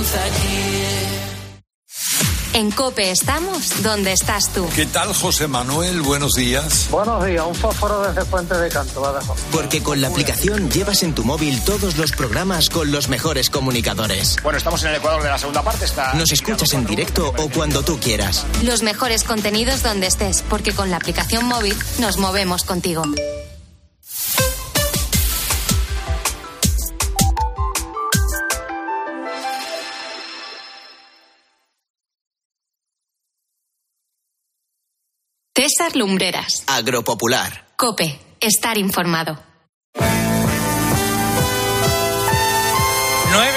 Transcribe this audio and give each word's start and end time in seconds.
esperanza 0.00 0.24
aquí. 0.24 0.60
En 2.52 2.72
Cope 2.72 3.12
estamos 3.12 3.80
donde 3.82 4.12
estás 4.12 4.52
tú. 4.52 4.68
¿Qué 4.74 4.84
tal, 4.84 5.14
José 5.14 5.46
Manuel? 5.46 6.02
Buenos 6.02 6.32
días. 6.32 6.88
Buenos 6.90 7.24
días, 7.24 7.44
un 7.46 7.54
fósforo 7.54 8.02
desde 8.02 8.24
Puente 8.24 8.54
de 8.56 8.68
Canto, 8.68 9.00
Badajoz. 9.00 9.38
Porque 9.52 9.80
con 9.84 10.00
la 10.00 10.08
aplicación 10.08 10.68
llevas 10.68 11.04
en 11.04 11.14
tu 11.14 11.22
móvil 11.24 11.62
todos 11.64 11.96
los 11.96 12.10
programas 12.10 12.68
con 12.68 12.90
los 12.90 13.08
mejores 13.08 13.50
comunicadores. 13.50 14.36
Bueno, 14.42 14.58
estamos 14.58 14.82
en 14.82 14.90
el 14.90 14.96
Ecuador 14.96 15.22
de 15.22 15.28
la 15.28 15.38
segunda 15.38 15.62
parte. 15.62 15.84
Está 15.84 16.12
Nos 16.14 16.32
escuchas 16.32 16.72
en 16.74 16.86
directo 16.86 17.32
o 17.38 17.48
cuando 17.50 17.84
tú 17.84 18.00
quieras. 18.00 18.44
Los 18.64 18.82
mejores 18.82 19.22
contenidos 19.22 19.84
donde 19.84 20.08
estés, 20.08 20.42
porque 20.42 20.72
con 20.72 20.90
la 20.90 20.96
aplicación 20.96 21.46
móvil 21.46 21.76
nos 22.00 22.16
movemos 22.18 22.64
contigo. 22.64 23.04
César 35.80 35.96
Lumbreras. 35.96 36.64
Agropopular. 36.66 37.68
Cope. 37.74 38.20
Estar 38.38 38.76
informado. 38.76 39.42
9 39.94 40.04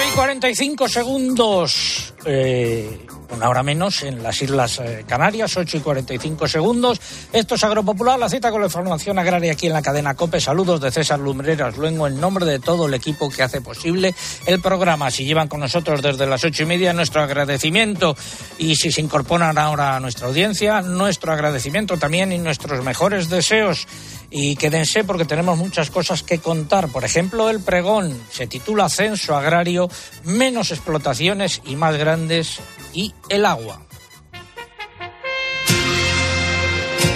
y 0.08 0.12
45 0.16 0.88
segundos. 0.88 2.14
Eh, 2.24 3.06
una 3.34 3.48
hora 3.48 3.62
menos 3.62 4.02
en 4.02 4.22
las 4.22 4.40
Islas 4.40 4.78
eh, 4.78 5.04
Canarias, 5.06 5.56
8 5.56 5.76
y 5.76 5.80
45 5.80 6.48
segundos. 6.48 7.00
Esto 7.32 7.56
es 7.56 7.64
Agropopular, 7.64 8.18
la 8.18 8.28
cita 8.28 8.50
con 8.50 8.60
la 8.60 8.68
información 8.68 9.18
agraria 9.18 9.52
aquí 9.52 9.66
en 9.66 9.72
la 9.72 9.82
cadena 9.82 10.14
COPE. 10.14 10.40
Saludos 10.40 10.80
de 10.80 10.90
César 10.90 11.18
Lumbreras 11.18 11.76
Luengo 11.76 12.06
en 12.06 12.20
nombre 12.20 12.46
de 12.46 12.58
todo 12.58 12.86
el 12.86 12.94
equipo 12.94 13.28
que 13.30 13.42
hace 13.42 13.60
posible 13.60 14.14
el 14.46 14.60
programa. 14.60 15.10
Si 15.10 15.24
llevan 15.24 15.48
con 15.48 15.60
nosotros 15.60 16.00
desde 16.02 16.26
las 16.26 16.44
ocho 16.44 16.62
y 16.62 16.66
media, 16.66 16.92
nuestro 16.92 17.22
agradecimiento. 17.22 18.16
Y 18.58 18.76
si 18.76 18.92
se 18.92 19.00
incorporan 19.00 19.58
ahora 19.58 19.96
a 19.96 20.00
nuestra 20.00 20.28
audiencia, 20.28 20.80
nuestro 20.80 21.32
agradecimiento 21.32 21.96
también 21.96 22.32
y 22.32 22.38
nuestros 22.38 22.84
mejores 22.84 23.28
deseos. 23.28 23.86
Y 24.30 24.56
quédense 24.56 25.04
porque 25.04 25.24
tenemos 25.24 25.58
muchas 25.58 25.90
cosas 25.90 26.22
que 26.22 26.38
contar. 26.38 26.88
Por 26.88 27.04
ejemplo, 27.04 27.50
el 27.50 27.60
pregón 27.60 28.18
se 28.30 28.46
titula 28.46 28.88
Censo 28.88 29.36
Agrario, 29.36 29.88
menos 30.24 30.70
explotaciones 30.70 31.62
y 31.64 31.76
más 31.76 31.96
grandes 31.96 32.60
y 32.92 33.12
el 33.28 33.44
agua. 33.46 33.80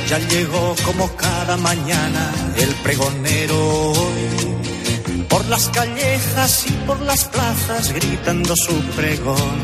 Ya 0.08 0.18
llegó 0.18 0.74
como 0.86 1.14
cada 1.16 1.56
mañana 1.58 2.32
el 2.56 2.74
pregonero 2.76 3.90
hoy, 3.90 5.26
por 5.28 5.44
las 5.46 5.68
callejas 5.68 6.66
y 6.66 6.72
por 6.86 7.00
las 7.00 7.24
plazas 7.24 7.92
gritando 7.92 8.56
su 8.56 8.74
pregón. 8.96 9.58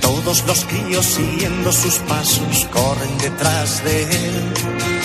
Todos 0.00 0.44
los 0.46 0.64
críos 0.64 1.06
siguiendo 1.06 1.70
sus 1.70 1.94
pasos 2.00 2.66
corren 2.72 3.18
detrás 3.18 3.84
de 3.84 4.02
él. 4.02 4.97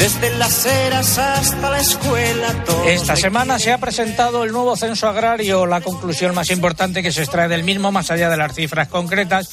Desde 0.00 0.34
las 0.38 0.64
eras 0.64 1.18
hasta 1.18 1.68
la 1.68 1.78
escuela. 1.78 2.64
Esta 2.86 3.16
semana 3.16 3.58
se 3.58 3.70
ha 3.70 3.76
presentado 3.76 4.44
el 4.44 4.50
nuevo 4.50 4.74
censo 4.74 5.06
agrario. 5.06 5.66
La 5.66 5.82
conclusión 5.82 6.34
más 6.34 6.48
importante 6.48 7.02
que 7.02 7.12
se 7.12 7.20
extrae 7.20 7.48
del 7.48 7.64
mismo, 7.64 7.92
más 7.92 8.10
allá 8.10 8.30
de 8.30 8.38
las 8.38 8.54
cifras 8.54 8.88
concretas, 8.88 9.50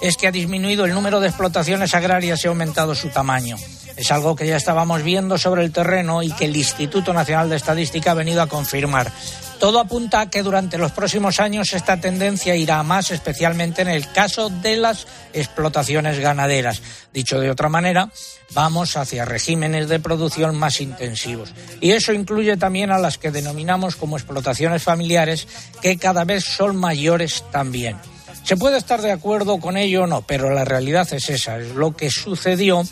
es 0.00 0.16
que 0.16 0.28
ha 0.28 0.30
disminuido 0.30 0.84
el 0.84 0.94
número 0.94 1.18
de 1.18 1.26
explotaciones 1.26 1.96
agrarias 1.96 2.44
y 2.44 2.46
ha 2.46 2.50
aumentado 2.50 2.94
su 2.94 3.08
tamaño. 3.08 3.56
Es 3.96 4.12
algo 4.12 4.36
que 4.36 4.46
ya 4.46 4.54
estábamos 4.54 5.02
viendo 5.02 5.36
sobre 5.36 5.64
el 5.64 5.72
terreno 5.72 6.22
y 6.22 6.30
que 6.30 6.44
el 6.44 6.56
Instituto 6.56 7.12
Nacional 7.12 7.50
de 7.50 7.56
Estadística 7.56 8.12
ha 8.12 8.14
venido 8.14 8.40
a 8.40 8.46
confirmar. 8.46 9.10
Todo 9.58 9.80
apunta 9.80 10.20
a 10.20 10.30
que 10.30 10.44
durante 10.44 10.78
los 10.78 10.92
próximos 10.92 11.40
años 11.40 11.72
esta 11.72 12.00
tendencia 12.00 12.54
irá 12.54 12.80
más, 12.84 13.10
especialmente 13.10 13.82
en 13.82 13.88
el 13.88 14.10
caso 14.12 14.50
de 14.50 14.76
las 14.76 15.08
explotaciones 15.32 16.20
ganaderas. 16.20 16.80
Dicho 17.12 17.40
de 17.40 17.50
otra 17.50 17.68
manera, 17.68 18.08
vamos 18.52 18.96
hacia 18.96 19.24
regímenes 19.24 19.88
de 19.88 19.98
producción 19.98 20.56
más 20.56 20.80
intensivos. 20.80 21.52
Y 21.80 21.90
eso 21.90 22.12
incluye 22.12 22.56
también 22.56 22.92
a 22.92 22.98
las 22.98 23.18
que 23.18 23.32
denominamos 23.32 23.96
como 23.96 24.16
explotaciones 24.16 24.84
familiares, 24.84 25.48
que 25.82 25.98
cada 25.98 26.24
vez 26.24 26.44
son 26.44 26.76
mayores 26.76 27.42
también. 27.50 27.96
Se 28.44 28.56
puede 28.56 28.78
estar 28.78 29.02
de 29.02 29.12
acuerdo 29.12 29.58
con 29.58 29.76
ello 29.76 30.04
o 30.04 30.06
no, 30.06 30.22
pero 30.22 30.50
la 30.50 30.64
realidad 30.64 31.06
es 31.12 31.28
esa, 31.28 31.58
es 31.58 31.74
lo 31.74 31.96
que 31.96 32.10
sucedió 32.10 32.84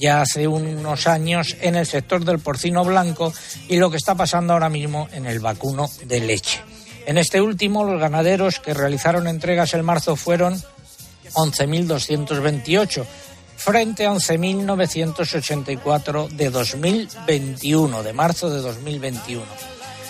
ya 0.00 0.22
hace 0.22 0.48
unos 0.48 1.06
años 1.06 1.56
en 1.60 1.76
el 1.76 1.86
sector 1.86 2.24
del 2.24 2.40
porcino 2.40 2.82
blanco 2.84 3.32
y 3.68 3.76
lo 3.76 3.90
que 3.90 3.98
está 3.98 4.14
pasando 4.14 4.54
ahora 4.54 4.70
mismo 4.70 5.08
en 5.12 5.26
el 5.26 5.40
vacuno 5.40 5.90
de 6.06 6.20
leche. 6.20 6.62
En 7.06 7.18
este 7.18 7.40
último, 7.40 7.84
los 7.84 8.00
ganaderos 8.00 8.60
que 8.60 8.74
realizaron 8.74 9.28
entregas 9.28 9.74
en 9.74 9.84
marzo 9.84 10.16
fueron 10.16 10.60
11.228 11.34 13.04
frente 13.56 14.06
a 14.06 14.12
11.984 14.12 16.28
de 16.30 16.50
2021, 16.50 18.02
de 18.02 18.12
marzo 18.14 18.48
de 18.48 18.60
2021. 18.60 19.44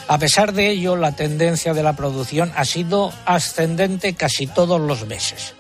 A 0.06 0.18
pesar 0.18 0.52
de 0.52 0.68
ello, 0.70 0.94
la 0.96 1.16
tendencia 1.16 1.74
de 1.74 1.82
la 1.82 1.94
producción 1.94 2.52
ha 2.56 2.64
sido 2.64 3.12
ascendente 3.26 4.14
casi 4.14 4.46
todos 4.46 4.80
los 4.80 5.04
meses. 5.06 5.56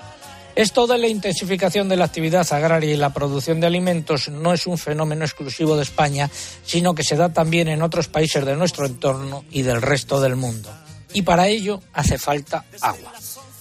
Esto 0.60 0.86
de 0.86 0.98
la 0.98 1.08
intensificación 1.08 1.88
de 1.88 1.96
la 1.96 2.04
actividad 2.04 2.46
agraria 2.52 2.92
y 2.92 2.96
la 2.98 3.14
producción 3.14 3.60
de 3.60 3.66
alimentos 3.66 4.28
no 4.28 4.52
es 4.52 4.66
un 4.66 4.76
fenómeno 4.76 5.24
exclusivo 5.24 5.74
de 5.74 5.84
España, 5.84 6.28
sino 6.66 6.94
que 6.94 7.02
se 7.02 7.16
da 7.16 7.30
también 7.30 7.68
en 7.68 7.80
otros 7.80 8.08
países 8.08 8.44
de 8.44 8.56
nuestro 8.56 8.84
entorno 8.84 9.42
y 9.50 9.62
del 9.62 9.80
resto 9.80 10.20
del 10.20 10.36
mundo. 10.36 10.70
Y 11.14 11.22
para 11.22 11.48
ello 11.48 11.80
hace 11.94 12.18
falta 12.18 12.66
agua. 12.82 13.10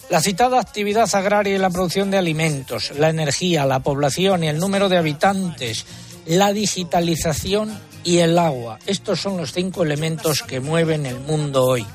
La 0.09 0.19
citada 0.19 0.59
actividad 0.59 1.09
agraria 1.15 1.55
y 1.55 1.57
la 1.57 1.69
producción 1.69 2.11
de 2.11 2.17
alimentos, 2.17 2.91
la 2.97 3.07
energía, 3.07 3.65
la 3.65 3.79
población 3.79 4.43
y 4.43 4.49
el 4.49 4.59
número 4.59 4.89
de 4.89 4.97
habitantes, 4.97 5.85
la 6.25 6.51
digitalización 6.51 7.79
y 8.03 8.17
el 8.17 8.37
agua. 8.37 8.77
Estos 8.85 9.21
son 9.21 9.37
los 9.37 9.53
cinco 9.53 9.83
elementos 9.83 10.43
que 10.43 10.59
mueven 10.59 11.05
el 11.05 11.21
mundo 11.21 11.63
hoy. 11.63 11.85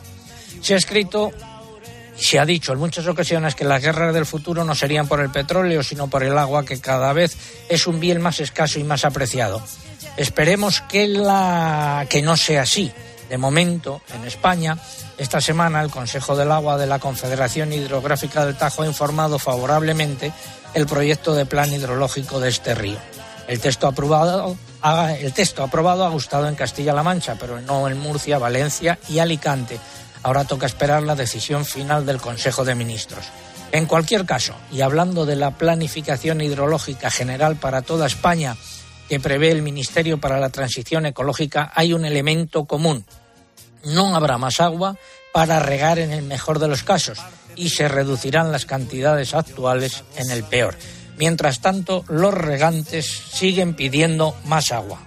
Se 0.62 0.72
ha 0.72 0.78
escrito 0.78 1.30
se 2.16 2.38
ha 2.38 2.44
dicho 2.46 2.72
en 2.72 2.78
muchas 2.78 3.06
ocasiones 3.06 3.54
que 3.54 3.64
las 3.64 3.82
guerras 3.82 4.14
del 4.14 4.26
futuro 4.26 4.64
no 4.64 4.74
serían 4.74 5.08
por 5.08 5.20
el 5.20 5.30
petróleo, 5.30 5.82
sino 5.82 6.08
por 6.08 6.22
el 6.22 6.36
agua, 6.38 6.64
que 6.64 6.80
cada 6.80 7.12
vez 7.12 7.36
es 7.68 7.86
un 7.86 8.00
bien 8.00 8.20
más 8.20 8.40
escaso 8.40 8.78
y 8.78 8.84
más 8.84 9.04
apreciado. 9.04 9.62
Esperemos 10.16 10.80
que, 10.82 11.08
la... 11.08 12.06
que 12.08 12.22
no 12.22 12.36
sea 12.36 12.62
así. 12.62 12.92
De 13.28 13.38
momento, 13.38 14.02
en 14.14 14.24
España, 14.26 14.76
esta 15.18 15.40
semana 15.40 15.80
el 15.82 15.90
Consejo 15.90 16.36
del 16.36 16.52
Agua 16.52 16.76
de 16.76 16.86
la 16.86 16.98
Confederación 16.98 17.72
Hidrográfica 17.72 18.44
del 18.44 18.54
Tajo 18.56 18.82
ha 18.82 18.86
informado 18.86 19.38
favorablemente 19.38 20.30
el 20.74 20.86
proyecto 20.86 21.34
de 21.34 21.46
plan 21.46 21.72
hidrológico 21.72 22.38
de 22.38 22.50
este 22.50 22.74
río. 22.74 22.98
El 23.48 23.60
texto 23.60 23.86
aprobado, 23.86 24.56
ha- 24.82 25.14
el 25.14 25.32
texto 25.32 25.62
aprobado 25.62 26.04
ha 26.04 26.10
gustado 26.10 26.48
en 26.48 26.54
Castilla-La 26.54 27.02
Mancha, 27.02 27.36
pero 27.40 27.60
no 27.60 27.88
en 27.88 27.98
Murcia, 27.98 28.38
Valencia 28.38 28.98
y 29.08 29.18
Alicante. 29.18 29.80
Ahora 30.24 30.44
toca 30.44 30.64
esperar 30.64 31.02
la 31.02 31.14
decisión 31.14 31.66
final 31.66 32.06
del 32.06 32.20
Consejo 32.20 32.64
de 32.64 32.74
Ministros. 32.74 33.26
En 33.72 33.84
cualquier 33.84 34.24
caso, 34.24 34.54
y 34.72 34.80
hablando 34.80 35.26
de 35.26 35.36
la 35.36 35.52
planificación 35.52 36.40
hidrológica 36.40 37.10
general 37.10 37.56
para 37.56 37.82
toda 37.82 38.06
España 38.06 38.56
que 39.08 39.20
prevé 39.20 39.50
el 39.50 39.60
Ministerio 39.60 40.18
para 40.18 40.40
la 40.40 40.48
Transición 40.48 41.04
Ecológica, 41.04 41.70
hay 41.74 41.92
un 41.92 42.06
elemento 42.06 42.64
común. 42.64 43.04
No 43.84 44.16
habrá 44.16 44.38
más 44.38 44.60
agua 44.60 44.96
para 45.34 45.60
regar 45.60 45.98
en 45.98 46.10
el 46.10 46.22
mejor 46.22 46.58
de 46.58 46.68
los 46.68 46.82
casos 46.82 47.18
y 47.54 47.68
se 47.68 47.88
reducirán 47.88 48.50
las 48.50 48.64
cantidades 48.64 49.34
actuales 49.34 50.04
en 50.16 50.30
el 50.30 50.42
peor. 50.42 50.74
Mientras 51.18 51.60
tanto, 51.60 52.02
los 52.08 52.32
regantes 52.32 53.06
siguen 53.06 53.74
pidiendo 53.74 54.34
más 54.46 54.72
agua. 54.72 55.00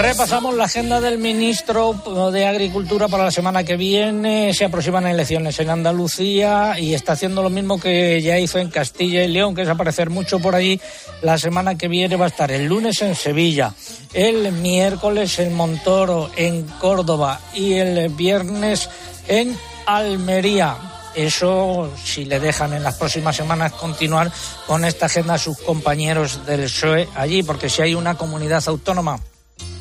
Repasamos 0.00 0.54
la 0.54 0.64
agenda 0.64 0.98
del 0.98 1.18
ministro 1.18 1.92
de 2.32 2.46
Agricultura 2.46 3.06
para 3.06 3.24
la 3.24 3.30
semana 3.30 3.64
que 3.64 3.76
viene. 3.76 4.54
Se 4.54 4.64
aproximan 4.64 5.06
elecciones 5.06 5.60
en 5.60 5.68
Andalucía 5.68 6.78
y 6.78 6.94
está 6.94 7.12
haciendo 7.12 7.42
lo 7.42 7.50
mismo 7.50 7.78
que 7.78 8.22
ya 8.22 8.38
hizo 8.38 8.58
en 8.58 8.70
Castilla 8.70 9.22
y 9.22 9.28
León, 9.28 9.54
que 9.54 9.60
es 9.60 9.68
aparecer 9.68 10.08
mucho 10.08 10.38
por 10.38 10.54
allí. 10.54 10.80
La 11.20 11.36
semana 11.36 11.76
que 11.76 11.86
viene 11.88 12.16
va 12.16 12.24
a 12.24 12.28
estar 12.28 12.50
el 12.50 12.64
lunes 12.64 13.02
en 13.02 13.14
Sevilla, 13.14 13.74
el 14.14 14.50
miércoles 14.52 15.38
en 15.38 15.54
Montoro, 15.54 16.30
en 16.34 16.62
Córdoba 16.80 17.38
y 17.52 17.74
el 17.74 18.08
viernes 18.08 18.88
en 19.28 19.54
Almería. 19.84 20.76
Eso 21.14 21.92
si 22.02 22.24
le 22.24 22.40
dejan 22.40 22.72
en 22.72 22.84
las 22.84 22.94
próximas 22.94 23.36
semanas 23.36 23.72
continuar 23.72 24.32
con 24.66 24.86
esta 24.86 25.06
agenda 25.06 25.34
a 25.34 25.38
sus 25.38 25.58
compañeros 25.58 26.46
del 26.46 26.62
PSOE 26.62 27.06
allí, 27.14 27.42
porque 27.42 27.68
si 27.68 27.82
hay 27.82 27.94
una 27.94 28.16
comunidad 28.16 28.62
autónoma 28.66 29.20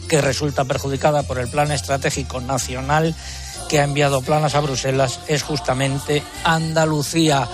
que 0.09 0.19
resulta 0.19 0.65
perjudicada 0.65 1.23
por 1.23 1.39
el 1.39 1.47
Plan 1.47 1.71
Estratégico 1.71 2.41
Nacional 2.41 3.15
que 3.69 3.79
ha 3.79 3.83
enviado 3.83 4.21
planas 4.21 4.55
a 4.55 4.59
Bruselas 4.59 5.19
es 5.27 5.43
justamente 5.43 6.23
Andalucía. 6.43 7.47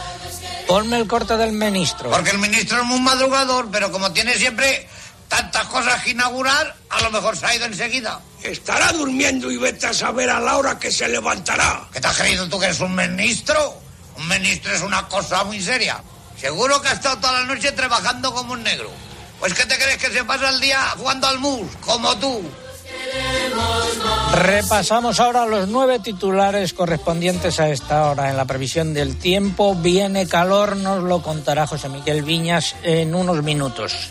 Ponme 0.66 0.98
el 0.98 1.08
corte 1.08 1.38
del 1.38 1.52
ministro. 1.52 2.10
Porque 2.10 2.32
el 2.32 2.40
ministro 2.40 2.80
es 2.80 2.86
muy 2.86 3.02
madrugador, 3.02 3.70
pero 3.70 3.92
como 3.92 4.12
tiene 4.14 4.34
siempre 4.36 4.88
tantas 5.28 5.66
cosas 5.68 6.02
que 6.04 6.12
inaugurar, 6.12 6.76
a 6.90 7.02
lo 7.02 7.12
mejor 7.12 7.36
se 7.38 7.46
ha 7.46 7.56
ido 7.56 7.66
enseguida. 7.66 8.22
Estará 8.42 8.94
durmiendo 8.94 9.52
y 9.52 9.58
vete 9.58 9.88
a 9.88 9.94
saber 9.94 10.30
a 10.30 10.40
la 10.40 10.58
hora 10.58 10.80
que 10.80 10.92
se 10.92 11.08
levantará. 11.08 11.88
¿Qué 11.92 12.00
te 12.00 12.08
has 12.08 12.18
creído 12.18 12.48
tú 12.48 12.58
que 12.58 12.66
eres 12.66 12.80
un 12.80 12.96
ministro? 12.96 13.82
Un 14.18 14.28
ministro 14.30 14.74
es 14.74 14.82
una 14.82 15.08
cosa 15.08 15.44
muy 15.44 15.62
seria. 15.62 16.02
Seguro 16.40 16.82
que 16.82 16.88
ha 16.88 16.94
estado 16.94 17.18
toda 17.18 17.34
la 17.34 17.44
noche 17.44 17.74
trabajando 17.74 18.34
como 18.34 18.54
un 18.54 18.64
negro. 18.64 18.90
Pues 19.40 19.54
¿qué 19.54 19.66
te 19.66 19.76
crees 19.76 19.98
que 19.98 20.10
se 20.10 20.24
pasa 20.24 20.50
el 20.50 20.60
día 20.60 20.80
jugando 20.98 21.28
al 21.28 21.40
mus, 21.40 21.76
como 21.82 22.16
tú? 22.18 22.42
Repasamos 24.34 25.20
ahora 25.20 25.46
los 25.46 25.68
nueve 25.68 26.00
titulares 26.00 26.74
correspondientes 26.74 27.60
a 27.60 27.70
esta 27.70 28.10
hora. 28.10 28.30
En 28.30 28.38
la 28.38 28.46
previsión 28.46 28.94
del 28.94 29.18
tiempo 29.18 29.76
viene 29.76 30.28
calor, 30.28 30.76
nos 30.76 31.04
lo 31.04 31.22
contará 31.22 31.68
José 31.68 31.90
Miguel 31.90 32.24
Viñas 32.24 32.76
en 32.84 33.16
unos 33.16 33.44
minutos. 33.44 34.10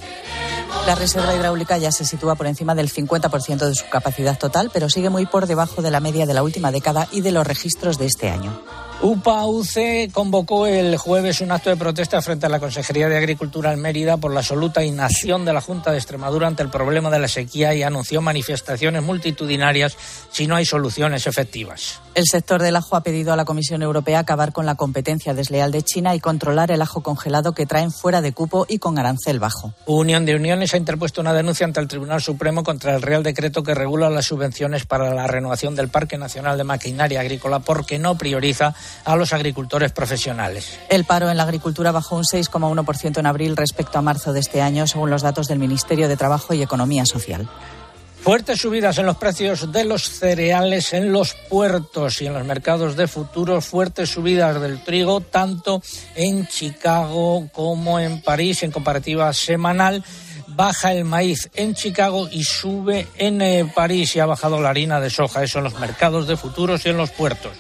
La 0.87 0.95
reserva 0.95 1.35
hidráulica 1.35 1.79
ya 1.79 1.91
se 1.93 2.05
sitúa 2.05 2.35
por 2.35 2.47
encima 2.47 2.75
del 2.75 2.93
50% 2.93 3.67
de 3.67 3.75
su 3.75 3.89
capacidad 3.89 4.39
total, 4.39 4.71
pero 4.73 4.91
sigue 4.91 5.09
muy 5.09 5.25
por 5.25 5.47
debajo 5.47 5.83
de 5.83 5.91
la 5.91 6.01
media 6.01 6.27
de 6.27 6.35
la 6.35 6.43
última 6.43 6.71
década 6.71 7.09
y 7.11 7.21
de 7.21 7.33
los 7.33 7.47
registros 7.47 7.97
de 7.97 8.07
este 8.07 8.29
año. 8.29 8.61
UPA-UC 9.05 10.13
convocó 10.13 10.67
el 10.67 10.97
jueves 10.97 11.43
un 11.43 11.53
acto 11.53 11.69
de 11.69 11.77
protesta 11.77 12.23
frente 12.23 12.47
a 12.47 12.49
la 12.49 12.59
Consejería 12.59 13.07
de 13.07 13.19
Agricultura 13.19 13.71
en 13.71 13.79
Mérida 13.79 14.17
por 14.17 14.33
la 14.33 14.41
absoluta 14.41 14.83
inacción 14.83 15.45
de 15.45 15.53
la 15.53 15.61
Junta 15.61 15.91
de 15.91 15.99
Extremadura 15.99 16.47
ante 16.47 16.63
el 16.63 16.71
problema 16.71 17.11
de 17.11 17.19
la 17.19 17.29
sequía 17.29 17.75
y 17.75 17.83
anunció 17.83 18.23
manifestaciones 18.23 19.03
multitudinarias 19.03 19.95
si 20.31 20.47
no 20.47 20.57
hay 20.57 20.65
soluciones 20.65 21.27
efectivas. 21.27 22.01
El 22.15 22.25
sector 22.25 22.63
del 22.63 22.77
ajo 22.77 22.97
ha 22.97 23.03
pedido 23.03 23.35
a 23.35 23.37
la 23.37 23.45
Comisión 23.45 23.83
Europea 23.83 24.21
acabar 24.21 24.55
con 24.55 24.65
la 24.65 24.77
competencia 24.77 25.35
desleal 25.35 25.71
de 25.71 25.83
China 25.83 26.15
y 26.15 26.21
controlar 26.21 26.71
el 26.71 26.81
ajo 26.81 27.03
congelado 27.03 27.53
que 27.53 27.67
traen 27.67 27.91
fuera 27.91 28.23
de 28.23 28.33
cupo 28.33 28.65
y 28.69 28.79
con 28.79 28.99
arancel 28.99 29.39
bajo. 29.39 29.75
Unión 29.85 30.25
de 30.25 30.35
Uniones 30.35 30.73
ha 30.73 30.79
interpuesto 30.79 31.21
una 31.21 31.35
denuncia 31.35 31.67
ante 31.67 31.81
el 31.81 31.89
Tribunal 31.89 32.23
Supremo 32.23 32.63
contra 32.63 32.95
el 32.95 33.03
Real 33.03 33.23
Decreto 33.23 33.63
que 33.65 33.75
regula 33.75 34.09
las 34.09 34.25
subvenciones 34.27 34.87
para 34.87 35.13
la 35.13 35.27
renovación 35.27 35.75
del 35.75 35.89
Parque 35.89 36.17
Nacional 36.17 36.57
de 36.57 36.65
Maquinaria 36.65 37.21
Agrícola 37.21 37.59
porque 37.59 37.99
no 37.99 38.17
prioriza 38.17 38.75
a 39.05 39.17
los 39.17 39.33
agricultores 39.33 39.93
profesionales. 39.93 40.79
El 40.89 41.05
paro 41.05 41.31
en 41.31 41.37
la 41.37 41.43
agricultura 41.43 41.93
bajó 41.93 42.17
un 42.17 42.25
6,1% 42.25 43.19
en 43.19 43.27
abril 43.27 43.57
respecto 43.57 43.99
a 43.99 44.03
marzo 44.03 44.33
de 44.33 44.41
este 44.41 44.63
año, 44.63 44.87
según 44.87 45.11
los 45.11 45.23
datos 45.23 45.49
del 45.49 45.59
Ministerio 45.59 46.09
de 46.09 46.17
Trabajo 46.17 46.55
y 46.55 46.63
Economía 46.63 47.07
Social. 47.07 47.49
Fuertes 48.25 48.59
subidas 48.59 48.97
en 48.97 49.05
los 49.05 49.19
precios 49.19 49.71
de 49.71 49.85
los 49.85 50.09
cereales 50.09 50.95
en 50.95 51.13
los 51.13 51.35
puertos 51.51 52.23
y 52.23 52.27
en 52.27 52.33
los 52.33 52.47
mercados 52.47 52.97
de 52.97 53.07
futuros, 53.07 53.67
fuertes 53.67 54.09
subidas 54.09 54.59
del 54.63 54.83
trigo 54.83 55.21
tanto 55.21 55.83
en 56.15 56.47
Chicago 56.47 57.51
como 57.53 58.01
en 58.01 58.23
París 58.23 58.63
en 58.63 58.71
comparativa 58.71 59.31
semanal. 59.35 60.03
Baja 60.47 60.95
el 60.95 61.05
maíz 61.05 61.51
en 61.53 61.75
Chicago 61.75 62.27
y 62.31 62.45
sube 62.45 63.09
en 63.19 63.43
eh, 63.43 63.71
París 63.75 64.17
y 64.17 64.21
ha 64.21 64.27
bajado 64.27 64.59
la 64.59 64.71
harina 64.71 65.01
de 65.01 65.11
soja, 65.11 65.43
eso 65.43 65.59
en 65.59 65.65
los 65.65 65.79
mercados 65.79 66.27
de 66.27 66.39
futuros 66.39 66.87
y 66.87 66.89
en 66.89 66.97
los 66.97 67.11
puertos. 67.11 67.53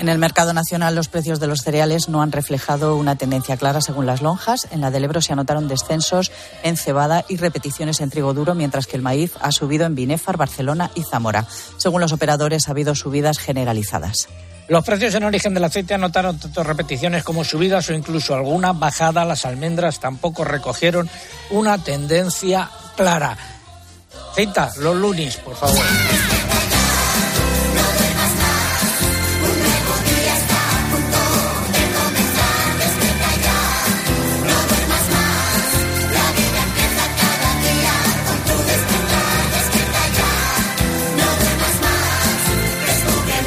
En 0.00 0.08
el 0.08 0.16
mercado 0.16 0.54
nacional 0.54 0.94
los 0.94 1.08
precios 1.08 1.40
de 1.40 1.46
los 1.46 1.60
cereales 1.60 2.08
no 2.08 2.22
han 2.22 2.32
reflejado 2.32 2.96
una 2.96 3.16
tendencia 3.16 3.58
clara 3.58 3.82
según 3.82 4.06
las 4.06 4.22
lonjas. 4.22 4.66
En 4.70 4.80
la 4.80 4.90
del 4.90 5.04
Ebro 5.04 5.20
se 5.20 5.34
anotaron 5.34 5.68
descensos 5.68 6.32
en 6.62 6.78
cebada 6.78 7.26
y 7.28 7.36
repeticiones 7.36 8.00
en 8.00 8.08
trigo 8.08 8.32
duro, 8.32 8.54
mientras 8.54 8.86
que 8.86 8.96
el 8.96 9.02
maíz 9.02 9.32
ha 9.42 9.52
subido 9.52 9.84
en 9.84 9.94
Binéfar, 9.94 10.38
Barcelona 10.38 10.90
y 10.94 11.02
Zamora. 11.02 11.44
Según 11.76 12.00
los 12.00 12.12
operadores 12.12 12.66
ha 12.66 12.70
habido 12.70 12.94
subidas 12.94 13.38
generalizadas. 13.38 14.28
Los 14.68 14.86
precios 14.86 15.14
en 15.16 15.24
origen 15.24 15.52
del 15.52 15.64
aceite 15.64 15.92
anotaron 15.92 16.38
tanto 16.38 16.64
repeticiones 16.64 17.22
como 17.22 17.44
subidas 17.44 17.90
o 17.90 17.92
incluso 17.92 18.34
alguna 18.34 18.72
bajada. 18.72 19.26
Las 19.26 19.44
almendras 19.44 20.00
tampoco 20.00 20.44
recogieron 20.44 21.10
una 21.50 21.76
tendencia 21.76 22.70
clara. 22.96 23.36
Cinta, 24.34 24.70
los 24.78 24.96
lunes, 24.96 25.36
por 25.36 25.56
favor. 25.56 25.84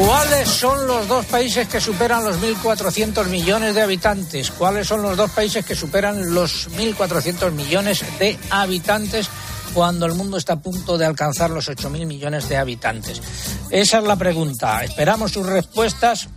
¿Cuáles 0.05 0.49
son 0.49 0.85
los 0.85 1.07
dos 1.07 1.25
países 1.27 1.65
que 1.69 1.79
superan 1.79 2.25
los 2.25 2.37
1.400 2.37 3.25
millones 3.27 3.73
de 3.73 3.81
habitantes? 3.83 4.51
¿Cuáles 4.51 4.85
son 4.85 5.01
los 5.01 5.15
dos 5.15 5.31
países 5.31 5.63
que 5.63 5.75
superan 5.75 6.33
los 6.33 6.69
1.400 6.71 7.51
millones 7.51 8.03
de 8.19 8.37
habitantes 8.49 9.29
cuando 9.73 10.05
el 10.05 10.13
mundo 10.13 10.35
está 10.35 10.53
a 10.53 10.61
punto 10.61 10.97
de 10.97 11.05
alcanzar 11.05 11.51
los 11.51 11.69
8.000 11.69 12.05
millones 12.05 12.49
de 12.49 12.57
habitantes? 12.57 13.21
Esa 13.69 13.99
es 13.99 14.03
la 14.03 14.17
pregunta. 14.17 14.83
Esperamos 14.83 15.31
sus 15.31 15.45
respuestas 15.45 16.27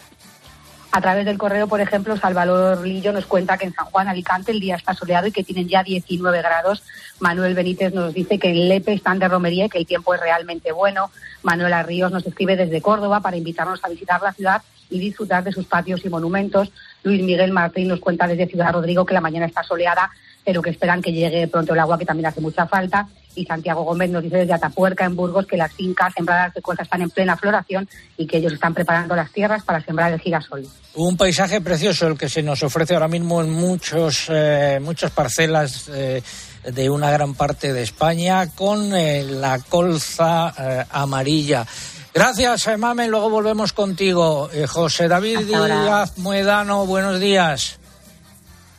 A 0.91 1.03
través 1.03 1.27
del 1.27 1.37
correo, 1.37 1.69
por 1.69 1.83
ejemplo, 1.83 2.17
Salvador 2.17 2.87
Lillo 2.87 3.13
nos 3.13 3.27
cuenta 3.27 3.59
que 3.59 3.67
en 3.67 3.75
San 3.75 3.87
Juan, 3.87 4.09
Alicante, 4.09 4.53
el 4.53 4.61
día 4.61 4.77
está 4.77 4.95
soleado 4.95 5.27
y 5.27 5.33
que 5.33 5.45
tienen 5.45 5.69
ya 5.69 5.83
19 5.83 6.39
grados. 6.39 6.83
Manuel 7.21 7.55
Benítez 7.55 7.93
nos 7.93 8.15
dice 8.15 8.39
que 8.39 8.49
en 8.49 8.69
Lepe 8.69 8.95
están 8.95 9.19
de 9.19 9.29
romería 9.29 9.67
y 9.67 9.69
que 9.69 9.79
el 9.79 9.87
tiempo 9.87 10.15
es 10.15 10.21
realmente 10.21 10.73
bueno. 10.73 11.11
Manuela 11.43 11.83
Ríos 11.83 12.11
nos 12.11 12.27
escribe 12.27 12.57
desde 12.57 12.81
Córdoba 12.81 13.21
para 13.21 13.37
invitarnos 13.37 13.85
a 13.85 13.89
visitar 13.89 14.23
la 14.23 14.33
ciudad 14.33 14.63
y 14.89 14.99
disfrutar 14.99 15.45
de 15.45 15.53
sus 15.53 15.67
patios 15.67 16.05
y 16.07 16.09
monumentos. 16.09 16.73
Luis 17.03 17.23
Miguel 17.23 17.53
Martín 17.53 17.89
nos 17.89 18.01
cuenta 18.01 18.27
desde 18.27 18.47
Ciudad 18.47 18.73
Rodrigo 18.73 19.05
que 19.05 19.15
la 19.15 19.21
mañana 19.21 19.45
está 19.45 19.63
soleada, 19.63 20.11
pero 20.49 20.63
que 20.63 20.71
esperan 20.71 21.03
que 21.03 21.13
llegue 21.13 21.47
pronto 21.47 21.75
el 21.75 21.79
agua, 21.79 21.99
que 21.99 22.07
también 22.07 22.25
hace 22.25 22.41
mucha 22.41 22.67
falta. 22.67 23.07
Y 23.35 23.45
Santiago 23.45 23.83
Gómez 23.83 24.09
nos 24.09 24.23
dice 24.23 24.39
desde 24.39 24.55
Atapuerca, 24.55 25.05
en 25.05 25.15
Burgos, 25.15 25.45
que 25.45 25.59
las 25.59 25.71
fincas 25.75 26.15
sembradas 26.15 26.55
de 26.55 26.63
colza 26.63 26.85
están 26.85 27.03
en 27.03 27.11
plena 27.11 27.37
floración 27.37 27.87
y 28.17 28.27
que 28.27 28.39
ellos 28.39 28.55
están 28.55 28.73
preparando 28.73 29.15
las 29.15 29.31
tierras 29.31 29.63
para 29.63 29.83
sembrar 29.83 30.11
el 30.11 30.19
girasol. 30.19 30.67
Un 30.95 31.19
paisaje 31.19 31.61
precioso 31.61 32.07
el 32.07 32.17
que 32.17 32.31
se 32.31 32.43
nos 32.43 32.63
ofrece 32.63 32.95
ahora 32.95 33.09
mismo 33.09 33.43
en 33.43 33.51
muchos, 33.51 34.29
eh, 34.31 34.79
muchas 34.81 35.11
parcelas 35.11 35.91
eh, 35.93 36.23
de 36.65 36.89
una 36.89 37.11
gran 37.11 37.35
parte 37.35 37.75
de 37.75 37.83
España 37.83 38.49
con 38.55 38.97
eh, 38.97 39.25
la 39.25 39.59
colza 39.59 40.55
eh, 40.59 40.85
amarilla. 40.93 41.67
Gracias, 42.15 42.79
Mame. 42.79 43.07
Luego 43.07 43.29
volvemos 43.29 43.75
contigo. 43.75 44.49
Eh, 44.51 44.67
José 44.67 45.09
David. 45.09 45.41
Díaz 45.41 46.17
Muedano, 46.17 46.87
buenos 46.87 47.21
días. 47.21 47.79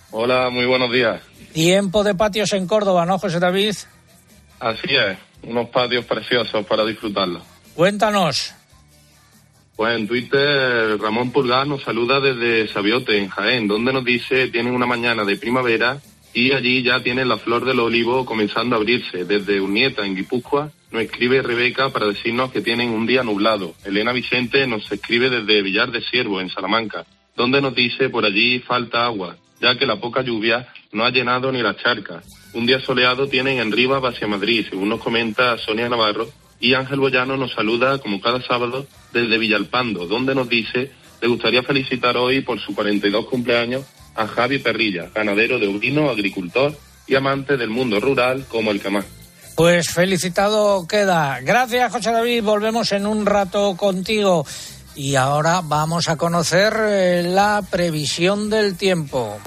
Hola, 0.10 0.50
muy 0.50 0.66
buenos 0.66 0.92
días. 0.92 1.29
Tiempo 1.54 2.04
de 2.04 2.16
patios 2.16 2.54
en 2.54 2.68
Córdoba, 2.68 3.06
¿no, 3.06 3.18
José 3.18 3.40
David? 3.40 3.76
Así 4.60 4.96
es. 4.96 5.18
unos 5.44 5.70
patios 5.70 6.06
preciosos 6.06 6.66
para 6.66 6.86
disfrutarlo. 6.86 7.42
Cuéntanos. 7.76 8.54
Pues 9.76 9.98
en 9.98 10.08
Twitter 10.08 11.00
Ramón 11.00 11.32
Pulgar 11.32 11.66
nos 11.66 11.84
saluda 11.84 12.20
desde 12.20 12.68
Sabiote, 12.68 13.18
en 13.18 13.30
Jaén, 13.30 13.68
donde 13.68 13.94
nos 13.94 14.04
dice 14.04 14.50
tienen 14.50 14.74
una 14.74 14.86
mañana 14.86 15.24
de 15.24 15.38
primavera 15.38 16.02
y 16.34 16.52
allí 16.52 16.84
ya 16.84 17.02
tienen 17.02 17.30
la 17.30 17.38
flor 17.38 17.64
del 17.64 17.80
olivo 17.80 18.26
comenzando 18.26 18.76
a 18.76 18.80
abrirse. 18.80 19.24
Desde 19.24 19.62
Urnieta, 19.62 20.06
en 20.06 20.16
Guipúzcoa, 20.16 20.72
nos 20.92 21.02
escribe 21.02 21.42
Rebeca 21.42 21.90
para 21.90 22.08
decirnos 22.08 22.52
que 22.52 22.62
tienen 22.62 22.90
un 22.90 23.08
día 23.08 23.24
nublado. 23.24 23.74
Elena 23.86 24.12
Vicente 24.12 24.68
nos 24.68 24.92
escribe 24.92 25.30
desde 25.30 25.62
Villar 25.62 25.92
de 25.92 26.02
Siervo, 26.02 26.42
en 26.42 26.50
Salamanca, 26.50 27.06
donde 27.38 27.62
nos 27.62 27.74
dice 27.74 28.10
por 28.10 28.26
allí 28.26 28.60
falta 28.60 29.06
agua, 29.06 29.38
ya 29.62 29.78
que 29.78 29.86
la 29.86 29.96
poca 29.96 30.22
lluvia 30.22 30.68
no 30.92 31.06
ha 31.06 31.12
llenado 31.12 31.52
ni 31.52 31.62
las 31.62 31.78
charcas. 31.78 32.26
Un 32.54 32.66
día 32.66 32.80
soleado 32.80 33.28
tienen 33.28 33.60
en 33.60 33.72
Rivas 33.72 34.04
hacia 34.04 34.28
Madrid, 34.28 34.66
según 34.70 34.90
nos 34.90 35.02
comenta 35.02 35.58
Sonia 35.58 35.90
Navarro, 35.90 36.30
y 36.60 36.74
Ángel 36.74 37.00
Boyano 37.00 37.38
nos 37.38 37.54
saluda 37.54 38.00
como 38.00 38.20
cada 38.20 38.42
sábado 38.42 38.86
desde 39.14 39.38
Villalpando, 39.38 40.08
donde 40.08 40.36
nos 40.36 40.50
dice 40.50 40.92
le 41.22 41.28
gustaría 41.28 41.64
felicitar 41.64 42.16
hoy 42.18 42.42
por 42.42 42.60
su 42.60 42.74
42 42.74 43.26
cumpleaños 43.26 43.84
a 44.16 44.28
Javi 44.28 44.60
Perrilla, 44.60 45.10
ganadero 45.14 45.60
de 45.60 45.68
ovino, 45.68 46.10
agricultor 46.10 46.78
y 47.08 47.16
amante 47.16 47.58
del 47.58 47.70
mundo 47.70 48.00
rural 48.00 48.46
como 48.48 48.72
el 48.72 48.82
que. 48.82 49.06
Pues 49.56 49.90
felicitado 49.90 50.88
queda. 50.88 51.40
Gracias, 51.42 51.92
José 51.92 52.12
David. 52.12 52.44
Volvemos 52.44 52.92
en 52.94 53.06
un 53.06 53.26
rato 53.26 53.76
contigo. 53.76 54.46
Y 54.96 55.16
ahora 55.16 55.62
vamos 55.64 56.08
a 56.08 56.18
conocer 56.18 56.74
eh, 56.80 57.24
la 57.24 57.62
previsión 57.70 58.50
del 58.50 58.78
tiempo. 58.78 59.40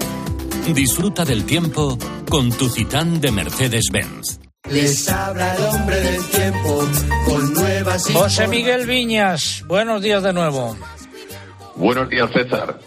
Disfruta 0.71 1.25
del 1.25 1.45
tiempo 1.45 1.97
con 2.29 2.49
tu 2.49 2.69
Citán 2.69 3.19
de 3.19 3.31
Mercedes-Benz. 3.31 4.39
Les 4.69 5.09
habla 5.09 5.55
el 5.55 5.63
hombre 5.65 5.99
del 5.99 6.25
tiempo 6.29 6.87
con 7.25 7.53
nuevas 7.53 8.09
José 8.11 8.47
Miguel 8.47 8.87
Viñas, 8.87 9.63
buenos 9.67 10.01
días 10.01 10.23
de 10.23 10.31
nuevo. 10.31 10.77
Buenos 11.75 12.09
días, 12.09 12.29
César. 12.31 12.79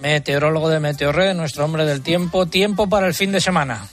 Meteorólogo 0.00 0.68
de 0.68 0.78
Meteorred, 0.78 1.34
nuestro 1.34 1.64
hombre 1.64 1.84
del 1.84 2.02
tiempo. 2.02 2.46
Tiempo 2.46 2.88
para 2.88 3.08
el 3.08 3.14
fin 3.14 3.32
de 3.32 3.40
semana. 3.40 3.88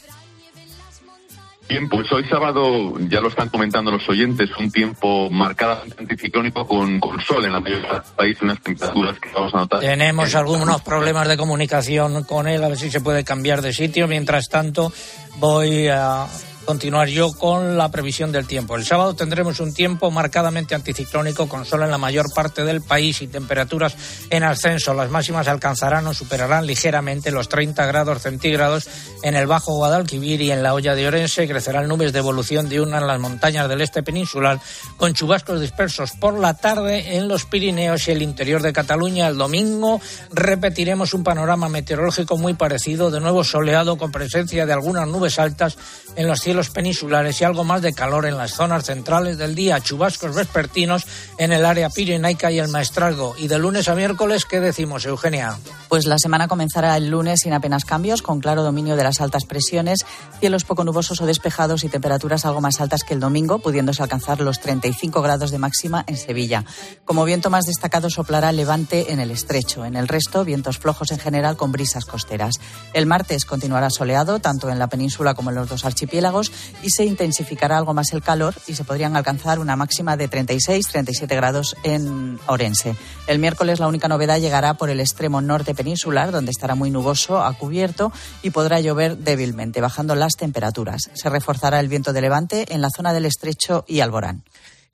Bien, 1.67 1.89
pues 1.89 2.12
hoy 2.12 2.24
sábado, 2.29 2.93
ya 3.10 3.19
lo 3.22 3.29
están 3.29 3.50
comentando 3.50 3.89
los 3.89 4.07
oyentes, 4.07 4.50
un 4.60 4.72
tiempo 4.72 5.29
marcadamente 5.31 5.95
anticiclónico 6.00 6.67
con, 6.67 7.00
con 7.00 7.19
sol 7.22 7.43
en 7.43 7.53
la 7.53 7.60
mayoría 7.60 7.91
del 7.93 8.01
país, 8.15 8.38
unas 8.41 8.62
temperaturas 8.62 9.19
que 9.19 9.29
vamos 9.34 9.53
a 9.55 9.57
notar. 9.57 9.79
Tenemos 9.79 10.36
algunos 10.36 10.81
problemas 10.81 11.27
de 11.27 11.38
comunicación 11.38 12.24
con 12.24 12.48
él, 12.48 12.63
a 12.63 12.67
ver 12.67 12.77
si 12.77 12.91
se 12.91 13.01
puede 13.01 13.24
cambiar 13.24 13.63
de 13.63 13.74
sitio. 13.74 14.07
Mientras 14.07 14.48
tanto, 14.48 14.93
voy 15.38 15.88
a 15.88 16.27
continuar 16.65 17.07
yo 17.07 17.31
con 17.34 17.77
la 17.77 17.89
previsión 17.89 18.31
del 18.31 18.48
tiempo. 18.48 18.75
El 18.75 18.86
sábado 18.86 19.15
tendremos 19.15 19.60
un 19.60 19.74
tiempo 19.74 20.12
marcadamente 20.12 20.75
anticiclónico 20.75 21.48
con 21.48 21.63
sol 21.63 21.84
en 21.84 21.91
la 21.91 21.98
mayor 21.98 22.34
parte 22.34 22.63
del 22.65 22.81
país 22.81 23.22
y 23.22 23.27
temperaturas 23.27 23.95
en 24.29 24.43
ascenso. 24.43 24.93
Las 24.93 25.10
máximas 25.10 25.48
alcanzarán 25.48 26.07
o 26.07 26.13
superarán 26.13 26.65
ligeramente 26.65 27.31
los 27.31 27.48
30 27.48 27.86
grados 27.86 28.22
centígrados 28.22 28.89
en 29.24 29.36
el 29.36 29.48
Bajo 29.48 29.75
Guadalquivir 29.75 30.41
y 30.41 30.51
en 30.51 30.63
la 30.63 30.74
Hoya 30.74 30.95
de 30.95 31.07
Orense. 31.07 31.48
Crecerán 31.48 31.88
nubes 31.88 32.12
de 32.12 32.19
evolución 32.19 32.67
diurna 32.67 32.98
en 32.98 33.07
las 33.07 33.19
montañas 33.19 33.69
del 33.69 33.81
este 33.81 34.03
peninsular 34.03 34.60
con 34.98 35.13
chubascos 35.13 35.62
dispersos 35.62 36.12
por 36.19 36.39
la 36.39 36.55
tarde 36.55 37.15
en 37.15 37.27
los 37.27 37.45
Pirineos 37.45 38.07
y 38.07 38.12
el 38.12 38.22
interior 38.22 38.62
de 38.62 38.74
Cataluña. 38.74 39.27
El 39.27 39.38
domingo 39.38 40.01
repetiremos 40.31 41.13
un 41.13 41.24
panorama 41.24 41.69
meteorológico 41.69 42.38
muy 42.38 42.55
parecido, 42.55 43.12
de 43.12 43.19
nuevo 43.19 43.43
soleado 43.43 43.98
con 43.98 44.12
presencia 44.12 44.65
de 44.65 44.74
algunas 44.74 45.07
nubes 45.07 45.38
altas 45.38 45.77
en 46.15 46.27
los 46.27 46.39
cielos 46.39 46.54
peninsulares 46.69 47.39
y 47.41 47.43
algo 47.43 47.63
más 47.63 47.81
de 47.81 47.93
calor 47.93 48.25
en 48.25 48.38
las 48.38 48.53
zonas 48.53 48.85
centrales 48.85 49.38
del 49.38 49.55
día, 49.55 49.79
chubascos 49.79 50.35
vespertinos 50.35 51.05
en 51.38 51.51
el 51.51 51.65
área 51.65 51.89
pirenaica 51.89 52.51
y 52.51 52.59
el 52.59 52.69
maestrazgo. 52.69 53.35
Y 53.38 53.47
de 53.47 53.59
lunes 53.59 53.88
a 53.88 53.95
miércoles, 53.95 54.45
¿qué 54.45 54.59
decimos, 54.59 55.05
Eugenia? 55.05 55.57
Pues 55.89 56.05
la 56.05 56.17
semana 56.17 56.47
comenzará 56.47 56.97
el 56.97 57.09
lunes 57.09 57.41
sin 57.41 57.53
apenas 57.53 57.85
cambios, 57.85 58.21
con 58.21 58.39
claro 58.39 58.63
dominio 58.63 58.95
de 58.95 59.03
las 59.03 59.21
altas 59.21 59.45
presiones, 59.45 60.05
cielos 60.39 60.63
poco 60.63 60.83
nubosos 60.83 61.21
o 61.21 61.25
despejados 61.25 61.83
y 61.83 61.89
temperaturas 61.89 62.45
algo 62.45 62.62
más 62.62 62.81
altas 62.81 63.03
que 63.03 63.13
el 63.13 63.19
domingo, 63.19 63.59
pudiéndose 63.59 64.01
alcanzar 64.01 64.39
los 64.41 64.59
35 64.59 65.21
grados 65.21 65.51
de 65.51 65.59
máxima 65.59 66.03
en 66.07 66.17
Sevilla. 66.17 66.63
Como 67.05 67.25
viento 67.25 67.50
más 67.50 67.65
destacado 67.65 68.09
soplará 68.09 68.51
levante 68.51 69.12
en 69.12 69.19
el 69.19 69.31
estrecho. 69.31 69.85
En 69.85 69.95
el 69.95 70.07
resto, 70.07 70.45
vientos 70.45 70.77
flojos 70.77 71.12
en 71.12 71.19
general 71.19 71.57
con 71.57 71.71
brisas 71.71 72.05
costeras. 72.05 72.55
El 72.93 73.05
martes 73.05 73.45
continuará 73.45 73.89
soleado, 73.89 74.39
tanto 74.39 74.69
en 74.69 74.79
la 74.79 74.88
península 74.88 75.33
como 75.33 75.50
en 75.50 75.55
los 75.55 75.69
dos 75.69 75.85
archipiélagos, 75.85 76.45
y 76.84 76.90
se 76.90 77.06
intensificará 77.06 77.78
algo 77.78 77.94
más 77.94 78.14
el 78.14 78.22
calor 78.22 78.54
y 78.68 78.75
se 78.75 78.84
podrían 78.84 79.16
alcanzar 79.16 79.60
una 79.60 79.75
máxima 79.75 80.18
de 80.18 80.30
36-37 80.30 81.28
grados 81.36 81.75
en 81.84 82.40
Orense. 82.48 82.96
El 83.28 83.40
miércoles 83.40 83.80
la 83.80 83.88
única 83.88 84.08
novedad 84.08 84.40
llegará 84.40 84.75
por 84.75 84.90
el 84.90 85.00
extremo 85.00 85.42
norte 85.42 85.74
peninsular, 85.74 86.32
donde 86.32 86.52
estará 86.52 86.75
muy 86.75 86.92
nuboso 86.92 87.42
a 87.42 87.54
cubierto 87.54 88.12
y 88.44 88.52
podrá 88.52 88.80
llover 88.80 89.18
débilmente, 89.18 89.82
bajando 89.82 90.16
las 90.16 90.34
temperaturas. 90.34 91.10
Se 91.14 91.30
reforzará 91.30 91.80
el 91.80 91.88
viento 91.88 92.14
de 92.14 92.22
levante 92.22 92.74
en 92.74 92.82
la 92.82 92.90
zona 92.96 93.14
del 93.14 93.25
estrecho 93.25 93.86
y 93.88 94.00
Alborán. 94.00 94.44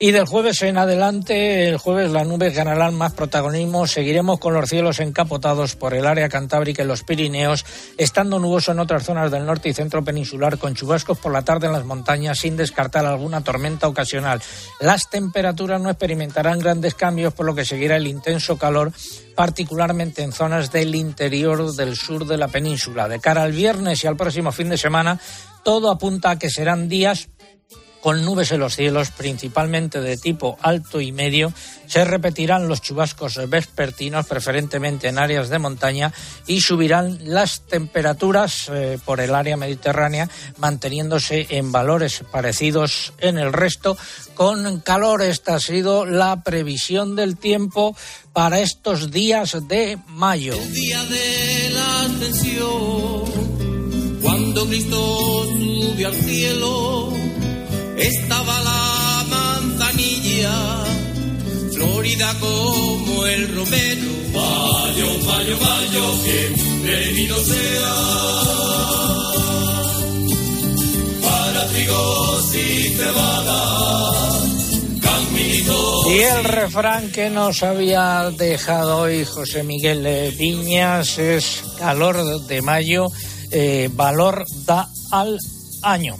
Y 0.04 0.10
del 0.10 0.26
jueves 0.26 0.60
en 0.62 0.78
adelante, 0.78 1.68
el 1.68 1.76
jueves 1.76 2.10
las 2.10 2.26
nubes 2.26 2.52
ganarán 2.52 2.92
más 2.92 3.12
protagonismo. 3.12 3.86
Seguiremos 3.86 4.40
con 4.40 4.52
los 4.52 4.68
cielos 4.68 4.98
encapotados 4.98 5.76
por 5.76 5.94
el 5.94 6.08
área 6.08 6.28
cantábrica 6.28 6.82
y 6.82 6.86
los 6.88 7.04
Pirineos, 7.04 7.64
estando 7.96 8.40
nuboso 8.40 8.72
en 8.72 8.80
otras 8.80 9.04
zonas 9.04 9.30
del 9.30 9.46
norte 9.46 9.68
y 9.68 9.74
centro 9.74 10.02
peninsular, 10.02 10.58
con 10.58 10.74
chubascos 10.74 11.18
por 11.18 11.30
la 11.30 11.44
tarde 11.44 11.68
en 11.68 11.72
las 11.72 11.84
montañas, 11.84 12.40
sin 12.40 12.56
descartar 12.56 13.06
alguna 13.06 13.44
tormenta 13.44 13.86
ocasional. 13.86 14.42
Las 14.80 15.08
temperaturas 15.08 15.80
no 15.80 15.88
experimentarán 15.88 16.58
grandes 16.58 16.96
cambios, 16.96 17.32
por 17.32 17.46
lo 17.46 17.54
que 17.54 17.64
seguirá 17.64 17.94
el 17.94 18.08
intenso 18.08 18.58
calor, 18.58 18.90
particularmente 19.36 20.22
en 20.22 20.32
zonas 20.32 20.72
del 20.72 20.96
interior 20.96 21.76
del 21.76 21.94
sur 21.94 22.26
de 22.26 22.38
la 22.38 22.48
península. 22.48 23.06
De 23.06 23.20
cara 23.20 23.44
al 23.44 23.52
viernes 23.52 24.02
y 24.02 24.08
al 24.08 24.16
próximo 24.16 24.50
fin 24.50 24.68
de 24.68 24.78
semana, 24.78 25.20
todo 25.62 25.92
apunta 25.92 26.30
a 26.30 26.38
que 26.40 26.50
serán 26.50 26.88
días 26.88 27.28
con 28.02 28.24
nubes 28.24 28.50
en 28.50 28.58
los 28.58 28.74
cielos, 28.74 29.12
principalmente 29.12 30.00
de 30.00 30.16
tipo 30.16 30.58
alto 30.60 31.00
y 31.00 31.12
medio. 31.12 31.54
Se 31.86 32.04
repetirán 32.04 32.66
los 32.66 32.82
chubascos 32.82 33.38
vespertinos, 33.48 34.26
preferentemente 34.26 35.06
en 35.08 35.18
áreas 35.18 35.48
de 35.48 35.60
montaña, 35.60 36.12
y 36.48 36.60
subirán 36.60 37.18
las 37.22 37.60
temperaturas 37.60 38.68
eh, 38.72 38.98
por 39.04 39.20
el 39.20 39.34
área 39.34 39.56
mediterránea, 39.56 40.28
manteniéndose 40.58 41.46
en 41.50 41.70
valores 41.70 42.24
parecidos 42.30 43.12
en 43.18 43.38
el 43.38 43.52
resto. 43.52 43.96
Con 44.34 44.80
calor, 44.80 45.22
esta 45.22 45.54
ha 45.54 45.60
sido 45.60 46.04
la 46.04 46.42
previsión 46.42 47.14
del 47.14 47.36
tiempo 47.36 47.96
para 48.32 48.58
estos 48.58 49.12
días 49.12 49.56
de 49.68 49.96
mayo. 50.08 50.56
Día 50.56 51.04
de 51.04 51.70
la 51.72 52.00
ascensión, 52.00 53.22
cuando 54.20 54.66
Cristo 54.66 55.44
subió 55.44 56.08
al 56.08 56.14
cielo 56.16 57.21
estaba 57.96 58.60
la 58.60 59.24
manzanilla, 59.28 60.84
florida 61.72 62.34
como 62.40 63.26
el 63.26 63.54
romero. 63.54 64.12
Mayo, 64.32 65.18
mayo, 65.26 65.58
mayo, 65.58 66.14
bienvenido 66.24 67.36
sea. 67.44 67.94
Para 71.22 71.66
trigos 71.68 72.54
y 72.54 72.88
cebada, 72.90 74.40
caminito. 75.00 76.10
Y 76.10 76.20
el 76.20 76.44
refrán 76.44 77.10
que 77.12 77.30
nos 77.30 77.62
había 77.62 78.30
dejado 78.30 78.98
hoy 78.98 79.24
José 79.24 79.62
Miguel 79.62 80.34
Viñas 80.38 81.18
es 81.18 81.62
calor 81.78 82.46
de 82.46 82.62
mayo, 82.62 83.08
eh, 83.50 83.90
valor 83.92 84.44
da 84.64 84.88
al 85.10 85.38
año. 85.82 86.16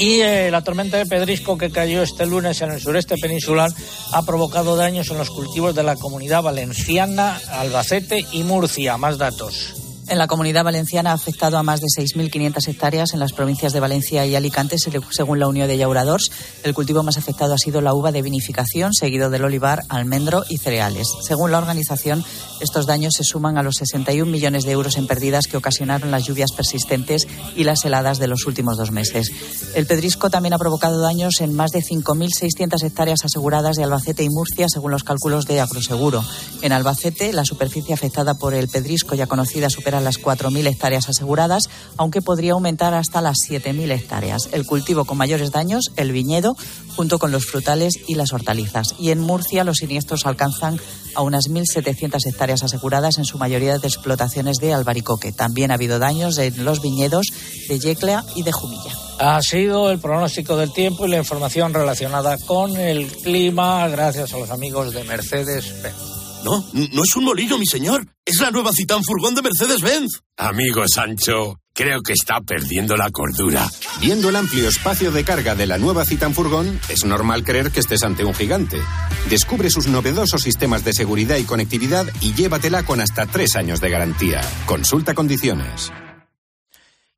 Y 0.00 0.22
eh, 0.22 0.50
la 0.50 0.64
tormenta 0.64 0.96
de 0.96 1.04
pedrisco 1.04 1.58
que 1.58 1.70
cayó 1.70 2.02
este 2.02 2.24
lunes 2.24 2.62
en 2.62 2.70
el 2.70 2.80
sureste 2.80 3.16
peninsular 3.20 3.70
ha 4.14 4.22
provocado 4.24 4.74
daños 4.74 5.10
en 5.10 5.18
los 5.18 5.28
cultivos 5.28 5.74
de 5.74 5.82
la 5.82 5.96
comunidad 5.96 6.42
valenciana, 6.42 7.38
Albacete 7.50 8.24
y 8.32 8.42
Murcia. 8.42 8.96
Más 8.96 9.18
datos. 9.18 9.89
En 10.10 10.18
la 10.18 10.26
comunidad 10.26 10.64
valenciana 10.64 11.12
ha 11.12 11.14
afectado 11.14 11.56
a 11.56 11.62
más 11.62 11.80
de 11.80 11.86
6.500 11.86 12.66
hectáreas 12.66 13.14
en 13.14 13.20
las 13.20 13.32
provincias 13.32 13.72
de 13.72 13.78
Valencia 13.78 14.26
y 14.26 14.34
Alicante, 14.34 14.74
según 14.76 15.38
la 15.38 15.46
Unión 15.46 15.68
de 15.68 15.78
Llauradors. 15.78 16.32
El 16.64 16.74
cultivo 16.74 17.04
más 17.04 17.16
afectado 17.16 17.54
ha 17.54 17.58
sido 17.58 17.80
la 17.80 17.94
uva 17.94 18.10
de 18.10 18.20
vinificación, 18.20 18.92
seguido 18.92 19.30
del 19.30 19.44
olivar, 19.44 19.84
almendro 19.88 20.42
y 20.48 20.58
cereales. 20.58 21.06
Según 21.22 21.52
la 21.52 21.58
organización, 21.58 22.24
estos 22.60 22.86
daños 22.86 23.14
se 23.16 23.22
suman 23.22 23.56
a 23.56 23.62
los 23.62 23.76
61 23.76 24.28
millones 24.28 24.64
de 24.64 24.72
euros 24.72 24.96
en 24.96 25.06
pérdidas 25.06 25.46
que 25.46 25.56
ocasionaron 25.56 26.10
las 26.10 26.24
lluvias 26.24 26.50
persistentes 26.50 27.28
y 27.54 27.62
las 27.62 27.84
heladas 27.84 28.18
de 28.18 28.26
los 28.26 28.46
últimos 28.46 28.78
dos 28.78 28.90
meses. 28.90 29.30
El 29.76 29.86
pedrisco 29.86 30.28
también 30.28 30.54
ha 30.54 30.58
provocado 30.58 31.00
daños 31.00 31.40
en 31.40 31.54
más 31.54 31.70
de 31.70 31.84
5.600 31.84 32.82
hectáreas 32.82 33.24
aseguradas 33.24 33.76
de 33.76 33.84
Albacete 33.84 34.24
y 34.24 34.28
Murcia, 34.28 34.66
según 34.68 34.90
los 34.90 35.04
cálculos 35.04 35.46
de 35.46 35.60
Agroseguro. 35.60 36.24
En 36.62 36.72
Albacete, 36.72 37.32
la 37.32 37.44
superficie 37.44 37.94
afectada 37.94 38.34
por 38.34 38.54
el 38.54 38.66
pedrisco 38.66 39.14
ya 39.14 39.28
conocida 39.28 39.70
supera 39.70 39.99
a 40.00 40.04
las 40.04 40.18
4.000 40.18 40.66
hectáreas 40.66 41.08
aseguradas, 41.08 41.64
aunque 41.96 42.22
podría 42.22 42.52
aumentar 42.52 42.94
hasta 42.94 43.20
las 43.20 43.36
7.000 43.48 43.92
hectáreas. 43.92 44.48
El 44.52 44.66
cultivo 44.66 45.04
con 45.04 45.18
mayores 45.18 45.52
daños, 45.52 45.92
el 45.96 46.12
viñedo, 46.12 46.56
junto 46.96 47.18
con 47.18 47.30
los 47.30 47.46
frutales 47.46 47.94
y 48.08 48.14
las 48.14 48.32
hortalizas. 48.32 48.94
Y 48.98 49.10
en 49.10 49.20
Murcia 49.20 49.64
los 49.64 49.78
siniestros 49.78 50.26
alcanzan 50.26 50.80
a 51.14 51.22
unas 51.22 51.48
1.700 51.48 52.26
hectáreas 52.26 52.62
aseguradas, 52.62 53.18
en 53.18 53.24
su 53.24 53.38
mayoría 53.38 53.78
de 53.78 53.88
explotaciones 53.88 54.58
de 54.58 54.72
albaricoque. 54.72 55.32
También 55.32 55.70
ha 55.70 55.74
habido 55.74 55.98
daños 55.98 56.38
en 56.38 56.64
los 56.64 56.82
viñedos 56.82 57.26
de 57.68 57.78
Yeclea 57.78 58.24
y 58.34 58.42
de 58.42 58.52
Jumilla. 58.52 58.92
Ha 59.18 59.42
sido 59.42 59.90
el 59.90 59.98
pronóstico 59.98 60.56
del 60.56 60.72
tiempo 60.72 61.06
y 61.06 61.10
la 61.10 61.18
información 61.18 61.74
relacionada 61.74 62.38
con 62.38 62.76
el 62.76 63.06
clima, 63.06 63.86
gracias 63.88 64.32
a 64.32 64.38
los 64.38 64.50
amigos 64.50 64.94
de 64.94 65.04
Mercedes-Benz. 65.04 66.19
No, 66.44 66.64
no 66.72 67.02
es 67.02 67.16
un 67.16 67.24
molino, 67.24 67.58
mi 67.58 67.66
señor. 67.66 68.06
Es 68.24 68.40
la 68.40 68.50
nueva 68.50 68.70
Citán 68.72 69.02
Furgón 69.04 69.34
de 69.34 69.42
Mercedes-Benz. 69.42 70.20
Amigo 70.36 70.84
Sancho, 70.88 71.60
creo 71.74 72.00
que 72.02 72.12
está 72.12 72.40
perdiendo 72.40 72.96
la 72.96 73.10
cordura. 73.10 73.68
Viendo 74.00 74.28
el 74.30 74.36
amplio 74.36 74.68
espacio 74.68 75.12
de 75.12 75.24
carga 75.24 75.54
de 75.54 75.66
la 75.66 75.78
nueva 75.78 76.04
Citan 76.04 76.34
Furgón, 76.34 76.80
es 76.88 77.04
normal 77.04 77.44
creer 77.44 77.70
que 77.70 77.80
estés 77.80 78.02
ante 78.02 78.24
un 78.24 78.34
gigante. 78.34 78.80
Descubre 79.28 79.70
sus 79.70 79.86
novedosos 79.86 80.42
sistemas 80.42 80.84
de 80.84 80.92
seguridad 80.92 81.36
y 81.36 81.44
conectividad 81.44 82.06
y 82.20 82.32
llévatela 82.34 82.84
con 82.84 83.00
hasta 83.00 83.26
tres 83.26 83.56
años 83.56 83.80
de 83.80 83.90
garantía. 83.90 84.40
Consulta 84.66 85.14
condiciones. 85.14 85.92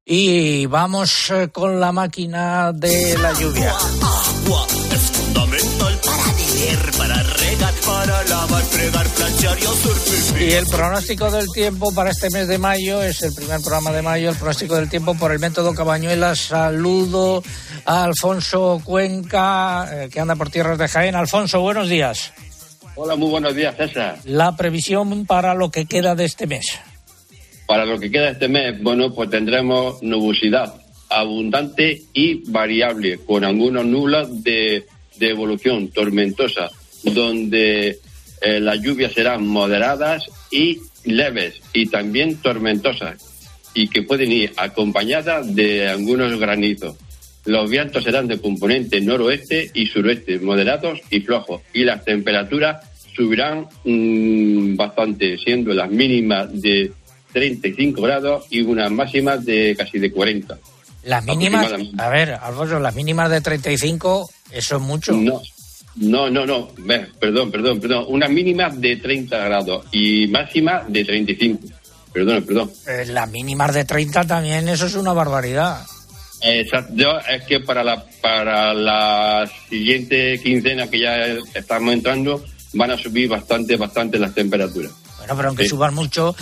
Y 0.05 0.67
vamos 0.67 1.31
eh, 1.31 1.49
con 1.53 1.79
la 1.79 1.93
máquina 1.93 2.73
de 2.73 3.17
la 3.19 3.33
lluvia. 3.35 3.73
Agua 3.73 4.67
para 6.97 7.23
regar, 7.23 7.75
para 7.85 8.25
lavar, 8.25 8.63
fregar, 8.65 9.07
planchar 9.09 9.59
y 9.59 9.65
hacer. 9.65 10.43
Y 10.43 10.53
el 10.53 10.67
pronóstico 10.67 11.31
del 11.31 11.47
tiempo 11.53 11.93
para 11.95 12.11
este 12.11 12.31
mes 12.31 12.49
de 12.49 12.59
mayo 12.59 13.03
es 13.03 13.23
el 13.23 13.35
primer 13.35 13.61
programa 13.61 13.93
de 13.93 14.03
mayo, 14.03 14.31
el 14.31 14.37
pronóstico 14.37 14.77
del 14.77 14.89
tiempo 14.89 15.15
por 15.17 15.33
el 15.33 15.39
método 15.39 15.75
Cabañuelas. 15.75 16.39
Saludo 16.39 17.43
a 17.85 18.05
Alfonso 18.05 18.81
Cuenca, 18.85 19.89
eh, 19.93 20.09
que 20.11 20.21
anda 20.21 20.37
por 20.37 20.51
tierras 20.51 20.79
de 20.79 20.89
Jaén. 20.89 21.15
Alfonso, 21.15 21.61
buenos 21.61 21.89
días. 21.89 22.33
Hola, 22.95 23.17
muy 23.17 23.31
buenos 23.31 23.55
días, 23.55 23.77
César. 23.77 24.19
La 24.25 24.57
previsión 24.57 25.27
para 25.27 25.55
lo 25.55 25.71
que 25.71 25.87
queda 25.87 26.15
de 26.15 26.27
este 26.27 26.47
mes. 26.47 26.79
Para 27.67 27.85
lo 27.87 27.99
que 27.99 28.11
queda 28.11 28.31
este 28.31 28.49
mes, 28.49 28.81
bueno, 28.83 29.13
pues 29.15 29.31
tendremos 29.31 30.03
nubosidad 30.03 30.75
abundante 31.13 32.03
y 32.13 32.51
variable, 32.51 33.19
con 33.19 33.45
algunos 33.45 33.85
nublas 33.85 34.43
de, 34.43 34.87
de 35.19 35.31
evolución 35.31 35.89
tormentosa, 35.89 36.71
donde 37.03 37.99
eh, 38.41 38.61
las 38.61 38.81
lluvias 38.81 39.13
serán 39.13 39.47
moderadas 39.47 40.25
y 40.51 40.81
leves 41.05 41.61
y 41.73 41.87
también 41.87 42.37
tormentosas, 42.37 43.17
y 43.75 43.89
que 43.89 44.03
pueden 44.03 44.33
ir 44.33 44.53
acompañadas 44.57 45.55
de 45.55 45.89
algunos 45.89 46.39
granizos. 46.39 46.97
Los 47.45 47.69
vientos 47.69 48.05
serán 48.05 48.29
de 48.29 48.41
componente 48.41 49.01
noroeste 49.01 49.71
y 49.75 49.87
suroeste, 49.87 50.39
moderados 50.39 51.01
y 51.11 51.21
flojos, 51.21 51.63
y 51.73 51.85
las 51.85 52.05
temperaturas 52.05 52.87
subirán 53.15 53.67
mm, 53.85 54.77
bastante, 54.77 55.37
siendo 55.39 55.73
las 55.75 55.91
mínimas 55.91 56.61
de 56.61 56.93
35 57.33 58.01
grados 58.01 58.47
y 58.51 58.63
unas 58.63 58.91
máximas 58.91 59.45
de 59.45 59.75
casi 59.77 59.99
de 59.99 60.13
40. 60.13 60.59
Las 61.05 61.25
mínimas, 61.25 61.73
a 61.99 62.09
ver, 62.09 62.35
Alfonso, 62.35 62.79
las 62.79 62.95
mínimas 62.95 63.31
de 63.31 63.41
35, 63.41 64.31
eso 64.53 64.77
es 64.77 64.83
mucho. 64.83 65.13
No, 65.13 65.41
no, 65.97 66.31
no, 66.31 66.47
no. 66.47 66.69
Perdón, 67.21 67.51
perdón, 67.51 67.81
perdón. 67.81 68.05
Unas 68.09 68.31
mínimas 68.31 68.81
de 68.81 68.97
30 68.97 69.37
grados 69.37 69.87
y 69.93 70.27
máximas 70.29 70.85
de 70.93 71.05
35. 71.05 71.61
Perdón, 72.13 72.45
perdón. 72.45 72.71
Eh, 72.87 73.07
las 73.07 73.29
mínimas 73.31 73.75
de 73.75 73.85
30 73.85 74.25
también, 74.25 74.69
eso 74.69 74.87
es 74.87 74.95
una 74.95 75.13
barbaridad. 75.13 75.85
Exacto. 76.43 77.21
Es 77.29 77.45
que 77.45 77.61
para 77.61 77.83
la, 77.85 78.05
para 78.21 78.75
la 78.75 79.51
siguiente 79.69 80.41
quincena 80.43 80.89
que 80.89 81.01
ya 81.01 81.27
estamos 81.55 81.93
entrando, 81.93 82.45
van 82.75 82.91
a 82.91 82.99
subir 82.99 83.29
bastante, 83.29 83.77
bastante 83.77 84.19
las 84.19 84.35
temperaturas. 84.35 84.93
Bueno, 85.19 85.37
pero 85.37 85.49
aunque 85.49 85.65
Sí. 85.65 85.71
suban 85.71 85.95
mucho, 85.95 86.35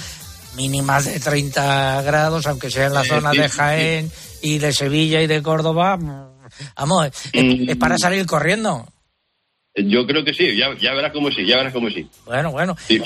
mínimas 0.56 1.04
de 1.04 1.18
30 1.20 2.02
grados, 2.02 2.46
aunque 2.46 2.70
sea 2.70 2.86
en 2.86 2.94
la 2.94 3.02
Eh, 3.02 3.08
zona 3.08 3.30
de 3.32 3.48
Jaén 3.48 4.10
y 4.42 4.58
de 4.58 4.72
Sevilla 4.72 5.22
y 5.22 5.26
de 5.26 5.42
Córdoba, 5.42 5.96
mm, 5.96 6.28
vamos, 6.76 7.06
es, 7.32 7.44
Mm. 7.44 7.70
es 7.70 7.76
para 7.76 7.96
salir 7.98 8.26
corriendo. 8.26 8.86
Yo 9.76 10.04
creo 10.06 10.24
que 10.24 10.34
sí, 10.34 10.56
ya, 10.56 10.66
ya 10.80 10.92
verás 10.94 11.12
cómo 11.12 11.30
sí, 11.30 11.46
ya 11.46 11.56
verás 11.58 11.72
cómo 11.72 11.88
sí. 11.90 12.06
Bueno, 12.26 12.50
bueno. 12.50 12.76
Sí. 12.88 13.00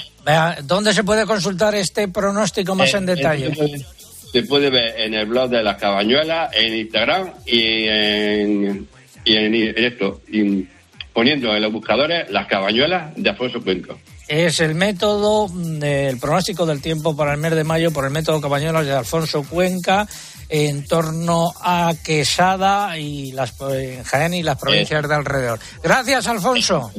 ¿Dónde 0.64 0.94
se 0.94 1.04
puede 1.04 1.26
consultar 1.26 1.74
este 1.74 2.08
pronóstico 2.08 2.74
más 2.74 2.92
Eh, 2.94 2.96
en 2.96 3.06
detalle? 3.06 3.46
eh, 3.46 3.50
se 3.50 3.56
puede- 3.56 3.86
Se 4.32 4.42
puede 4.42 4.68
ver 4.70 5.00
en 5.00 5.14
el 5.14 5.26
blog 5.26 5.48
de 5.50 5.62
las 5.62 5.76
cabañuelas, 5.76 6.50
en 6.56 6.74
Instagram 6.74 7.30
y 7.46 7.86
en, 7.86 8.88
y 9.24 9.36
en, 9.36 9.54
en 9.54 9.84
esto, 9.84 10.22
y 10.28 10.66
poniendo 11.12 11.54
en 11.54 11.62
los 11.62 11.70
buscadores 11.72 12.28
las 12.30 12.46
cabañuelas 12.48 13.12
de 13.14 13.30
Alfonso 13.30 13.62
Cuenca. 13.62 13.94
Es 14.26 14.60
el 14.60 14.74
método 14.74 15.48
del 15.52 16.18
pronóstico 16.18 16.64
del 16.64 16.80
tiempo 16.80 17.14
para 17.14 17.32
el 17.34 17.40
mes 17.40 17.54
de 17.54 17.64
mayo 17.64 17.90
por 17.90 18.04
el 18.04 18.10
método 18.10 18.40
Cabañuelas 18.40 18.86
de 18.86 18.92
Alfonso 18.92 19.42
Cuenca 19.42 20.06
en 20.48 20.86
torno 20.86 21.52
a 21.60 21.92
Quesada 22.02 22.98
y 22.98 23.32
las 23.32 23.54
en 23.60 24.02
Jaén 24.02 24.34
y 24.34 24.42
las 24.42 24.58
provincias 24.58 25.08
de 25.08 25.14
alrededor. 25.14 25.58
Gracias, 25.82 26.26
Alfonso. 26.26 26.90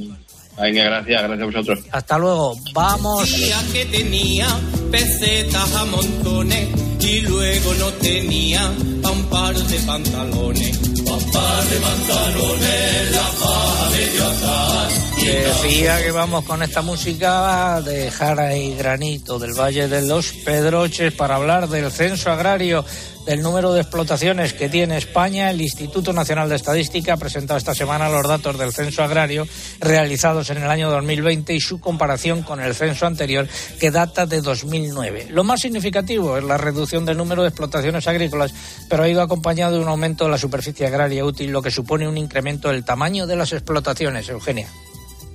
Venga, 0.57 0.83
gracias, 0.83 1.21
gracias 1.21 1.41
a 1.41 1.45
vosotros. 1.45 1.79
Hasta 1.91 2.17
luego. 2.17 2.55
Vamos. 2.73 3.29
Decía 3.29 3.57
que 3.73 3.85
tenía 3.85 4.47
pesetas 4.91 5.75
a 5.75 5.85
montones 5.85 6.69
y 7.01 7.21
luego 7.21 7.73
no 7.75 7.91
tenía 7.93 8.71
pa' 9.01 9.11
un 9.11 9.23
par 9.25 9.55
de 9.55 9.79
pantalones. 9.79 10.77
Pa' 11.05 11.13
un 11.13 11.31
par 11.31 11.63
de 11.65 11.77
pantalones, 11.77 13.11
la 13.11 13.21
faja 13.21 13.89
medio 13.89 14.25
atrás. 14.25 15.14
Decía 15.25 16.03
que 16.03 16.11
vamos 16.11 16.45
con 16.45 16.61
esta 16.61 16.83
música 16.83 17.81
de 17.81 18.11
Jara 18.11 18.55
y 18.55 18.75
Granito 18.75 19.39
del 19.39 19.59
Valle 19.59 19.87
de 19.87 20.03
los 20.03 20.31
Pedroches 20.31 21.13
para 21.13 21.37
hablar 21.37 21.67
del 21.67 21.91
censo 21.91 22.29
agrario, 22.29 22.85
del 23.25 23.41
número 23.41 23.73
de 23.73 23.81
explotaciones 23.81 24.53
que 24.53 24.69
tiene 24.69 24.97
España. 24.97 25.49
El 25.49 25.61
Instituto 25.61 26.13
Nacional 26.13 26.47
de 26.47 26.57
Estadística 26.57 27.13
ha 27.13 27.17
presentado 27.17 27.57
esta 27.57 27.73
semana 27.73 28.07
los 28.07 28.27
datos 28.27 28.59
del 28.59 28.71
censo 28.71 29.03
agrario 29.03 29.47
realizados 29.79 30.51
en 30.51 30.57
el 30.57 30.69
año 30.69 30.91
2020 30.91 31.55
y 31.55 31.59
su 31.59 31.79
comparación 31.79 32.43
con 32.43 32.59
el 32.59 32.75
censo 32.75 33.07
anterior 33.07 33.47
que 33.79 33.89
data 33.89 34.27
de 34.27 34.41
2009. 34.41 35.29
Lo 35.31 35.43
más 35.43 35.61
significativo 35.61 36.37
es 36.37 36.43
la 36.43 36.57
reducción 36.57 37.03
del 37.03 37.17
número 37.17 37.41
de 37.41 37.47
explotaciones 37.47 38.07
agrícolas, 38.07 38.53
pero 38.87 39.01
ha 39.01 39.09
ido 39.09 39.23
acompañado 39.23 39.73
de 39.73 39.79
un 39.79 39.87
aumento 39.87 40.25
de 40.25 40.29
la 40.29 40.37
superficie 40.37 40.85
agraria 40.85 41.25
útil, 41.25 41.49
lo 41.49 41.63
que 41.63 41.71
supone 41.71 42.07
un 42.07 42.19
incremento 42.19 42.69
del 42.69 42.85
tamaño 42.85 43.25
de 43.25 43.35
las 43.37 43.53
explotaciones. 43.53 44.29
Eugenia. 44.29 44.67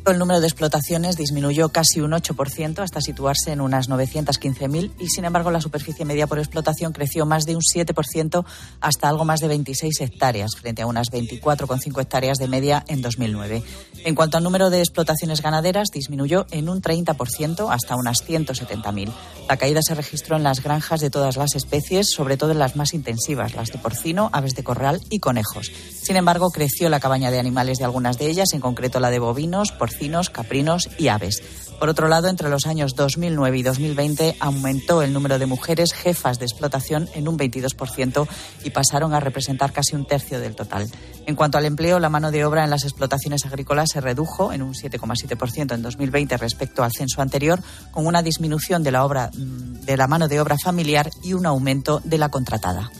El 0.06 0.18
número 0.18 0.40
de 0.40 0.46
explotaciones 0.46 1.16
disminuyó 1.16 1.68
casi 1.68 2.00
un 2.00 2.12
8% 2.12 2.82
hasta 2.82 3.00
situarse 3.00 3.52
en 3.52 3.60
unas 3.60 3.88
915.000 3.88 4.92
y, 4.98 5.08
sin 5.08 5.26
embargo, 5.26 5.50
la 5.50 5.60
superficie 5.60 6.06
media 6.06 6.26
por 6.26 6.38
explotación 6.38 6.92
creció 6.92 7.26
más 7.26 7.44
de 7.44 7.54
un 7.54 7.60
7% 7.60 8.44
hasta 8.80 9.08
algo 9.08 9.24
más 9.26 9.40
de 9.40 9.48
26 9.48 10.00
hectáreas, 10.00 10.52
frente 10.58 10.82
a 10.82 10.86
unas 10.86 11.10
24,5 11.10 12.00
hectáreas 12.00 12.38
de 12.38 12.48
media 12.48 12.82
en 12.88 13.02
2009. 13.02 13.62
En 14.04 14.14
cuanto 14.14 14.38
al 14.38 14.42
número 14.42 14.70
de 14.70 14.80
explotaciones 14.80 15.42
ganaderas, 15.42 15.90
disminuyó 15.92 16.46
en 16.50 16.70
un 16.70 16.80
30% 16.80 17.68
hasta 17.70 17.94
unas 17.94 18.26
170.000. 18.26 19.12
La 19.48 19.58
caída 19.58 19.80
se 19.82 19.94
registró 19.94 20.36
en 20.36 20.42
las 20.42 20.62
granjas 20.62 21.00
de 21.00 21.10
todas 21.10 21.36
las 21.36 21.54
especies, 21.54 22.10
sobre 22.10 22.38
todo 22.38 22.52
en 22.52 22.58
las 22.58 22.74
más 22.74 22.94
intensivas, 22.94 23.54
las 23.54 23.70
de 23.70 23.78
porcino, 23.78 24.30
aves 24.32 24.54
de 24.54 24.64
corral 24.64 25.02
y 25.10 25.20
conejos. 25.20 25.70
Sin 26.02 26.16
embargo, 26.16 26.50
creció 26.50 26.88
la 26.88 27.00
cabaña 27.00 27.30
de 27.30 27.38
animales 27.38 27.78
de 27.78 27.84
algunas 27.84 28.18
de 28.18 28.28
ellas, 28.28 28.52
en 28.52 28.60
concreto 28.60 29.00
la 29.00 29.10
de 29.10 29.18
bovinos, 29.18 29.70
porcinos, 29.72 30.30
caprinos 30.30 30.88
y 30.98 31.08
aves. 31.08 31.42
Por 31.78 31.88
otro 31.88 32.08
lado, 32.08 32.28
entre 32.28 32.50
los 32.50 32.66
años 32.66 32.94
2009 32.94 33.56
y 33.56 33.62
2020 33.62 34.36
aumentó 34.40 35.00
el 35.00 35.14
número 35.14 35.38
de 35.38 35.46
mujeres 35.46 35.94
jefas 35.94 36.38
de 36.38 36.44
explotación 36.44 37.08
en 37.14 37.26
un 37.26 37.38
22% 37.38 38.28
y 38.64 38.70
pasaron 38.70 39.14
a 39.14 39.20
representar 39.20 39.72
casi 39.72 39.96
un 39.96 40.06
tercio 40.06 40.40
del 40.40 40.54
total. 40.54 40.90
En 41.26 41.36
cuanto 41.36 41.56
al 41.56 41.64
empleo, 41.64 41.98
la 41.98 42.10
mano 42.10 42.30
de 42.30 42.44
obra 42.44 42.64
en 42.64 42.70
las 42.70 42.84
explotaciones 42.84 43.46
agrícolas 43.46 43.90
se 43.92 44.02
redujo 44.02 44.52
en 44.52 44.60
un 44.60 44.74
7,7% 44.74 45.74
en 45.74 45.80
2020 45.80 46.36
respecto 46.36 46.82
al 46.82 46.92
censo 46.92 47.22
anterior, 47.22 47.62
con 47.92 48.06
una 48.06 48.22
disminución 48.22 48.82
de 48.82 48.90
la, 48.90 49.04
obra, 49.04 49.30
mm, 49.32 49.86
de 49.86 49.96
la 49.96 50.06
mano 50.06 50.28
de 50.28 50.40
obra 50.40 50.56
familiar 50.62 51.10
y 51.22 51.32
un 51.32 51.46
aumento 51.46 52.02
de 52.04 52.18
la 52.18 52.28
contratada. 52.28 52.90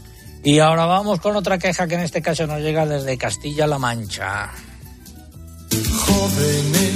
Y 0.43 0.59
ahora 0.59 0.87
vamos 0.87 1.21
con 1.21 1.37
otra 1.37 1.59
queja 1.59 1.87
que 1.87 1.95
en 1.97 2.01
este 2.01 2.23
caso 2.23 2.47
nos 2.47 2.61
llega 2.61 2.87
desde 2.87 3.19
Castilla-La 3.19 3.79
Mancha. 3.79 4.51
Jóvenes, 6.07 6.93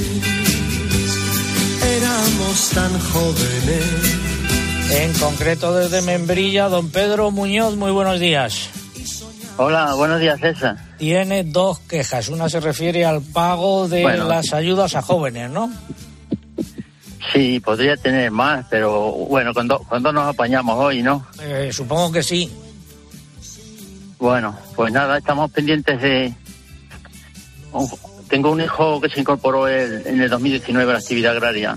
éramos 1.96 2.70
tan 2.70 3.00
jóvenes. 3.00 4.20
En 4.92 5.12
concreto 5.14 5.74
desde 5.74 6.02
Membrilla, 6.02 6.68
don 6.68 6.90
Pedro 6.90 7.30
Muñoz, 7.30 7.76
muy 7.76 7.90
buenos 7.90 8.18
días. 8.18 8.70
Hola, 9.57 9.94
buenos 9.94 10.20
días, 10.20 10.40
César. 10.40 10.76
Tiene 10.98 11.44
dos 11.44 11.78
quejas. 11.80 12.28
Una 12.28 12.48
se 12.48 12.61
refiere 12.61 13.04
al 13.04 13.20
pago 13.22 13.88
de 13.88 14.02
Bueno. 14.02 14.26
las 14.26 14.52
ayudas 14.52 14.94
a 14.96 15.02
jóvenes, 15.02 15.50
¿no? 15.50 15.70
Sí, 17.33 17.61
podría 17.61 17.96
tener 17.96 18.30
más, 18.30 18.66
pero 18.70 19.11
bueno, 19.12 19.52
cuando, 19.52 19.78
cuando 19.80 20.12
nos 20.12 20.26
apañamos 20.28 20.76
hoy, 20.78 21.02
¿no? 21.02 21.26
Eh, 21.40 21.70
supongo 21.72 22.11
que 22.12 22.22
sí. 22.22 22.50
Bueno, 24.18 24.57
pues 24.77 24.92
nada, 24.92 25.18
estamos 25.18 25.50
pendientes 25.50 26.00
de... 26.00 26.33
Tengo 28.29 28.50
un 28.50 28.61
hijo 28.61 29.00
que 29.00 29.09
se 29.11 29.20
incorporó 29.20 29.68
el- 29.68 30.07
en 30.07 30.20
el 30.20 30.31
2019 30.31 30.90
a 30.90 30.94
la 30.94 30.98
actividad 31.00 31.33
agraria. 31.33 31.77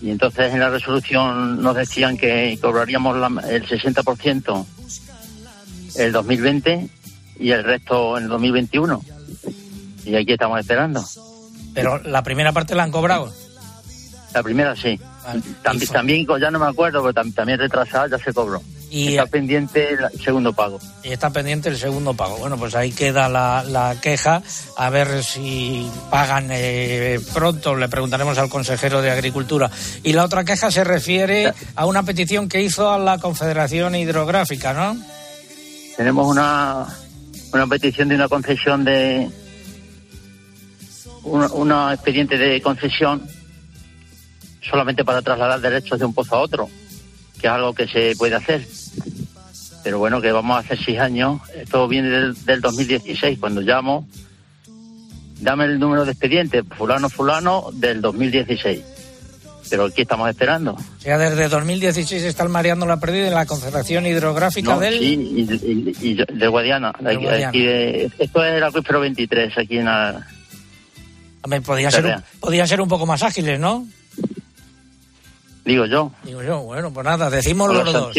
Y 0.00 0.10
entonces 0.10 0.52
en 0.52 0.60
la 0.60 0.68
resolución 0.70 1.62
nos 1.62 1.74
decían 1.74 2.16
que 2.16 2.56
cobraríamos 2.60 3.16
la- 3.16 3.42
el 3.48 3.66
60% 3.66 4.66
el 5.96 6.12
2020 6.12 6.88
y 7.40 7.50
el 7.50 7.64
resto 7.64 8.16
en 8.18 8.24
el 8.24 8.28
2021. 8.28 9.02
Y 10.04 10.14
aquí 10.16 10.32
estamos 10.32 10.60
esperando. 10.60 11.02
Pero 11.74 11.98
la 12.04 12.22
primera 12.22 12.52
parte 12.52 12.74
la 12.74 12.84
han 12.84 12.90
cobrado. 12.92 13.32
La 14.34 14.42
primera 14.42 14.76
sí. 14.76 14.98
También, 15.62 15.90
también, 15.90 16.26
ya 16.40 16.50
no 16.50 16.58
me 16.58 16.66
acuerdo, 16.66 17.00
pero 17.02 17.14
tam- 17.14 17.32
también 17.34 17.58
retrasada 17.58 18.08
ya 18.08 18.18
se 18.22 18.32
cobró. 18.32 18.60
Y- 18.96 19.08
Está 19.16 19.26
pendiente 19.26 19.88
el 19.94 20.20
segundo 20.22 20.52
pago. 20.52 20.78
Y 21.02 21.08
está 21.08 21.30
pendiente 21.30 21.68
el 21.68 21.76
segundo 21.76 22.14
pago. 22.14 22.36
Bueno, 22.38 22.56
pues 22.56 22.76
ahí 22.76 22.92
queda 22.92 23.28
la, 23.28 23.64
la 23.64 23.96
queja. 24.00 24.40
A 24.76 24.88
ver 24.90 25.24
si 25.24 25.90
pagan 26.10 26.48
eh, 26.52 27.18
pronto. 27.32 27.74
Le 27.74 27.88
preguntaremos 27.88 28.38
al 28.38 28.48
consejero 28.48 29.02
de 29.02 29.10
Agricultura. 29.10 29.68
Y 30.04 30.12
la 30.12 30.24
otra 30.24 30.44
queja 30.44 30.70
se 30.70 30.84
refiere 30.84 31.52
a 31.74 31.86
una 31.86 32.04
petición 32.04 32.48
que 32.48 32.62
hizo 32.62 32.92
a 32.92 32.98
la 32.98 33.18
Confederación 33.18 33.96
Hidrográfica, 33.96 34.72
¿no? 34.72 34.96
Tenemos 35.96 36.28
una, 36.28 36.86
una 37.52 37.66
petición 37.66 38.08
de 38.08 38.14
una 38.14 38.28
concesión 38.28 38.84
de. 38.84 39.28
Una, 41.24 41.46
una 41.48 41.94
expediente 41.94 42.36
de 42.38 42.60
concesión 42.62 43.26
solamente 44.70 45.04
para 45.04 45.20
trasladar 45.22 45.60
derechos 45.60 45.98
de 45.98 46.04
un 46.04 46.14
pozo 46.14 46.36
a 46.36 46.40
otro, 46.40 46.68
que 47.40 47.46
es 47.48 47.52
algo 47.52 47.72
que 47.74 47.88
se 47.88 48.14
puede 48.16 48.34
hacer. 48.36 48.64
Pero 49.84 49.98
bueno, 49.98 50.20
que 50.20 50.32
vamos 50.32 50.56
a 50.56 50.60
hacer 50.60 50.78
seis 50.82 50.98
años. 50.98 51.40
Esto 51.54 51.86
viene 51.86 52.08
del, 52.08 52.44
del 52.44 52.60
2016. 52.60 53.38
Cuando 53.38 53.60
llamo, 53.60 54.08
dame 55.40 55.66
el 55.66 55.78
número 55.78 56.04
de 56.04 56.12
expediente, 56.12 56.62
fulano, 56.64 57.08
fulano, 57.10 57.66
del 57.74 58.00
2016. 58.00 58.82
Pero 59.70 59.84
aquí 59.84 60.02
estamos 60.02 60.28
esperando. 60.28 60.72
O 60.72 61.00
sea, 61.00 61.16
desde 61.18 61.48
2016 61.48 62.22
están 62.22 62.50
mareando 62.50 62.86
la 62.86 62.98
pérdida 62.98 63.28
en 63.28 63.34
la 63.34 63.46
Confederación 63.46 64.06
Hidrográfica 64.06 64.74
No, 64.74 64.80
del... 64.80 64.98
sí, 64.98 65.14
y, 65.14 65.40
y- 66.02 66.10
y 66.10 66.14
de 66.14 66.48
Guadiana. 66.48 66.92
de 67.00 67.10
aquí- 67.14 67.24
Guadiana. 67.24 67.48
aquí 67.48 67.62
de- 67.62 68.10
esto 68.18 68.44
es 68.44 68.54
el 68.54 68.62
acuífero 68.64 69.00
23, 69.00 69.56
aquí 69.58 69.78
en 69.78 69.84
la, 69.86 70.26
Hombre, 71.42 71.60
podían 71.60 71.92
ser, 71.92 72.06
un, 72.06 72.66
ser 72.68 72.80
un 72.80 72.88
poco 72.88 73.04
más 73.04 73.22
ágiles, 73.22 73.60
¿no? 73.60 73.86
digo 75.64 75.86
yo. 75.86 76.12
Digo 76.24 76.42
yo, 76.42 76.60
bueno, 76.60 76.90
pues 76.92 77.04
nada, 77.04 77.30
decimos 77.30 77.72
los 77.72 77.90
dos. 77.92 78.14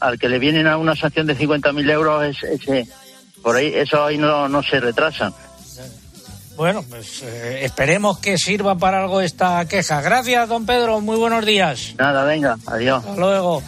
Al 0.00 0.18
que 0.18 0.28
le 0.28 0.38
vienen 0.38 0.66
a 0.66 0.76
una 0.76 0.94
sanción 0.94 1.26
de 1.26 1.36
50.000 1.36 1.90
euros, 1.90 2.24
es, 2.24 2.42
ese, 2.42 2.88
por 3.42 3.56
ahí, 3.56 3.72
eso 3.74 4.04
ahí 4.04 4.18
no, 4.18 4.48
no 4.48 4.62
se 4.62 4.80
retrasan. 4.80 5.34
Bueno, 6.56 6.84
pues 6.88 7.22
eh, 7.22 7.60
esperemos 7.62 8.18
que 8.18 8.36
sirva 8.36 8.76
para 8.76 9.00
algo 9.00 9.20
esta 9.20 9.64
queja. 9.66 10.00
Gracias, 10.00 10.48
don 10.48 10.66
Pedro. 10.66 11.00
Muy 11.00 11.16
buenos 11.16 11.46
días. 11.46 11.94
Nada, 11.96 12.24
venga, 12.24 12.58
adiós. 12.66 13.04
Hasta 13.04 13.20
luego. 13.20 13.62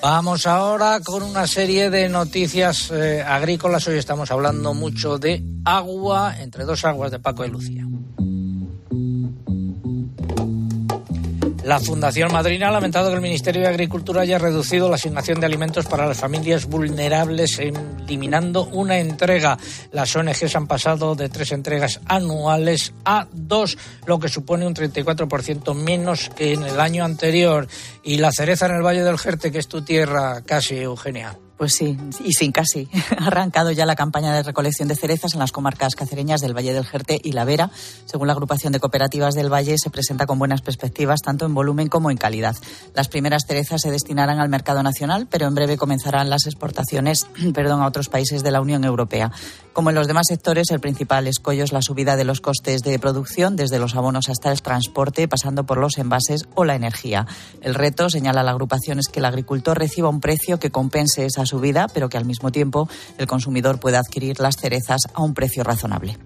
Vamos 0.00 0.46
ahora 0.46 1.00
con 1.00 1.24
una 1.24 1.48
serie 1.48 1.90
de 1.90 2.08
noticias 2.08 2.92
eh, 2.92 3.24
agrícolas. 3.26 3.88
Hoy 3.88 3.98
estamos 3.98 4.30
hablando 4.30 4.72
mucho 4.72 5.18
de 5.18 5.42
agua, 5.64 6.36
entre 6.38 6.64
dos 6.64 6.84
aguas 6.84 7.10
de 7.10 7.18
Paco 7.18 7.44
y 7.44 7.50
Lucía. 7.50 7.84
La 11.68 11.80
Fundación 11.80 12.32
Madrina 12.32 12.68
ha 12.68 12.70
lamentado 12.70 13.10
que 13.10 13.16
el 13.16 13.20
Ministerio 13.20 13.60
de 13.60 13.68
Agricultura 13.68 14.22
haya 14.22 14.38
reducido 14.38 14.88
la 14.88 14.94
asignación 14.94 15.38
de 15.38 15.44
alimentos 15.44 15.84
para 15.84 16.06
las 16.06 16.16
familias 16.16 16.64
vulnerables, 16.64 17.58
eliminando 17.58 18.64
una 18.68 18.96
entrega. 18.96 19.58
Las 19.92 20.16
ONGs 20.16 20.56
han 20.56 20.66
pasado 20.66 21.14
de 21.14 21.28
tres 21.28 21.52
entregas 21.52 22.00
anuales 22.06 22.94
a 23.04 23.26
dos, 23.30 23.76
lo 24.06 24.18
que 24.18 24.30
supone 24.30 24.66
un 24.66 24.74
34% 24.74 25.74
menos 25.74 26.30
que 26.34 26.54
en 26.54 26.62
el 26.62 26.80
año 26.80 27.04
anterior. 27.04 27.68
Y 28.02 28.16
la 28.16 28.32
cereza 28.32 28.64
en 28.64 28.76
el 28.76 28.82
Valle 28.82 29.04
del 29.04 29.18
Jerte, 29.18 29.52
que 29.52 29.58
es 29.58 29.68
tu 29.68 29.82
tierra, 29.82 30.40
casi, 30.46 30.78
Eugenia. 30.78 31.36
Pues 31.58 31.74
sí, 31.74 31.98
y 32.24 32.32
sin 32.32 32.52
casi. 32.52 32.88
Ha 33.18 33.26
arrancado 33.26 33.72
ya 33.72 33.84
la 33.84 33.96
campaña 33.96 34.32
de 34.32 34.44
recolección 34.44 34.86
de 34.86 34.94
cerezas 34.94 35.34
en 35.34 35.40
las 35.40 35.50
comarcas 35.50 35.96
cacereñas 35.96 36.40
del 36.40 36.56
Valle 36.56 36.72
del 36.72 36.86
Jerte 36.86 37.20
y 37.22 37.32
La 37.32 37.44
Vera. 37.44 37.70
Según 38.04 38.28
la 38.28 38.32
agrupación 38.32 38.72
de 38.72 38.78
cooperativas 38.78 39.34
del 39.34 39.52
Valle, 39.52 39.76
se 39.76 39.90
presenta 39.90 40.26
con 40.26 40.38
buenas 40.38 40.62
perspectivas 40.62 41.20
tanto 41.20 41.46
en 41.46 41.54
volumen 41.54 41.88
como 41.88 42.12
en 42.12 42.16
calidad. 42.16 42.54
Las 42.94 43.08
primeras 43.08 43.44
cerezas 43.46 43.80
se 43.80 43.90
destinarán 43.90 44.38
al 44.38 44.48
mercado 44.48 44.82
nacional, 44.84 45.26
pero 45.28 45.46
en 45.46 45.54
breve 45.54 45.76
comenzarán 45.76 46.30
las 46.30 46.46
exportaciones 46.46 47.26
perdón, 47.54 47.82
a 47.82 47.86
otros 47.86 48.08
países 48.08 48.44
de 48.44 48.52
la 48.52 48.60
Unión 48.60 48.84
Europea. 48.84 49.32
Como 49.72 49.90
en 49.90 49.96
los 49.96 50.06
demás 50.06 50.26
sectores, 50.28 50.70
el 50.70 50.80
principal 50.80 51.26
escollo 51.26 51.64
es 51.64 51.72
la 51.72 51.82
subida 51.82 52.16
de 52.16 52.24
los 52.24 52.40
costes 52.40 52.82
de 52.82 52.98
producción, 52.98 53.56
desde 53.56 53.78
los 53.78 53.96
abonos 53.96 54.28
hasta 54.28 54.52
el 54.52 54.62
transporte, 54.62 55.28
pasando 55.28 55.64
por 55.64 55.78
los 55.78 55.98
envases 55.98 56.48
o 56.54 56.64
la 56.64 56.74
energía. 56.74 57.26
El 57.60 57.74
reto, 57.74 58.10
señala 58.10 58.42
la 58.42 58.52
agrupación, 58.52 58.98
es 58.98 59.08
que 59.08 59.20
el 59.20 59.26
agricultor 59.26 59.78
reciba 59.78 60.08
un 60.08 60.20
precio 60.20 60.58
que 60.58 60.70
compense 60.70 61.26
esa 61.26 61.46
subida, 61.48 61.88
pero 61.88 62.08
que 62.08 62.16
al 62.16 62.24
mismo 62.24 62.52
tiempo 62.52 62.88
el 63.18 63.26
consumidor 63.26 63.80
pueda 63.80 63.98
adquirir 63.98 64.38
las 64.40 64.56
cerezas 64.56 65.02
a 65.14 65.22
un 65.22 65.34
precio 65.34 65.64
razonable. 65.64 66.16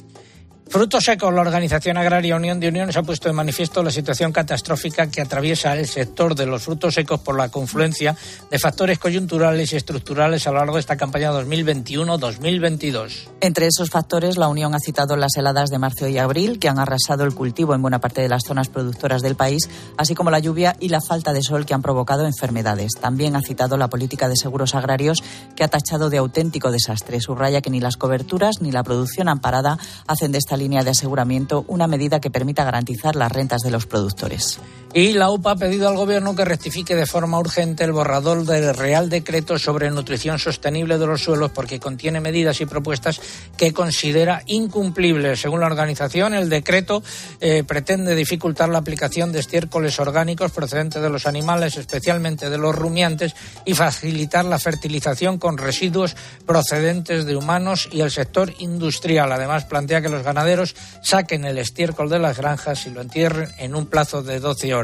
Frutos 0.73 1.05
secos, 1.05 1.35
la 1.35 1.43
Organización 1.43 1.99
Agraria 1.99 2.35
Unión 2.35 2.59
de 2.59 2.69
Uniones 2.69 2.97
ha 2.97 3.03
puesto 3.03 3.29
de 3.29 3.35
manifiesto 3.35 3.83
la 3.83 3.91
situación 3.91 4.33
catastrófica 4.33 5.11
que 5.11 5.21
atraviesa 5.21 5.77
el 5.77 5.87
sector 5.87 6.35
de 6.35 6.47
los 6.47 6.63
frutos 6.63 6.95
secos 6.95 7.21
por 7.21 7.37
la 7.37 7.51
confluencia 7.51 8.17
de 8.51 8.59
factores 8.59 8.99
coyunturales 8.99 9.71
y 9.71 9.77
estructurales 9.77 10.47
a 10.47 10.51
lo 10.51 10.57
largo 10.57 10.77
de 10.77 10.81
esta 10.81 10.97
campaña 10.97 11.31
2021-2022. 11.31 13.29
Entre 13.43 13.67
esos 13.67 13.91
factores, 13.91 14.39
la 14.39 14.49
Unión 14.49 14.75
ha 14.75 14.79
citado 14.79 15.15
las 15.15 15.37
heladas 15.37 15.69
de 15.69 15.79
marzo 15.79 16.09
y 16.09 16.17
abril, 16.17 16.59
que 16.59 16.71
han 16.71 16.79
arrasado 16.79 17.25
el 17.25 17.35
cultivo 17.35 17.75
en 17.75 17.83
buena 17.83 18.01
parte 18.01 18.23
de 18.23 18.31
las 18.31 18.45
zonas 18.47 18.71
productoras 18.71 19.21
del 19.21 19.37
país, 19.37 19.69
así 19.99 20.15
como 20.15 20.31
la 20.31 20.39
lluvia 20.39 20.75
y 20.81 20.89
la 20.89 21.03
falta 21.07 21.35
de 21.35 21.43
sol 21.43 21.67
que 21.67 21.75
han 21.75 21.83
provocado 21.83 22.25
enfermedades. 22.25 22.93
También 22.99 23.37
ha 23.37 23.43
citado 23.43 23.77
la 23.77 23.91
política 23.91 24.27
de 24.27 24.37
seguros 24.37 24.75
agrarios, 24.75 25.19
que 25.55 25.65
ha 25.65 25.69
tachado 25.69 26.09
de 26.09 26.17
auténtico 26.17 26.71
desastre. 26.71 27.21
Subraya 27.21 27.61
que 27.61 27.69
ni 27.69 27.81
las 27.81 27.99
coberturas 27.99 28.63
ni 28.63 28.73
la 28.73 28.83
producción 28.83 29.29
amparada 29.29 29.77
hacen 30.07 30.33
de 30.33 30.39
esta 30.39 30.57
línea 30.63 30.85
de 30.85 30.91
aseguramiento 30.91 31.65
una 31.67 31.87
medida 31.87 32.21
que 32.21 32.31
permita 32.31 32.65
garantizar 32.65 33.17
las 33.17 33.33
rentas 33.33 33.63
de 33.63 33.71
los 33.71 33.87
productores. 33.87 34.61
Y 34.95 35.15
la 35.15 35.31
UPA 35.31 35.53
ha 35.53 35.57
pedido 35.57 35.89
al 35.89 35.97
Gobierno 35.97 36.37
que 36.37 36.45
rectifique 36.45 36.95
de 36.95 37.07
forma 37.07 37.39
urgente 37.39 37.83
el 37.83 37.93
borrador 37.93 38.45
del 38.45 38.75
Real 38.75 39.09
Decreto 39.09 39.59
sobre 39.59 39.91
nutrición 39.91 40.39
sostenible 40.39 40.99
de 40.99 41.07
los 41.07 41.23
suelos 41.23 41.51
porque 41.51 41.81
contiene 41.81 42.21
medidas 42.21 42.61
y 42.61 42.67
propuestas 42.67 43.19
que 43.57 43.73
considera 43.73 44.43
incumplibles. 44.45 45.41
Según 45.41 45.61
la 45.61 45.67
organización, 45.67 46.35
el 46.35 46.51
decreto 46.51 47.03
eh, 47.41 47.65
pretende 47.67 48.15
dificultar 48.15 48.69
la 48.69 48.77
aplicación 48.79 49.33
de 49.33 49.41
estiércoles 49.41 49.99
orgánicos 49.99 50.53
procedentes 50.53 51.01
de 51.01 51.09
los 51.09 51.27
animales, 51.27 51.79
especialmente 51.79 52.51
de 52.51 52.59
los 52.59 52.75
rumiantes, 52.75 53.35
y 53.65 53.73
facilitar 53.73 54.45
la 54.45 54.59
fertilización 54.59 55.39
con 55.39 55.57
residuos 55.57 56.17
procedentes 56.45 57.25
de 57.25 57.35
humanos 57.35 57.89
y 57.91 58.03
el 58.03 58.11
sector 58.11 58.53
industrial. 58.59 59.33
Además, 59.33 59.65
plantea 59.65 60.03
que 60.03 60.11
los 60.11 60.23
ganaderos 60.23 60.77
saquen 61.03 61.47
el 61.47 61.57
estiércol 61.57 62.11
de 62.11 62.19
las 62.19 62.37
granjas 62.37 62.85
y 62.87 62.91
lo 62.91 63.01
entierren 63.01 63.49
en 63.57 63.75
un 63.75 63.87
plazo 63.87 64.23
de 64.23 64.39
12 64.39 64.75
horas. 64.75 64.82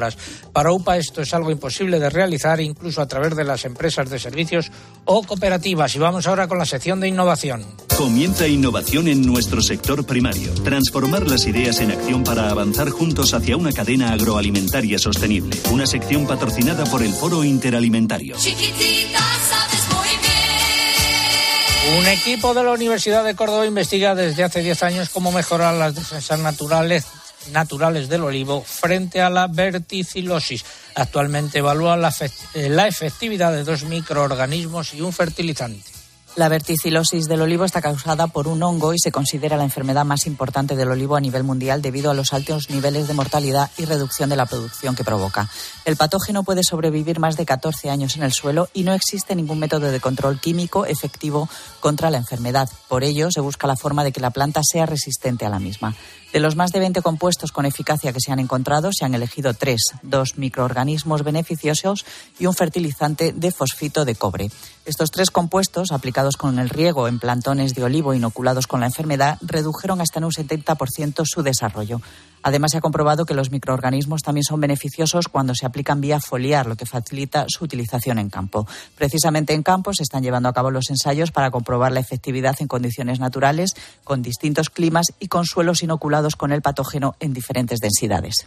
Para 0.52 0.72
UPA 0.72 0.96
esto 0.96 1.22
es 1.22 1.32
algo 1.34 1.50
imposible 1.50 1.98
de 1.98 2.10
realizar 2.10 2.60
incluso 2.60 3.00
a 3.00 3.08
través 3.08 3.36
de 3.36 3.44
las 3.44 3.64
empresas 3.64 4.10
de 4.10 4.18
servicios 4.18 4.70
o 5.04 5.22
cooperativas. 5.22 5.94
Y 5.94 5.98
vamos 5.98 6.26
ahora 6.26 6.48
con 6.48 6.58
la 6.58 6.66
sección 6.66 7.00
de 7.00 7.08
innovación. 7.08 7.64
Comienza 7.96 8.46
innovación 8.46 9.08
en 9.08 9.26
nuestro 9.26 9.60
sector 9.60 10.06
primario. 10.06 10.52
Transformar 10.62 11.26
las 11.26 11.46
ideas 11.46 11.80
en 11.80 11.90
acción 11.90 12.22
para 12.22 12.48
avanzar 12.48 12.90
juntos 12.90 13.34
hacia 13.34 13.56
una 13.56 13.72
cadena 13.72 14.12
agroalimentaria 14.12 14.98
sostenible. 14.98 15.56
Una 15.72 15.86
sección 15.86 16.26
patrocinada 16.26 16.84
por 16.84 17.02
el 17.02 17.12
Foro 17.12 17.42
Interalimentario. 17.42 18.36
Chiquitita, 18.36 19.18
sabes 19.48 19.88
muy 19.88 20.08
bien. 20.22 21.98
Un 21.98 22.06
equipo 22.06 22.54
de 22.54 22.62
la 22.62 22.72
Universidad 22.72 23.24
de 23.24 23.34
Córdoba 23.34 23.66
investiga 23.66 24.14
desde 24.14 24.44
hace 24.44 24.62
10 24.62 24.82
años 24.82 25.08
cómo 25.08 25.32
mejorar 25.32 25.74
las 25.74 25.94
defensas 25.94 26.38
naturales 26.38 27.04
naturales 27.52 28.08
del 28.08 28.22
olivo 28.22 28.62
frente 28.62 29.20
a 29.20 29.30
la 29.30 29.46
verticilosis. 29.46 30.64
Actualmente 30.94 31.58
evalúa 31.58 31.96
la, 31.96 32.14
eh, 32.54 32.68
la 32.68 32.86
efectividad 32.86 33.52
de 33.52 33.64
dos 33.64 33.84
microorganismos 33.84 34.94
y 34.94 35.00
un 35.00 35.12
fertilizante. 35.12 35.98
La 36.38 36.48
verticilosis 36.48 37.26
del 37.26 37.40
olivo 37.40 37.64
está 37.64 37.82
causada 37.82 38.28
por 38.28 38.46
un 38.46 38.62
hongo 38.62 38.94
y 38.94 38.98
se 39.00 39.10
considera 39.10 39.56
la 39.56 39.64
enfermedad 39.64 40.04
más 40.04 40.24
importante 40.24 40.76
del 40.76 40.88
olivo 40.88 41.16
a 41.16 41.20
nivel 41.20 41.42
mundial 41.42 41.82
debido 41.82 42.12
a 42.12 42.14
los 42.14 42.32
altos 42.32 42.70
niveles 42.70 43.08
de 43.08 43.14
mortalidad 43.14 43.72
y 43.76 43.86
reducción 43.86 44.30
de 44.30 44.36
la 44.36 44.46
producción 44.46 44.94
que 44.94 45.02
provoca. 45.02 45.48
El 45.84 45.96
patógeno 45.96 46.44
puede 46.44 46.62
sobrevivir 46.62 47.18
más 47.18 47.36
de 47.36 47.44
14 47.44 47.90
años 47.90 48.14
en 48.16 48.22
el 48.22 48.32
suelo 48.32 48.68
y 48.72 48.84
no 48.84 48.92
existe 48.92 49.34
ningún 49.34 49.58
método 49.58 49.90
de 49.90 49.98
control 49.98 50.38
químico 50.38 50.86
efectivo 50.86 51.48
contra 51.80 52.08
la 52.08 52.18
enfermedad. 52.18 52.68
Por 52.86 53.02
ello, 53.02 53.32
se 53.32 53.40
busca 53.40 53.66
la 53.66 53.74
forma 53.74 54.04
de 54.04 54.12
que 54.12 54.20
la 54.20 54.30
planta 54.30 54.60
sea 54.62 54.86
resistente 54.86 55.44
a 55.44 55.50
la 55.50 55.58
misma. 55.58 55.96
De 56.32 56.40
los 56.40 56.56
más 56.56 56.72
de 56.72 56.78
20 56.78 57.00
compuestos 57.00 57.52
con 57.52 57.64
eficacia 57.64 58.12
que 58.12 58.20
se 58.20 58.30
han 58.30 58.38
encontrado, 58.38 58.90
se 58.92 59.06
han 59.06 59.14
elegido 59.14 59.54
tres, 59.54 59.80
dos 60.02 60.36
microorganismos 60.36 61.24
beneficiosos 61.24 62.04
y 62.38 62.44
un 62.44 62.54
fertilizante 62.54 63.32
de 63.32 63.50
fosfito 63.50 64.04
de 64.04 64.14
cobre. 64.14 64.50
Estos 64.84 65.10
tres 65.10 65.30
compuestos, 65.30 65.90
aplicados 65.90 66.36
con 66.36 66.58
el 66.58 66.68
riego 66.68 67.08
en 67.08 67.18
plantones 67.18 67.74
de 67.74 67.84
olivo 67.84 68.12
inoculados 68.12 68.66
con 68.66 68.80
la 68.80 68.86
enfermedad, 68.86 69.38
redujeron 69.40 70.02
hasta 70.02 70.20
un 70.20 70.30
70% 70.30 71.24
su 71.24 71.42
desarrollo. 71.42 72.02
Además, 72.42 72.72
se 72.72 72.78
ha 72.78 72.80
comprobado 72.80 73.24
que 73.24 73.34
los 73.34 73.50
microorganismos 73.50 74.22
también 74.22 74.44
son 74.44 74.60
beneficiosos 74.60 75.28
cuando 75.28 75.54
se 75.54 75.66
aplican 75.66 76.00
vía 76.00 76.20
foliar, 76.20 76.66
lo 76.66 76.76
que 76.76 76.86
facilita 76.86 77.46
su 77.48 77.64
utilización 77.64 78.18
en 78.18 78.30
campo. 78.30 78.66
Precisamente 78.96 79.54
en 79.54 79.62
campo 79.62 79.92
se 79.92 80.02
están 80.02 80.22
llevando 80.22 80.48
a 80.48 80.52
cabo 80.52 80.70
los 80.70 80.90
ensayos 80.90 81.30
para 81.30 81.50
comprobar 81.50 81.92
la 81.92 82.00
efectividad 82.00 82.56
en 82.60 82.68
condiciones 82.68 83.20
naturales, 83.20 83.74
con 84.04 84.22
distintos 84.22 84.70
climas 84.70 85.06
y 85.18 85.28
con 85.28 85.44
suelos 85.44 85.82
inoculados 85.82 86.36
con 86.36 86.52
el 86.52 86.62
patógeno 86.62 87.16
en 87.20 87.34
diferentes 87.34 87.80
densidades. 87.80 88.46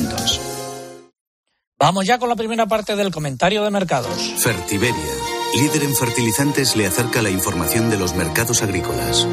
Vamos 1.79 2.05
ya 2.05 2.19
con 2.19 2.29
la 2.29 2.35
primera 2.35 2.67
parte 2.67 2.95
del 2.95 3.11
comentario 3.11 3.63
de 3.63 3.71
mercados. 3.71 4.15
Fertiberia, 4.37 5.13
líder 5.55 5.83
en 5.83 5.95
fertilizantes, 5.95 6.75
le 6.75 6.85
acerca 6.85 7.21
la 7.21 7.31
información 7.31 7.89
de 7.89 7.97
los 7.97 8.13
mercados 8.15 8.61
agrícolas. 8.61 9.27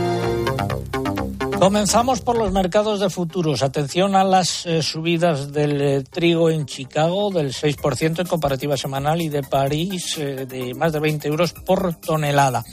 Comenzamos 1.59 2.20
por 2.20 2.38
los 2.38 2.52
mercados 2.52 3.00
de 3.00 3.11
futuros. 3.11 3.62
Atención 3.62 4.14
a 4.14 4.22
las 4.22 4.64
eh, 4.64 4.81
subidas 4.81 5.52
del 5.52 5.81
eh, 5.81 6.04
trigo 6.09 6.50
en 6.50 6.66
Chicago 6.66 7.31
del 7.31 7.52
6% 7.52 8.20
en 8.20 8.26
comparativa 8.28 8.76
semanal 8.76 9.20
y 9.20 9.28
de 9.28 9.42
París 9.42 10.16
eh, 10.18 10.46
de 10.46 10.72
más 10.74 10.92
de 10.92 11.00
20 11.00 11.26
euros 11.26 11.52
por 11.52 11.96
tonelada. 11.96 12.64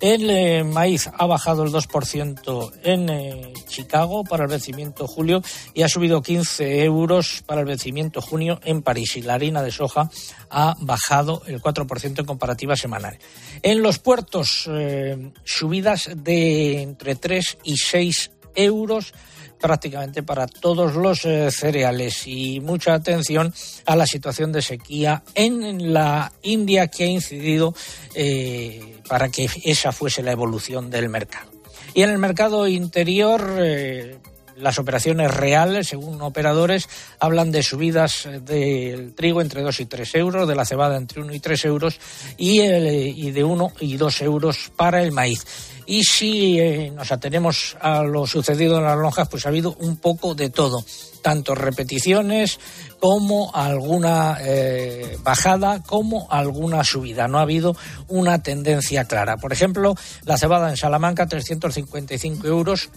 El 0.00 0.30
eh, 0.30 0.62
maíz 0.62 1.10
ha 1.12 1.26
bajado 1.26 1.64
el 1.64 1.72
2% 1.72 2.72
en 2.84 3.08
eh, 3.08 3.52
Chicago 3.66 4.22
para 4.22 4.44
el 4.44 4.50
vencimiento 4.50 5.08
julio 5.08 5.42
y 5.74 5.82
ha 5.82 5.88
subido 5.88 6.22
15 6.22 6.84
euros 6.84 7.42
para 7.44 7.62
el 7.62 7.66
vencimiento 7.66 8.20
junio 8.20 8.60
en 8.62 8.82
París. 8.82 9.16
Y 9.16 9.22
la 9.22 9.34
harina 9.34 9.60
de 9.60 9.72
soja 9.72 10.08
ha 10.50 10.76
bajado 10.80 11.42
el 11.46 11.60
4% 11.60 12.20
en 12.20 12.26
comparativa 12.26 12.76
semanal. 12.76 13.18
En 13.62 13.82
los 13.82 13.98
puertos, 13.98 14.68
eh, 14.70 15.32
subidas 15.44 16.10
de 16.14 16.82
entre 16.82 17.16
3 17.16 17.58
y 17.64 17.76
6 17.76 18.30
euros 18.54 19.12
prácticamente 19.60 20.22
para 20.22 20.46
todos 20.46 20.94
los 20.94 21.24
eh, 21.24 21.50
cereales 21.50 22.26
y 22.26 22.60
mucha 22.60 22.94
atención 22.94 23.52
a 23.86 23.96
la 23.96 24.06
situación 24.06 24.52
de 24.52 24.62
sequía 24.62 25.22
en 25.34 25.92
la 25.92 26.32
India 26.42 26.88
que 26.88 27.04
ha 27.04 27.08
incidido 27.08 27.74
eh, 28.14 29.00
para 29.08 29.28
que 29.28 29.48
esa 29.64 29.92
fuese 29.92 30.22
la 30.22 30.32
evolución 30.32 30.90
del 30.90 31.08
mercado. 31.08 31.50
Y 31.94 32.02
en 32.02 32.10
el 32.10 32.18
mercado 32.18 32.68
interior, 32.68 33.56
eh, 33.58 34.18
las 34.60 34.78
operaciones 34.78 35.32
reales, 35.32 35.88
según 35.88 36.20
operadores, 36.22 36.88
hablan 37.20 37.50
de 37.50 37.62
subidas 37.62 38.28
del 38.42 39.14
trigo 39.14 39.40
entre 39.40 39.62
2 39.62 39.80
y 39.80 39.86
3 39.86 40.14
euros, 40.16 40.48
de 40.48 40.54
la 40.54 40.64
cebada 40.64 40.96
entre 40.96 41.20
1 41.20 41.34
y 41.34 41.40
3 41.40 41.64
euros 41.66 41.98
y, 42.36 42.60
y 42.60 43.30
de 43.30 43.44
1 43.44 43.72
y 43.80 43.96
2 43.96 44.22
euros 44.22 44.70
para 44.76 45.02
el 45.02 45.12
maíz. 45.12 45.44
Y 45.88 46.04
si 46.04 46.60
eh, 46.60 46.92
nos 46.94 47.12
atenemos 47.12 47.74
a 47.80 48.02
lo 48.02 48.26
sucedido 48.26 48.76
en 48.76 48.84
las 48.84 48.98
lonjas, 48.98 49.26
pues 49.30 49.46
ha 49.46 49.48
habido 49.48 49.74
un 49.80 49.96
poco 49.96 50.34
de 50.34 50.50
todo, 50.50 50.84
tanto 51.22 51.54
repeticiones 51.54 52.60
como 53.00 53.50
alguna 53.54 54.36
eh, 54.42 55.16
bajada, 55.22 55.82
como 55.82 56.30
alguna 56.30 56.84
subida. 56.84 57.26
No 57.26 57.38
ha 57.38 57.42
habido 57.42 57.74
una 58.06 58.42
tendencia 58.42 59.06
clara. 59.06 59.38
Por 59.38 59.54
ejemplo, 59.54 59.94
la 60.26 60.36
cebada 60.36 60.68
en 60.68 60.76
Salamanca, 60.76 61.26
355 61.26 62.46
euros, 62.46 62.90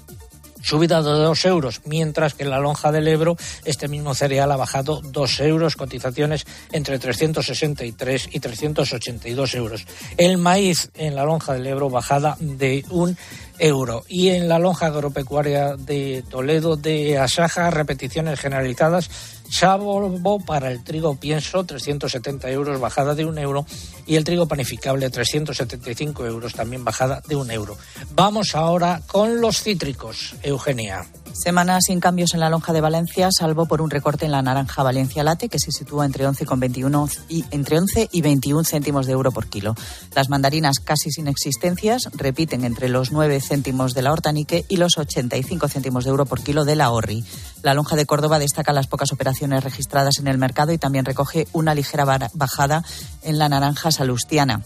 subida 0.62 1.02
de 1.02 1.10
2 1.10 1.46
euros, 1.46 1.82
mientras 1.86 2.34
que 2.34 2.44
en 2.44 2.50
la 2.50 2.60
lonja 2.60 2.92
del 2.92 3.08
Ebro 3.08 3.38
este 3.66 3.88
mismo 3.88 4.14
cereal 4.14 4.52
ha 4.52 4.58
bajado 4.58 5.02
2 5.02 5.40
euros, 5.42 5.76
cotizaciones 5.76 6.46
entre 6.72 7.00
363 7.00 8.30
y 8.32 8.40
382 8.40 9.56
euros. 9.56 9.86
El 10.18 10.38
maíz 10.38 10.92
en 10.96 11.16
la 11.16 11.26
lonja 11.26 11.54
del 11.54 11.68
Ebro 11.68 11.90
bajada 11.90 12.38
de 12.40 12.86
un 12.90 13.18
euro. 13.60 14.04
Y 14.08 14.30
en 14.30 14.50
la 14.50 14.60
lonja 14.60 14.88
agropecuaria 14.88 15.76
de 15.76 16.24
Toledo 16.30 16.76
de 16.76 17.18
Asaja, 17.18 17.70
repeticiones 17.70 18.40
generalizadas, 18.40 19.10
salvo 19.52 20.40
para 20.46 20.72
el 20.72 20.84
trigo 20.84 21.16
pienso, 21.16 21.64
370 21.64 22.50
euros, 22.50 22.80
bajada 22.80 23.14
de 23.14 23.26
un 23.26 23.38
euro, 23.38 23.66
y 24.08 24.16
el 24.16 24.24
trigo 24.24 24.48
panificable, 24.48 25.10
375 25.10 26.26
euros, 26.26 26.54
también 26.54 26.84
bajada 26.84 27.22
de 27.28 27.36
un 27.36 27.52
euro. 27.52 27.78
Vamos 28.16 28.56
ahora 28.56 29.02
con 29.08 29.42
los 29.42 29.62
cítricos, 29.62 30.36
Eugenia. 30.42 31.06
Semana 31.34 31.80
sin 31.82 32.00
cambios 32.00 32.34
en 32.34 32.42
la 32.42 32.50
lonja 32.50 32.74
de 32.74 32.82
Valencia, 32.82 33.30
salvo 33.32 33.66
por 33.66 33.82
un 33.82 33.90
recorte 33.90 34.26
en 34.26 34.32
la 34.32 34.42
naranja 34.42 34.84
Valencia 34.84 35.24
Late, 35.24 35.50
que 35.50 35.60
se 35.60 35.72
sitúa 35.72 36.06
entre 36.06 36.28
11, 36.28 36.46
con 36.46 36.60
21 36.60 37.10
y, 37.30 37.46
entre 37.52 37.80
11 37.80 38.10
y 38.12 38.22
21 38.22 38.64
céntimos 38.64 39.06
de 39.06 39.14
euro 39.14 39.32
por 39.32 39.48
kilo. 39.48 39.76
Las 40.14 40.30
mandarinas 40.30 40.80
casi 40.80 41.10
sin 41.10 41.28
existencias 41.28 42.10
repiten 42.14 42.66
entre 42.66 42.90
los 42.90 43.12
9 43.12 43.40
céntimos 43.40 43.94
de 43.94 44.02
la 44.02 44.12
hortanique 44.12 44.66
y 44.68 44.78
los 44.78 44.98
85 44.98 45.68
céntimos 45.70 46.04
de 46.04 46.10
euro 46.10 46.26
por 46.26 46.42
kilo 46.42 46.66
de 46.66 46.76
la 46.76 46.92
horri. 46.92 47.24
La 47.64 47.74
lonja 47.74 47.96
de 47.96 48.06
Córdoba 48.06 48.38
destaca 48.38 48.74
las 48.74 48.88
pocas 48.88 49.12
operaciones 49.12 49.64
registradas 49.64 50.20
en 50.20 50.28
el 50.28 50.38
mercado 50.38 50.74
y 50.74 50.78
también 50.78 51.06
recoge 51.06 51.48
una 51.54 51.74
ligera 51.74 52.06
bajada 52.34 52.84
en 53.24 53.40
la 53.40 53.50
naranja 53.50 53.92
salustiana 53.92 54.64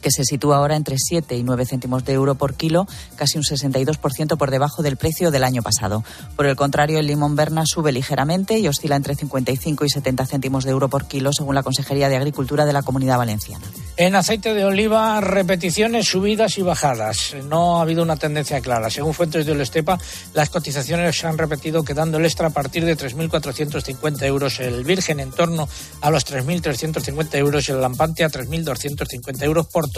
que 0.00 0.10
se 0.10 0.24
sitúa 0.24 0.56
ahora 0.56 0.76
entre 0.76 0.96
7 0.98 1.36
y 1.36 1.42
9 1.42 1.66
céntimos 1.66 2.04
de 2.04 2.12
euro 2.12 2.34
por 2.34 2.54
kilo, 2.54 2.86
casi 3.16 3.38
un 3.38 3.44
62% 3.44 4.36
por 4.36 4.50
debajo 4.50 4.82
del 4.82 4.96
precio 4.96 5.30
del 5.30 5.44
año 5.44 5.62
pasado. 5.62 6.04
Por 6.36 6.46
el 6.46 6.56
contrario, 6.56 6.98
el 6.98 7.06
limón 7.06 7.36
Berna 7.36 7.64
sube 7.66 7.92
ligeramente 7.92 8.58
y 8.58 8.68
oscila 8.68 8.96
entre 8.96 9.14
55 9.14 9.84
y 9.84 9.90
70 9.90 10.26
céntimos 10.26 10.64
de 10.64 10.70
euro 10.70 10.88
por 10.88 11.06
kilo, 11.06 11.32
según 11.32 11.54
la 11.54 11.62
Consejería 11.62 12.08
de 12.08 12.16
Agricultura 12.16 12.64
de 12.64 12.72
la 12.72 12.82
Comunidad 12.82 13.18
Valenciana. 13.18 13.64
En 13.96 14.14
aceite 14.14 14.54
de 14.54 14.64
oliva, 14.64 15.20
repeticiones, 15.20 16.08
subidas 16.08 16.56
y 16.58 16.62
bajadas. 16.62 17.34
No 17.48 17.78
ha 17.78 17.82
habido 17.82 18.02
una 18.02 18.16
tendencia 18.16 18.60
clara. 18.60 18.90
Según 18.90 19.14
fuentes 19.14 19.44
de 19.44 19.52
Olestepa, 19.52 19.98
las 20.32 20.50
cotizaciones 20.50 21.16
se 21.16 21.26
han 21.26 21.38
repetido 21.38 21.84
quedando 21.84 22.18
el 22.18 22.24
extra 22.24 22.48
a 22.48 22.50
partir 22.50 22.84
de 22.84 22.96
3.450 22.96 24.24
euros 24.24 24.60
el 24.60 24.84
virgen 24.84 25.20
en 25.20 25.30
torno 25.30 25.68
a 26.00 26.10
los 26.10 26.26
3.350 26.26 27.34
euros 27.34 27.68
el 27.68 27.80
lampante 27.80 28.24
a 28.24 28.30
3.250 28.30 29.42
euros 29.42 29.66
por 29.66 29.89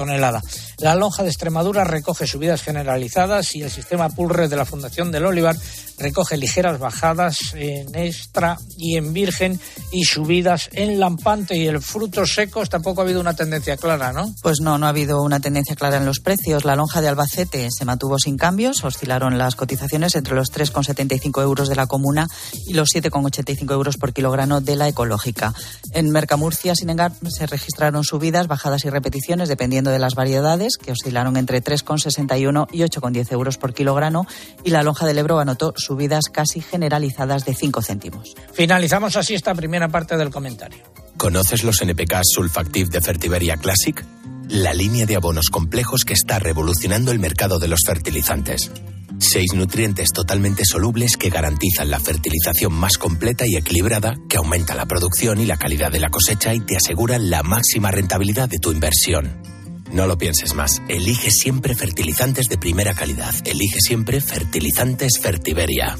La 0.78 0.94
lonja 0.94 1.22
de 1.22 1.28
Extremadura 1.28 1.84
recoge 1.84 2.26
subidas 2.26 2.62
generalizadas 2.62 3.54
y 3.54 3.62
el 3.62 3.70
sistema 3.70 4.08
Pulre 4.08 4.48
de 4.48 4.56
la 4.56 4.64
Fundación 4.64 5.12
del 5.12 5.26
Olivar 5.26 5.56
recoge 6.02 6.36
ligeras 6.36 6.78
bajadas 6.78 7.54
en 7.54 7.94
extra 7.94 8.58
y 8.76 8.96
en 8.96 9.12
virgen 9.12 9.58
y 9.90 10.04
subidas 10.04 10.68
en 10.72 11.00
lampante 11.00 11.56
y 11.56 11.66
el 11.66 11.80
frutos 11.80 12.34
secos 12.34 12.68
tampoco 12.68 13.00
ha 13.00 13.04
habido 13.04 13.20
una 13.20 13.34
tendencia 13.34 13.76
clara, 13.76 14.12
¿no? 14.12 14.34
Pues 14.42 14.60
no, 14.60 14.78
no 14.78 14.86
ha 14.86 14.90
habido 14.90 15.22
una 15.22 15.40
tendencia 15.40 15.76
clara 15.76 15.96
en 15.96 16.04
los 16.04 16.20
precios. 16.20 16.64
La 16.64 16.76
lonja 16.76 17.00
de 17.00 17.08
Albacete 17.08 17.68
se 17.70 17.84
mantuvo 17.84 18.18
sin 18.18 18.36
cambios, 18.36 18.84
oscilaron 18.84 19.38
las 19.38 19.56
cotizaciones 19.56 20.14
entre 20.14 20.34
los 20.34 20.52
3,75 20.52 21.42
euros 21.42 21.68
de 21.68 21.76
la 21.76 21.86
comuna 21.86 22.26
y 22.66 22.74
los 22.74 22.90
7,85 22.90 23.72
euros 23.72 23.96
por 23.96 24.12
kilogramo 24.12 24.60
de 24.60 24.76
la 24.76 24.88
ecológica. 24.88 25.54
En 25.92 26.10
Mercamurcia, 26.10 26.74
sin 26.74 26.90
embargo, 26.90 27.16
se 27.30 27.46
registraron 27.46 28.04
subidas, 28.04 28.48
bajadas 28.48 28.84
y 28.84 28.90
repeticiones 28.90 29.48
dependiendo 29.48 29.90
de 29.90 29.98
las 29.98 30.14
variedades, 30.14 30.76
que 30.76 30.92
oscilaron 30.92 31.36
entre 31.36 31.62
3,61 31.62 32.66
y 32.72 32.80
8,10 32.80 33.32
euros 33.32 33.58
por 33.58 33.74
kilogramo 33.74 34.26
y 34.64 34.70
la 34.70 34.82
lonja 34.82 35.06
del 35.06 35.18
Ebro 35.18 35.38
anotó 35.38 35.74
subidas 35.92 36.24
casi 36.32 36.62
generalizadas 36.62 37.44
de 37.44 37.54
5 37.54 37.82
céntimos. 37.82 38.34
Finalizamos 38.54 39.16
así 39.16 39.34
esta 39.34 39.54
primera 39.54 39.88
parte 39.88 40.16
del 40.16 40.30
comentario. 40.30 40.82
¿Conoces 41.18 41.64
los 41.64 41.82
NPK 41.82 42.22
Sulfactive 42.22 42.88
de 42.88 43.02
Fertiberia 43.02 43.58
Classic? 43.58 44.02
la 44.48 44.74
línea 44.74 45.06
de 45.06 45.16
abonos 45.16 45.48
complejos 45.50 46.04
que 46.04 46.12
está 46.12 46.38
revolucionando 46.38 47.10
el 47.10 47.18
mercado 47.18 47.58
de 47.58 47.68
los 47.68 47.80
fertilizantes. 47.86 48.70
Seis 49.18 49.54
nutrientes 49.54 50.10
totalmente 50.12 50.64
solubles 50.66 51.16
que 51.16 51.30
garantizan 51.30 51.90
la 51.90 51.98
fertilización 51.98 52.74
más 52.74 52.98
completa 52.98 53.46
y 53.46 53.56
equilibrada, 53.56 54.14
que 54.28 54.36
aumenta 54.36 54.74
la 54.74 54.84
producción 54.84 55.40
y 55.40 55.46
la 55.46 55.56
calidad 55.56 55.90
de 55.90 56.00
la 56.00 56.10
cosecha 56.10 56.52
y 56.52 56.60
te 56.60 56.76
aseguran 56.76 57.30
la 57.30 57.42
máxima 57.42 57.90
rentabilidad 57.90 58.48
de 58.48 58.58
tu 58.58 58.72
inversión. 58.72 59.51
No 59.92 60.06
lo 60.06 60.16
pienses 60.16 60.54
más. 60.54 60.80
Elige 60.88 61.30
siempre 61.30 61.74
fertilizantes 61.74 62.46
de 62.46 62.58
primera 62.58 62.94
calidad. 62.94 63.34
Elige 63.44 63.78
siempre 63.80 64.20
fertilizantes 64.20 65.20
Fertiberia. 65.20 65.98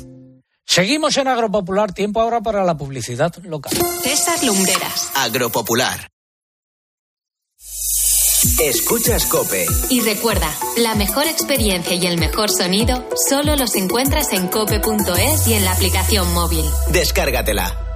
Seguimos 0.65 1.17
en 1.19 1.29
Agropopular, 1.29 1.93
tiempo 1.93 2.21
ahora 2.21 2.41
para 2.41 2.65
la 2.65 2.77
publicidad 2.77 3.35
local. 3.45 3.73
César 4.03 4.43
Lumbreras. 4.43 5.11
Agropopular. 5.15 6.09
Escuchas 8.59 9.27
Cope. 9.27 9.67
Y 9.91 10.01
recuerda, 10.01 10.51
la 10.79 10.95
mejor 10.95 11.27
experiencia 11.27 11.95
y 11.95 12.07
el 12.07 12.19
mejor 12.19 12.51
sonido 12.51 13.09
solo 13.29 13.55
los 13.57 13.75
encuentras 13.77 14.33
en 14.33 14.49
cope.es 14.49 15.47
y 15.47 15.55
en 15.55 15.65
la 15.65 15.73
aplicación 15.73 16.33
móvil. 16.33 16.65
Descárgatela. 16.91 17.92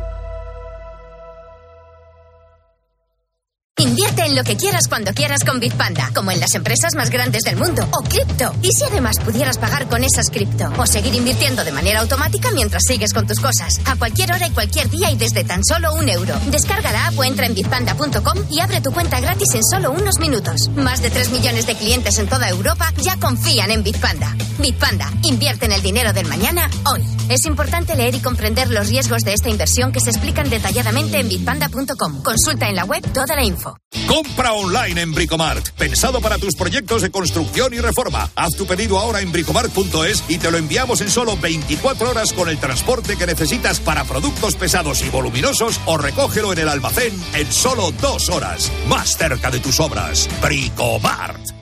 Invierte 3.97 4.27
en 4.27 4.37
lo 4.37 4.45
que 4.45 4.59
quieras 4.59 4.89
cuando 4.89 5.15
quieras 5.15 5.43
con 5.43 5.59
Bitpanda, 5.59 6.11
como 6.15 6.31
en 6.31 6.39
las 6.39 6.55
empresas 6.55 6.95
más 6.97 7.09
grandes 7.09 7.45
del 7.45 7.57
mundo, 7.57 7.89
o 7.93 8.03
cripto. 8.03 8.55
¿Y 8.61 8.71
si 8.71 8.85
además 8.85 9.19
pudieras 9.25 9.57
pagar 9.57 9.89
con 9.89 10.05
esas 10.05 10.29
cripto? 10.29 10.71
O 10.77 10.87
seguir 10.87 11.15
invirtiendo 11.15 11.65
de 11.65 11.73
manera 11.73 12.01
automática 12.01 12.51
mientras 12.51 12.83
sigues 12.87 13.15
con 13.15 13.27
tus 13.27 13.41
cosas, 13.41 13.81
a 13.87 13.97
cualquier 13.97 14.33
hora 14.33 14.49
y 14.49 14.51
cualquier 14.51 14.91
día 14.91 15.11
y 15.11 15.17
desde 15.17 15.45
tan 15.45 15.65
solo 15.65 15.95
un 15.95 16.11
euro. 16.11 16.39
Descarga 16.51 16.93
la 16.93 17.07
app 17.07 17.19
o 17.19 17.25
entra 17.25 17.47
en 17.47 17.55
bitpanda.com 17.55 18.45
y 18.51 18.61
abre 18.61 18.83
tu 18.83 18.93
cuenta 18.93 19.19
gratis 19.19 19.55
en 19.55 19.65
solo 19.65 19.93
unos 19.93 20.19
minutos. 20.19 20.69
Más 20.77 21.01
de 21.01 21.09
3 21.09 21.31
millones 21.31 21.67
de 21.67 21.75
clientes 21.75 22.19
en 22.19 22.29
toda 22.29 22.51
Europa 22.51 22.93
ya 22.99 23.17
confían 23.17 23.71
en 23.71 23.83
Bitpanda. 23.83 24.37
Bitpanda, 24.59 25.11
invierte 25.23 25.65
en 25.65 25.73
el 25.73 25.81
dinero 25.81 26.13
del 26.13 26.27
mañana 26.27 26.69
hoy. 26.85 27.03
Es 27.31 27.47
importante 27.47 27.97
leer 27.97 28.15
y 28.15 28.21
comprender 28.21 28.69
los 28.69 28.89
riesgos 28.89 29.23
de 29.23 29.33
esta 29.33 29.49
inversión 29.49 29.91
que 29.91 30.01
se 30.01 30.11
explican 30.11 30.51
detalladamente 30.51 31.19
en 31.19 31.31
bitpanda.com. 31.31 32.23
Consulta 32.23 32.69
en 32.69 32.77
la 32.77 32.85
web 32.85 33.03
toda 33.15 33.35
la 33.35 33.43
info. 33.43 33.75
Compra 34.07 34.53
online 34.53 35.01
en 35.01 35.13
Bricomart. 35.13 35.71
Pensado 35.71 36.21
para 36.21 36.39
tus 36.39 36.55
proyectos 36.55 37.03
de 37.03 37.11
construcción 37.11 37.75
y 37.75 37.79
reforma. 37.79 38.31
Haz 38.35 38.55
tu 38.57 38.67
pedido 38.67 38.99
ahora 38.99 39.21
en 39.21 39.33
bricomart.es 39.33 40.25
y 40.29 40.39
te 40.39 40.51
lo 40.51 40.59
enviamos 40.59 41.01
en 41.01 41.11
solo 41.11 41.37
24 41.37 42.11
horas 42.11 42.33
con 42.33 42.49
el 42.49 42.59
transporte 42.59 43.17
que 43.17 43.27
necesitas 43.27 43.81
para 43.81 44.05
productos 44.05 44.55
pesados 44.57 45.03
y 45.03 45.11
voluminosos 45.11 45.81
o 45.87 45.99
recógelo 45.99 46.53
en 46.53 46.61
el 46.61 46.69
almacén 46.69 47.13
en 47.35 47.53
solo 47.53 47.93
dos 48.01 48.29
horas. 48.29 48.71
Más 48.89 49.17
cerca 49.17 49.51
de 49.51 49.61
tus 49.61 49.81
obras. 49.81 50.29
Bricomart. 50.41 51.56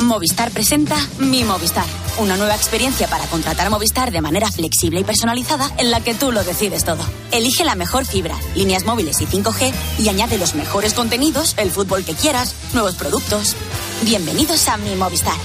Movistar 0.00 0.50
presenta 0.50 0.96
Mi 1.18 1.44
Movistar, 1.44 1.84
una 2.18 2.36
nueva 2.36 2.54
experiencia 2.54 3.06
para 3.06 3.26
contratar 3.26 3.68
Movistar 3.68 4.10
de 4.10 4.22
manera 4.22 4.50
flexible 4.50 5.00
y 5.00 5.04
personalizada 5.04 5.70
en 5.76 5.90
la 5.90 6.00
que 6.00 6.14
tú 6.14 6.32
lo 6.32 6.42
decides 6.42 6.84
todo. 6.84 7.02
Elige 7.32 7.64
la 7.64 7.74
mejor 7.74 8.06
fibra, 8.06 8.34
líneas 8.54 8.84
móviles 8.84 9.20
y 9.20 9.26
5G 9.26 9.72
y 9.98 10.08
añade 10.08 10.38
los 10.38 10.54
mejores 10.54 10.94
contenidos, 10.94 11.54
el 11.58 11.70
fútbol 11.70 12.04
que 12.04 12.14
quieras, 12.14 12.54
nuevos 12.72 12.94
productos. 12.94 13.56
Bienvenidos 14.02 14.68
a 14.68 14.78
Mi 14.78 14.96
Movistar. 14.96 15.36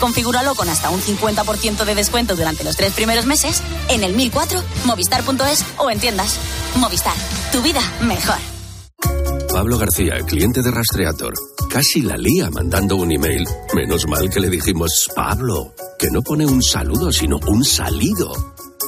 Configúralo 0.00 0.54
con 0.54 0.68
hasta 0.68 0.90
un 0.90 1.00
50% 1.00 1.84
de 1.84 1.94
descuento 1.94 2.34
durante 2.34 2.64
los 2.64 2.76
tres 2.76 2.92
primeros 2.92 3.26
meses 3.26 3.62
en 3.88 4.02
el 4.02 4.14
1004, 4.14 4.60
movistar.es 4.86 5.64
o 5.78 5.88
en 5.88 6.00
tiendas. 6.00 6.38
Movistar, 6.76 7.14
tu 7.52 7.62
vida 7.62 7.82
mejor. 8.00 8.59
Pablo 9.52 9.78
García, 9.78 10.18
cliente 10.26 10.62
de 10.62 10.70
Rastreator. 10.70 11.34
Casi 11.68 12.02
la 12.02 12.16
lía 12.16 12.50
mandando 12.50 12.96
un 12.96 13.12
email. 13.12 13.46
Menos 13.74 14.06
mal 14.06 14.30
que 14.30 14.40
le 14.40 14.48
dijimos, 14.48 15.08
Pablo, 15.14 15.74
que 15.98 16.08
no 16.10 16.22
pone 16.22 16.46
un 16.46 16.62
saludo, 16.62 17.12
sino 17.12 17.38
un 17.48 17.64
salido. 17.64 18.32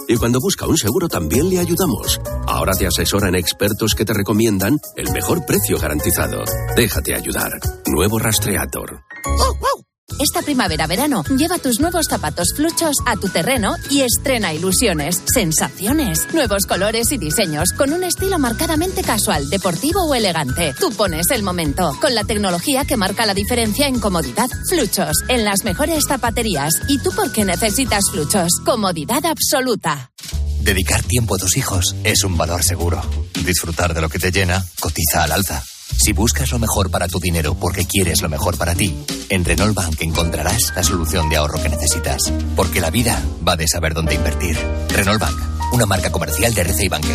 Y 0.08 0.16
cuando 0.16 0.38
busca 0.40 0.66
un 0.66 0.78
seguro 0.78 1.08
también 1.08 1.48
le 1.48 1.58
ayudamos. 1.58 2.20
Ahora 2.46 2.72
te 2.74 2.86
asesoran 2.86 3.34
expertos 3.34 3.94
que 3.94 4.04
te 4.04 4.14
recomiendan 4.14 4.78
el 4.96 5.10
mejor 5.12 5.44
precio 5.46 5.78
garantizado. 5.78 6.44
Déjate 6.76 7.14
ayudar. 7.14 7.50
Nuevo 7.86 8.18
Rastreator. 8.18 9.02
Esta 10.20 10.42
primavera-verano, 10.42 11.24
lleva 11.36 11.58
tus 11.58 11.80
nuevos 11.80 12.06
zapatos 12.08 12.48
fluchos 12.54 12.96
a 13.06 13.16
tu 13.16 13.28
terreno 13.28 13.74
y 13.90 14.02
estrena 14.02 14.52
ilusiones, 14.52 15.22
sensaciones, 15.32 16.32
nuevos 16.32 16.66
colores 16.66 17.12
y 17.12 17.18
diseños 17.18 17.72
con 17.72 17.92
un 17.92 18.04
estilo 18.04 18.38
marcadamente 18.38 19.02
casual, 19.02 19.48
deportivo 19.50 20.04
o 20.04 20.14
elegante. 20.14 20.74
Tú 20.78 20.90
pones 20.92 21.30
el 21.30 21.42
momento 21.42 21.96
con 22.00 22.14
la 22.14 22.24
tecnología 22.24 22.84
que 22.84 22.96
marca 22.96 23.26
la 23.26 23.34
diferencia 23.34 23.86
en 23.86 23.98
comodidad. 23.98 24.48
Fluchos 24.68 25.16
en 25.28 25.44
las 25.44 25.64
mejores 25.64 26.04
zapaterías. 26.06 26.72
¿Y 26.88 26.98
tú 26.98 27.10
por 27.12 27.32
qué 27.32 27.44
necesitas 27.44 28.04
fluchos? 28.10 28.48
Comodidad 28.64 29.24
absoluta. 29.26 30.10
Dedicar 30.60 31.02
tiempo 31.02 31.34
a 31.34 31.38
tus 31.38 31.56
hijos 31.56 31.96
es 32.04 32.22
un 32.22 32.36
valor 32.36 32.62
seguro. 32.62 33.02
Disfrutar 33.44 33.94
de 33.94 34.00
lo 34.00 34.08
que 34.08 34.18
te 34.18 34.30
llena 34.30 34.64
cotiza 34.78 35.24
al 35.24 35.32
alza. 35.32 35.64
Si 35.96 36.12
buscas 36.12 36.50
lo 36.50 36.58
mejor 36.58 36.90
para 36.90 37.08
tu 37.08 37.18
dinero 37.18 37.54
porque 37.54 37.84
quieres 37.84 38.22
lo 38.22 38.28
mejor 38.28 38.56
para 38.58 38.74
ti, 38.74 38.94
en 39.28 39.44
Renault 39.44 39.74
Bank 39.74 40.00
encontrarás 40.00 40.72
la 40.74 40.82
solución 40.82 41.28
de 41.28 41.36
ahorro 41.36 41.62
que 41.62 41.68
necesitas. 41.68 42.32
Porque 42.56 42.80
la 42.80 42.90
vida 42.90 43.22
va 43.46 43.56
de 43.56 43.68
saber 43.68 43.94
dónde 43.94 44.14
invertir. 44.14 44.58
Renault 44.88 45.20
Bank, 45.20 45.38
una 45.72 45.86
marca 45.86 46.10
comercial 46.10 46.54
de 46.54 46.62
RCI 46.62 46.88
Banque. 46.88 47.14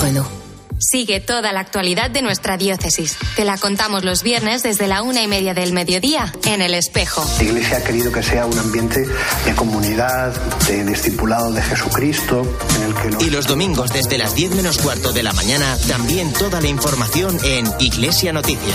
Renault. 0.00 0.37
Sigue 0.78 1.20
toda 1.20 1.52
la 1.52 1.60
actualidad 1.60 2.10
de 2.10 2.22
nuestra 2.22 2.56
diócesis. 2.56 3.16
Te 3.36 3.44
la 3.44 3.58
contamos 3.58 4.04
los 4.04 4.22
viernes 4.22 4.62
desde 4.62 4.86
la 4.86 5.02
una 5.02 5.22
y 5.22 5.28
media 5.28 5.54
del 5.54 5.72
mediodía 5.72 6.32
en 6.44 6.62
El 6.62 6.74
Espejo. 6.74 7.24
La 7.38 7.44
Iglesia 7.44 7.78
ha 7.78 7.84
querido 7.84 8.12
que 8.12 8.22
sea 8.22 8.46
un 8.46 8.58
ambiente 8.58 9.04
de 9.44 9.54
comunidad, 9.54 10.34
de 10.68 10.84
discipulado 10.84 11.52
de 11.52 11.62
Jesucristo, 11.62 12.42
en 12.76 12.82
el 12.82 12.94
que 12.94 13.10
los... 13.10 13.22
Y 13.22 13.30
los 13.30 13.46
domingos 13.46 13.92
desde 13.92 14.18
las 14.18 14.34
10 14.34 14.52
menos 14.52 14.78
cuarto 14.78 15.12
de 15.12 15.22
la 15.22 15.32
mañana, 15.32 15.76
también 15.88 16.32
toda 16.32 16.60
la 16.60 16.68
información 16.68 17.38
en 17.44 17.66
Iglesia 17.80 18.32
Noticia. 18.32 18.74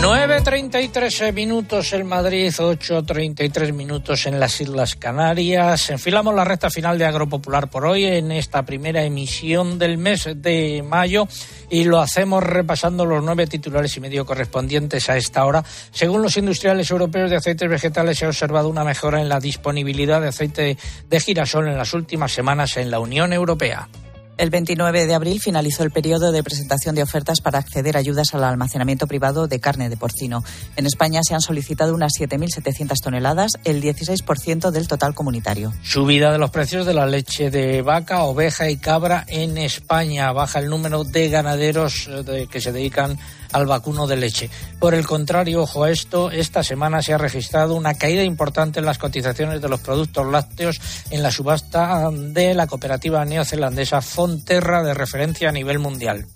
9.33 0.00 1.32
minutos 1.32 1.92
en 1.92 2.06
Madrid, 2.06 2.52
8.33 2.56 3.72
minutos 3.72 4.26
en 4.26 4.38
las 4.38 4.60
Islas 4.60 4.94
Canarias. 4.94 5.90
Enfilamos 5.90 6.32
la 6.36 6.44
recta 6.44 6.70
final 6.70 6.98
de 6.98 7.04
Agropopular 7.04 7.68
por 7.68 7.84
hoy 7.84 8.04
en 8.04 8.30
esta 8.30 8.62
primera 8.62 9.02
emisión 9.02 9.76
del 9.76 9.98
mes 9.98 10.28
de 10.36 10.84
mayo 10.86 11.26
y 11.68 11.82
lo 11.82 11.98
hacemos 11.98 12.44
repasando 12.44 13.04
los 13.04 13.24
nueve 13.24 13.48
titulares 13.48 13.96
y 13.96 14.00
medio 14.00 14.24
correspondientes 14.24 15.10
a 15.10 15.16
esta 15.16 15.44
hora. 15.44 15.64
Según 15.90 16.22
los 16.22 16.36
industriales 16.36 16.88
europeos 16.92 17.28
de 17.28 17.36
aceites 17.36 17.68
vegetales, 17.68 18.18
se 18.18 18.24
ha 18.24 18.28
observado 18.28 18.68
una 18.68 18.84
mejora 18.84 19.20
en 19.20 19.28
la 19.28 19.40
disponibilidad 19.40 20.20
de 20.20 20.28
aceite 20.28 20.78
de 21.08 21.20
girasol 21.20 21.66
en 21.66 21.76
las 21.76 21.92
últimas 21.92 22.30
semanas 22.30 22.76
en 22.76 22.92
la 22.92 23.00
Unión 23.00 23.32
Europea. 23.32 23.88
El 24.38 24.50
29 24.50 25.06
de 25.06 25.14
abril 25.14 25.40
finalizó 25.40 25.82
el 25.82 25.90
periodo 25.90 26.30
de 26.30 26.44
presentación 26.44 26.94
de 26.94 27.02
ofertas 27.02 27.40
para 27.40 27.58
acceder 27.58 27.96
a 27.96 27.98
ayudas 27.98 28.34
al 28.34 28.44
almacenamiento 28.44 29.08
privado 29.08 29.48
de 29.48 29.58
carne 29.58 29.88
de 29.88 29.96
porcino. 29.96 30.44
En 30.76 30.86
España 30.86 31.22
se 31.24 31.34
han 31.34 31.40
solicitado 31.40 31.92
unas 31.92 32.12
7.700 32.12 33.02
toneladas, 33.02 33.52
el 33.64 33.82
16% 33.82 34.70
del 34.70 34.86
total 34.86 35.14
comunitario. 35.14 35.72
Subida 35.82 36.30
de 36.30 36.38
los 36.38 36.50
precios 36.50 36.86
de 36.86 36.94
la 36.94 37.06
leche 37.06 37.50
de 37.50 37.82
vaca, 37.82 38.22
oveja 38.22 38.70
y 38.70 38.76
cabra 38.76 39.24
en 39.26 39.58
España. 39.58 40.30
Baja 40.30 40.60
el 40.60 40.70
número 40.70 41.02
de 41.02 41.30
ganaderos 41.30 42.08
eh, 42.08 42.46
que 42.48 42.60
se 42.60 42.70
dedican 42.70 43.18
al 43.52 43.66
vacuno 43.66 44.06
de 44.06 44.16
leche. 44.16 44.50
Por 44.78 44.94
el 44.94 45.06
contrario, 45.06 45.62
ojo 45.62 45.84
a 45.84 45.90
esto, 45.90 46.30
esta 46.30 46.62
semana 46.62 47.02
se 47.02 47.12
ha 47.12 47.18
registrado 47.18 47.74
una 47.74 47.94
caída 47.94 48.22
importante 48.22 48.78
en 48.78 48.86
las 48.86 48.98
cotizaciones 48.98 49.60
de 49.60 49.68
los 49.68 49.80
productos 49.80 50.26
lácteos 50.26 50.80
en 51.10 51.22
la 51.22 51.30
subasta 51.30 52.10
de 52.10 52.54
la 52.54 52.66
cooperativa 52.66 53.24
neozelandesa 53.24 54.02
Fonterra 54.02 54.82
de 54.82 54.94
referencia 54.94 55.48
a 55.48 55.52
nivel 55.52 55.78
mundial. 55.78 56.26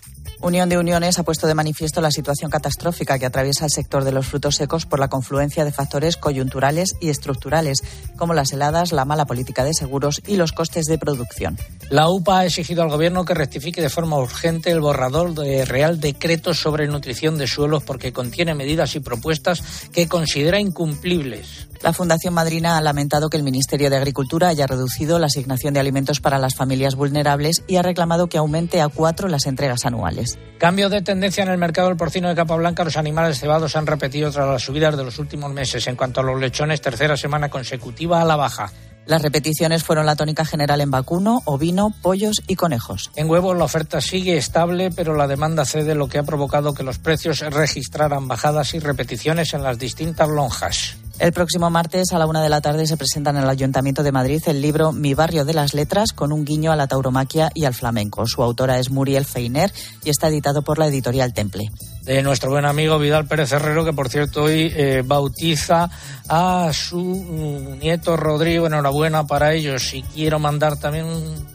Unión 0.42 0.68
de 0.68 0.76
Uniones 0.76 1.20
ha 1.20 1.22
puesto 1.22 1.46
de 1.46 1.54
manifiesto 1.54 2.00
la 2.00 2.10
situación 2.10 2.50
catastrófica 2.50 3.16
que 3.16 3.26
atraviesa 3.26 3.64
el 3.64 3.70
sector 3.70 4.02
de 4.02 4.10
los 4.10 4.26
frutos 4.26 4.56
secos 4.56 4.86
por 4.86 4.98
la 4.98 5.06
confluencia 5.06 5.64
de 5.64 5.70
factores 5.70 6.16
coyunturales 6.16 6.96
y 7.00 7.10
estructurales, 7.10 7.84
como 8.16 8.34
las 8.34 8.52
heladas, 8.52 8.90
la 8.90 9.04
mala 9.04 9.24
política 9.24 9.62
de 9.62 9.72
seguros 9.72 10.20
y 10.26 10.34
los 10.34 10.50
costes 10.50 10.86
de 10.86 10.98
producción. 10.98 11.56
La 11.90 12.08
UPA 12.08 12.40
ha 12.40 12.46
exigido 12.46 12.82
al 12.82 12.90
Gobierno 12.90 13.24
que 13.24 13.34
rectifique 13.34 13.80
de 13.80 13.88
forma 13.88 14.18
urgente 14.18 14.72
el 14.72 14.80
borrador 14.80 15.32
de 15.32 15.64
Real 15.64 16.00
Decreto 16.00 16.54
sobre 16.54 16.88
nutrición 16.88 17.38
de 17.38 17.46
suelos 17.46 17.84
porque 17.84 18.12
contiene 18.12 18.56
medidas 18.56 18.96
y 18.96 19.00
propuestas 19.00 19.62
que 19.92 20.08
considera 20.08 20.58
incumplibles. 20.58 21.68
La 21.82 21.92
Fundación 21.92 22.32
Madrina 22.32 22.78
ha 22.78 22.80
lamentado 22.80 23.28
que 23.28 23.36
el 23.36 23.42
Ministerio 23.42 23.90
de 23.90 23.96
Agricultura 23.96 24.46
haya 24.46 24.68
reducido 24.68 25.18
la 25.18 25.26
asignación 25.26 25.74
de 25.74 25.80
alimentos 25.80 26.20
para 26.20 26.38
las 26.38 26.54
familias 26.54 26.94
vulnerables 26.94 27.64
y 27.66 27.74
ha 27.74 27.82
reclamado 27.82 28.28
que 28.28 28.38
aumente 28.38 28.80
a 28.80 28.88
cuatro 28.88 29.26
las 29.26 29.46
entregas 29.46 29.84
anuales. 29.84 30.38
Cambio 30.58 30.88
de 30.88 31.02
tendencia 31.02 31.42
en 31.42 31.50
el 31.50 31.58
mercado 31.58 31.88
del 31.88 31.96
porcino 31.96 32.28
de 32.28 32.36
capa 32.36 32.54
blanca. 32.54 32.84
Los 32.84 32.96
animales 32.96 33.40
cebados 33.40 33.74
han 33.74 33.88
repetido 33.88 34.30
tras 34.30 34.46
las 34.46 34.62
subidas 34.62 34.96
de 34.96 35.02
los 35.02 35.18
últimos 35.18 35.52
meses. 35.52 35.88
En 35.88 35.96
cuanto 35.96 36.20
a 36.20 36.22
los 36.22 36.40
lechones, 36.40 36.80
tercera 36.80 37.16
semana 37.16 37.48
consecutiva 37.48 38.22
a 38.22 38.24
la 38.24 38.36
baja. 38.36 38.70
Las 39.04 39.22
repeticiones 39.22 39.82
fueron 39.82 40.06
la 40.06 40.14
tónica 40.14 40.44
general 40.44 40.80
en 40.80 40.92
vacuno, 40.92 41.42
ovino, 41.46 41.92
pollos 42.00 42.42
y 42.46 42.54
conejos. 42.54 43.10
En 43.16 43.28
huevos 43.28 43.58
la 43.58 43.64
oferta 43.64 44.00
sigue 44.00 44.36
estable, 44.36 44.92
pero 44.92 45.16
la 45.16 45.26
demanda 45.26 45.64
cede, 45.64 45.96
lo 45.96 46.08
que 46.08 46.18
ha 46.18 46.22
provocado 46.22 46.74
que 46.74 46.84
los 46.84 46.98
precios 46.98 47.40
registraran 47.40 48.28
bajadas 48.28 48.74
y 48.74 48.78
repeticiones 48.78 49.52
en 49.54 49.64
las 49.64 49.80
distintas 49.80 50.28
lonjas. 50.28 51.01
El 51.18 51.32
próximo 51.32 51.70
martes 51.70 52.12
a 52.12 52.18
la 52.18 52.26
una 52.26 52.42
de 52.42 52.48
la 52.48 52.60
tarde 52.60 52.86
se 52.86 52.96
presenta 52.96 53.30
en 53.30 53.36
el 53.36 53.48
Ayuntamiento 53.48 54.02
de 54.02 54.12
Madrid 54.12 54.42
el 54.46 54.60
libro 54.60 54.92
Mi 54.92 55.14
barrio 55.14 55.44
de 55.44 55.54
las 55.54 55.74
letras 55.74 56.12
con 56.12 56.32
un 56.32 56.44
guiño 56.44 56.72
a 56.72 56.76
la 56.76 56.88
tauromaquia 56.88 57.50
y 57.54 57.64
al 57.64 57.74
flamenco. 57.74 58.26
Su 58.26 58.42
autora 58.42 58.78
es 58.78 58.90
Muriel 58.90 59.24
Feiner 59.24 59.72
y 60.04 60.10
está 60.10 60.28
editado 60.28 60.62
por 60.62 60.78
la 60.78 60.86
editorial 60.86 61.32
Temple. 61.32 61.70
De 62.02 62.22
nuestro 62.22 62.50
buen 62.50 62.64
amigo 62.64 62.98
Vidal 62.98 63.26
Pérez 63.26 63.52
Herrero, 63.52 63.84
que 63.84 63.92
por 63.92 64.08
cierto 64.08 64.44
hoy 64.44 64.72
eh, 64.74 65.02
bautiza 65.04 65.88
a 66.28 66.70
su 66.72 66.98
mm, 66.98 67.78
nieto 67.78 68.16
Rodrigo. 68.16 68.66
Enhorabuena 68.66 69.24
para 69.26 69.54
ellos. 69.54 69.94
Y 69.94 70.02
quiero 70.02 70.40
mandar 70.40 70.76
también 70.78 71.04
un 71.04 71.46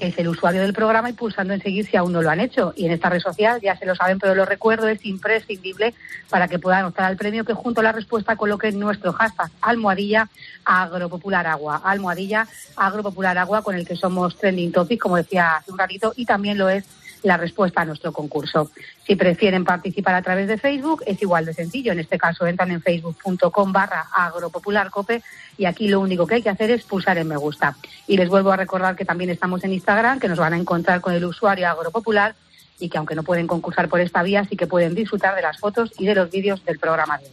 es 0.00 0.18
el 0.18 0.28
usuario 0.28 0.62
del 0.62 0.72
programa, 0.72 1.10
y 1.10 1.12
pulsando 1.12 1.54
en 1.54 1.62
seguir 1.62 1.86
si 1.86 1.96
aún 1.96 2.12
no 2.12 2.22
lo 2.22 2.30
han 2.30 2.40
hecho. 2.40 2.72
Y 2.76 2.86
en 2.86 2.92
esta 2.92 3.08
red 3.08 3.20
social, 3.20 3.60
ya 3.60 3.76
se 3.76 3.86
lo 3.86 3.94
saben, 3.94 4.18
pero 4.18 4.34
lo 4.34 4.44
recuerdo, 4.44 4.88
es 4.88 5.04
imprescindible 5.04 5.94
para 6.30 6.48
que 6.48 6.58
puedan 6.58 6.84
optar 6.84 7.06
al 7.06 7.16
premio 7.16 7.44
que 7.44 7.54
junto 7.54 7.80
a 7.80 7.84
la 7.84 7.92
respuesta 7.92 8.36
coloquen 8.36 8.78
nuestro 8.78 9.12
hashtag 9.12 9.50
almohadilla 9.60 10.28
agropopular 10.64 11.46
agua, 11.46 11.80
almohadilla 11.84 12.46
agropopular 12.76 13.38
agua, 13.38 13.62
con 13.62 13.74
el 13.74 13.86
que 13.86 13.96
somos 13.96 14.36
trending 14.36 14.72
topic, 14.72 15.00
como 15.00 15.16
decía 15.16 15.56
hace 15.56 15.72
un 15.72 15.78
ratito, 15.78 16.12
y 16.16 16.24
también 16.24 16.58
lo 16.58 16.68
es 16.68 16.84
la 17.22 17.36
respuesta 17.36 17.82
a 17.82 17.84
nuestro 17.84 18.12
concurso. 18.12 18.70
Si 19.06 19.16
prefieren 19.16 19.64
participar 19.64 20.14
a 20.14 20.22
través 20.22 20.48
de 20.48 20.58
Facebook, 20.58 21.02
es 21.06 21.20
igual 21.22 21.44
de 21.44 21.54
sencillo. 21.54 21.92
En 21.92 22.00
este 22.00 22.18
caso, 22.18 22.46
entran 22.46 22.70
en 22.70 22.82
facebook.com 22.82 23.72
barra 23.72 24.06
agropopularcope 24.12 25.22
y 25.56 25.64
aquí 25.64 25.88
lo 25.88 26.00
único 26.00 26.26
que 26.26 26.36
hay 26.36 26.42
que 26.42 26.50
hacer 26.50 26.70
es 26.70 26.84
pulsar 26.84 27.18
en 27.18 27.28
me 27.28 27.36
gusta. 27.36 27.76
Y 28.06 28.16
les 28.16 28.28
vuelvo 28.28 28.52
a 28.52 28.56
recordar 28.56 28.96
que 28.96 29.04
también 29.04 29.30
estamos 29.30 29.64
en 29.64 29.72
Instagram, 29.72 30.20
que 30.20 30.28
nos 30.28 30.38
van 30.38 30.52
a 30.52 30.56
encontrar 30.58 31.00
con 31.00 31.14
el 31.14 31.24
usuario 31.24 31.68
agropopular 31.68 32.34
y 32.78 32.88
que 32.88 32.98
aunque 32.98 33.14
no 33.14 33.22
pueden 33.22 33.46
concursar 33.46 33.88
por 33.88 34.00
esta 34.00 34.22
vía, 34.22 34.44
sí 34.48 34.56
que 34.56 34.66
pueden 34.66 34.94
disfrutar 34.94 35.34
de 35.34 35.42
las 35.42 35.58
fotos 35.58 35.90
y 35.98 36.06
de 36.06 36.14
los 36.14 36.30
vídeos 36.30 36.64
del 36.64 36.78
programa 36.78 37.18
de 37.18 37.24
hoy. 37.24 37.32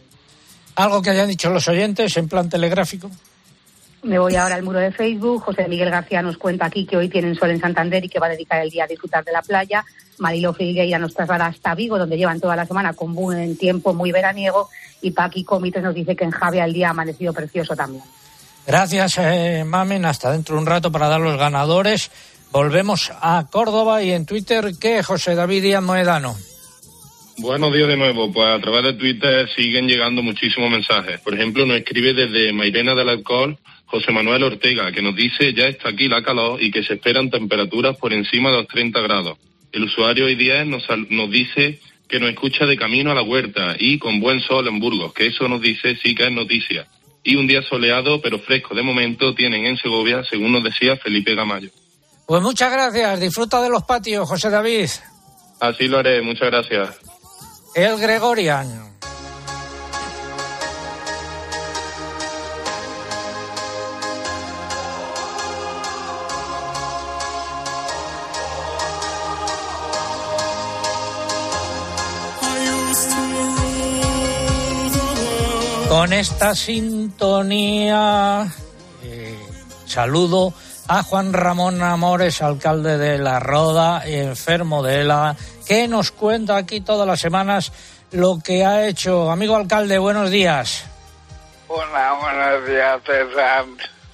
Algo 0.74 1.00
que 1.00 1.10
hayan 1.10 1.28
dicho 1.28 1.50
los 1.50 1.68
oyentes 1.68 2.16
en 2.16 2.28
plan 2.28 2.48
telegráfico. 2.48 3.10
Me 4.02 4.18
voy 4.18 4.36
ahora 4.36 4.54
al 4.54 4.62
muro 4.62 4.78
de 4.78 4.92
Facebook. 4.92 5.42
José 5.42 5.66
Miguel 5.68 5.90
García 5.90 6.22
nos 6.22 6.38
cuenta 6.38 6.66
aquí 6.66 6.86
que 6.86 6.96
hoy 6.96 7.08
tienen 7.08 7.34
sol 7.34 7.50
en 7.50 7.60
Santander 7.60 8.04
y 8.04 8.08
que 8.08 8.20
va 8.20 8.26
a 8.26 8.30
dedicar 8.30 8.60
el 8.62 8.70
día 8.70 8.84
a 8.84 8.86
disfrutar 8.86 9.24
de 9.24 9.32
la 9.32 9.42
playa. 9.42 9.84
Marilo 10.18 10.54
Figueira 10.54 10.98
nos 10.98 11.14
traslada 11.14 11.46
hasta 11.46 11.74
Vigo, 11.74 11.98
donde 11.98 12.16
llevan 12.16 12.40
toda 12.40 12.56
la 12.56 12.66
semana 12.66 12.92
con 12.92 13.14
buen 13.14 13.56
tiempo, 13.56 13.94
muy 13.94 14.12
veraniego. 14.12 14.68
Y 15.02 15.10
Paqui 15.10 15.44
Comites 15.44 15.82
nos 15.82 15.94
dice 15.94 16.14
que 16.14 16.24
en 16.24 16.30
Javia 16.30 16.64
el 16.64 16.72
día 16.72 16.88
ha 16.88 16.90
amanecido 16.90 17.32
precioso 17.32 17.74
también. 17.74 18.02
Gracias, 18.66 19.18
eh, 19.18 19.64
Mamen. 19.64 20.04
Hasta 20.04 20.32
dentro 20.32 20.56
de 20.56 20.62
un 20.62 20.66
rato 20.66 20.90
para 20.90 21.08
dar 21.08 21.20
los 21.20 21.38
ganadores. 21.38 22.10
Volvemos 22.52 23.12
a 23.20 23.46
Córdoba 23.50 24.02
y 24.02 24.12
en 24.12 24.24
Twitter, 24.24 24.72
¿qué? 24.80 25.02
José 25.02 25.34
David 25.34 25.62
Díaz 25.62 25.82
Moedano. 25.82 26.36
Buenos 27.38 27.72
días 27.72 27.88
de 27.88 27.96
nuevo. 27.96 28.32
Pues 28.32 28.46
a 28.48 28.60
través 28.60 28.82
de 28.82 28.92
Twitter 28.94 29.48
siguen 29.54 29.86
llegando 29.86 30.22
muchísimos 30.22 30.70
mensajes. 30.70 31.20
Por 31.20 31.34
ejemplo, 31.34 31.66
nos 31.66 31.76
escribe 31.76 32.14
desde 32.14 32.52
Mairena 32.52 32.94
del 32.94 33.10
Alcohol 33.10 33.58
José 33.86 34.12
Manuel 34.12 34.42
Ortega, 34.42 34.90
que 34.92 35.02
nos 35.02 35.14
dice 35.14 35.54
ya 35.54 35.66
está 35.66 35.90
aquí 35.90 36.08
la 36.08 36.22
calor 36.22 36.62
y 36.62 36.70
que 36.70 36.82
se 36.82 36.94
esperan 36.94 37.30
temperaturas 37.30 37.96
por 37.96 38.12
encima 38.12 38.50
de 38.50 38.58
los 38.58 38.66
30 38.68 39.00
grados. 39.00 39.38
El 39.72 39.84
usuario 39.84 40.28
I10 40.28 40.66
nos, 40.66 40.84
nos 41.10 41.30
dice 41.30 41.80
que 42.08 42.20
nos 42.20 42.30
escucha 42.30 42.66
de 42.66 42.76
camino 42.76 43.10
a 43.10 43.14
la 43.14 43.22
huerta 43.22 43.76
y 43.78 43.98
con 43.98 44.20
buen 44.20 44.40
sol 44.40 44.66
en 44.68 44.80
Burgos, 44.80 45.12
que 45.12 45.26
eso 45.26 45.48
nos 45.48 45.60
dice 45.60 45.96
sí 46.02 46.14
que 46.14 46.26
es 46.26 46.32
noticia. 46.32 46.86
Y 47.22 47.36
un 47.36 47.46
día 47.46 47.62
soleado 47.62 48.20
pero 48.20 48.38
fresco 48.38 48.74
de 48.74 48.82
momento 48.82 49.34
tienen 49.34 49.66
en 49.66 49.76
Segovia, 49.76 50.22
según 50.24 50.52
nos 50.52 50.64
decía 50.64 50.96
Felipe 50.96 51.34
Gamayo. 51.34 51.70
Pues 52.26 52.42
muchas 52.42 52.72
gracias. 52.72 53.20
Disfruta 53.20 53.62
de 53.62 53.70
los 53.70 53.84
patios, 53.84 54.28
José 54.28 54.50
David. 54.50 54.88
Así 55.60 55.88
lo 55.88 55.98
haré, 55.98 56.22
muchas 56.22 56.50
gracias. 56.50 56.98
El 57.74 57.98
Gregorian. 57.98 58.95
Con 75.88 76.12
esta 76.12 76.54
sintonía 76.54 78.46
eh, 79.04 79.38
saludo 79.86 80.52
a 80.88 81.02
Juan 81.04 81.32
Ramón 81.32 81.80
Amores, 81.82 82.42
alcalde 82.42 82.98
de 82.98 83.18
La 83.18 83.38
Roda, 83.38 84.02
enfermo 84.04 84.82
de 84.82 85.02
ELA, 85.02 85.36
que 85.66 85.86
nos 85.86 86.10
cuenta 86.10 86.56
aquí 86.56 86.80
todas 86.80 87.06
las 87.06 87.20
semanas 87.20 87.72
lo 88.10 88.40
que 88.44 88.64
ha 88.64 88.86
hecho. 88.88 89.30
Amigo 89.30 89.54
alcalde, 89.54 89.98
buenos 89.98 90.30
días. 90.30 90.84
Hola, 91.68 92.18
buenos 92.20 92.68
días, 92.68 93.00
César. 93.04 93.64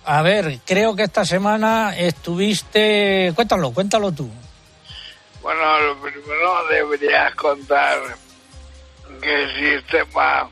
A 0.05 0.23
ver, 0.23 0.61
creo 0.67 0.95
que 0.95 1.05
esta 1.05 1.25
semana 1.25 1.97
estuviste... 1.97 3.33
Cuéntalo, 3.35 3.73
cuéntalo 3.73 4.13
tú. 4.13 4.29
Bueno, 5.41 5.81
lo 5.81 6.01
primero 6.01 6.67
deberías 6.71 7.35
contar 7.35 7.99
qué 9.21 9.47
sistema 9.59 10.49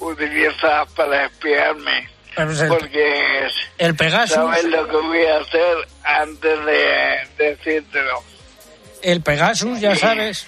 utilizas 0.00 0.90
para 0.94 1.26
espiarme. 1.26 2.08
Pues 2.34 2.60
el- 2.60 2.68
Porque 2.68 3.48
El 3.78 3.96
Pegasus, 3.96 4.34
sabes 4.34 4.64
lo 4.64 4.86
que 4.88 4.96
voy 4.96 5.24
a 5.26 5.38
hacer 5.38 5.76
antes 6.04 6.64
de 6.66 7.28
decírtelo. 7.36 8.22
el 9.02 9.22
Pegasus, 9.22 9.80
ya 9.80 9.94
sabes. 9.96 10.46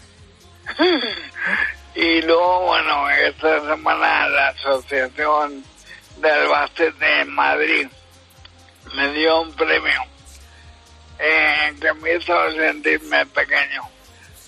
Y 1.95 2.23
luego, 2.23 2.67
bueno, 2.67 3.11
esta 3.11 3.61
semana 3.69 4.29
la 4.29 4.49
Asociación 4.51 5.65
de 6.19 6.31
Albacete 6.31 7.21
en 7.23 7.31
Madrid 7.35 7.89
me 8.95 9.13
dio 9.13 9.41
un 9.43 9.53
premio 9.55 10.01
eh, 11.19 11.75
que 11.81 11.93
me 11.95 12.15
hizo 12.15 12.33
sentirme 12.53 13.27
pequeño, 13.27 13.83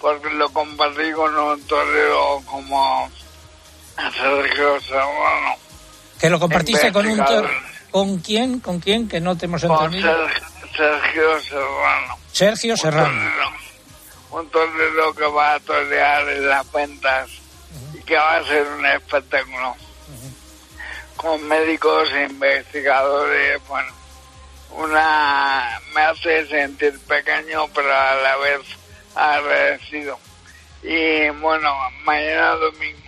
porque 0.00 0.30
lo 0.30 0.48
compartí 0.52 1.10
con 1.12 1.36
un 1.36 1.66
torero 1.66 2.40
como 2.46 3.10
Sergio 3.96 4.80
Serrano. 4.80 5.56
Que 6.20 6.30
lo 6.30 6.38
compartiste 6.40 6.92
con 6.92 7.06
un 7.06 7.22
¿Con 7.90 8.18
quién? 8.18 8.60
¿Con 8.60 8.80
quién? 8.80 9.08
Que 9.08 9.20
no 9.20 9.36
te 9.36 9.44
hemos 9.46 9.62
Con 9.64 9.72
entendido. 9.84 10.28
Ser- 10.28 10.42
Sergio 10.76 11.40
Serrano. 11.42 12.18
Sergio 12.32 12.76
Serrano. 12.76 13.30
un 14.30 14.48
torero 14.48 15.12
que 15.14 15.26
va 15.26 15.54
a 15.54 15.60
torear 15.60 16.26
en 16.30 16.48
las 16.48 16.72
ventas 16.72 17.28
y 17.92 18.02
que 18.02 18.16
va 18.16 18.36
a 18.36 18.44
ser 18.44 18.66
un 18.66 18.86
espectáculo. 18.86 19.76
Con 21.16 21.46
médicos 21.46 22.08
e 22.12 22.24
investigadores, 22.24 23.60
bueno, 23.68 23.92
una 24.70 25.78
me 25.94 26.00
hace 26.00 26.46
sentir 26.48 26.98
pequeño 27.00 27.68
pero 27.74 27.92
a 27.94 28.14
la 28.14 28.36
vez 28.38 28.60
agradecido. 29.14 30.18
Y 30.82 31.28
bueno, 31.40 31.70
mañana 32.04 32.52
domingo, 32.54 33.01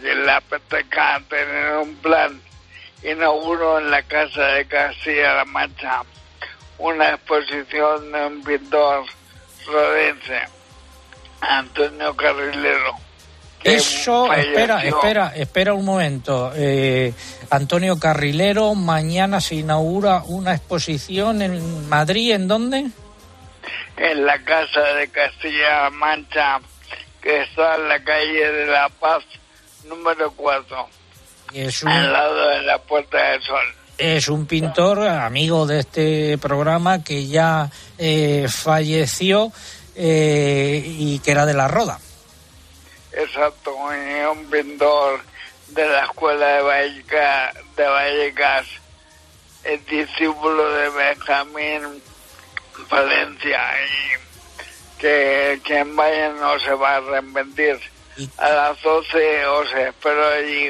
que 0.00 0.14
le 0.14 0.30
apetezca 0.30 1.20
tener 1.28 1.76
un 1.76 1.94
plan, 1.96 2.40
inauguro 3.02 3.78
en 3.78 3.90
la 3.90 4.02
Casa 4.02 4.42
de 4.46 4.66
Castilla-La 4.66 5.44
Mancha 5.44 6.02
una 6.78 7.10
exposición 7.10 8.12
de 8.12 8.26
un 8.26 8.42
pintor 8.42 9.04
rodense, 9.66 10.40
Antonio 11.40 12.14
Carrilero. 12.16 12.94
Eso, 13.64 14.32
espera, 14.32 14.84
espera, 14.84 15.32
espera 15.34 15.74
un 15.74 15.84
momento. 15.84 16.52
Eh, 16.54 17.12
Antonio 17.50 17.98
Carrilero, 17.98 18.74
mañana 18.76 19.40
se 19.40 19.56
inaugura 19.56 20.22
una 20.26 20.54
exposición 20.54 21.42
en 21.42 21.88
Madrid, 21.88 22.32
¿en 22.32 22.46
dónde? 22.46 22.86
En 23.96 24.24
la 24.24 24.38
Casa 24.44 24.80
de 24.94 25.08
Castilla-La 25.08 25.90
Mancha, 25.90 26.60
que 27.20 27.42
está 27.42 27.74
en 27.74 27.88
la 27.88 28.02
calle 28.04 28.52
de 28.52 28.66
La 28.66 28.88
Paz, 28.88 29.24
número 29.88 30.30
4, 30.32 30.88
Es 31.54 31.82
un, 31.82 31.88
al 31.88 32.12
lado 32.12 32.48
de 32.48 32.62
la 32.62 32.78
Puerta 32.78 33.30
del 33.30 33.42
Sol. 33.42 33.74
es 33.96 34.28
un 34.28 34.46
pintor 34.46 35.06
amigo 35.06 35.66
de 35.66 35.80
este 35.80 36.38
programa 36.38 37.02
que 37.02 37.26
ya 37.26 37.70
eh, 37.98 38.46
falleció 38.48 39.52
eh, 39.96 40.82
y 40.84 41.18
que 41.20 41.30
era 41.30 41.46
de 41.46 41.54
la 41.54 41.68
Roda. 41.68 41.98
Exacto, 43.12 43.74
un 43.74 44.46
pintor 44.50 45.20
de 45.68 45.88
la 45.88 46.04
escuela 46.04 46.46
de 46.46 46.62
Vallecas, 46.62 47.54
de 47.76 47.84
Vallecas 47.84 48.66
el 49.64 49.84
discípulo 49.84 50.70
de 50.72 50.88
Benjamín 50.90 52.02
Valencia 52.88 53.60
y 53.84 55.00
que 55.00 55.60
quien 55.64 55.94
vaya 55.94 56.30
no 56.30 56.58
se 56.58 56.72
va 56.72 56.94
a 56.94 56.96
arrepentir. 56.96 57.78
A 58.38 58.50
las 58.50 58.82
12 58.82 59.46
os 59.46 59.72
espero 59.74 60.28
allí 60.28 60.68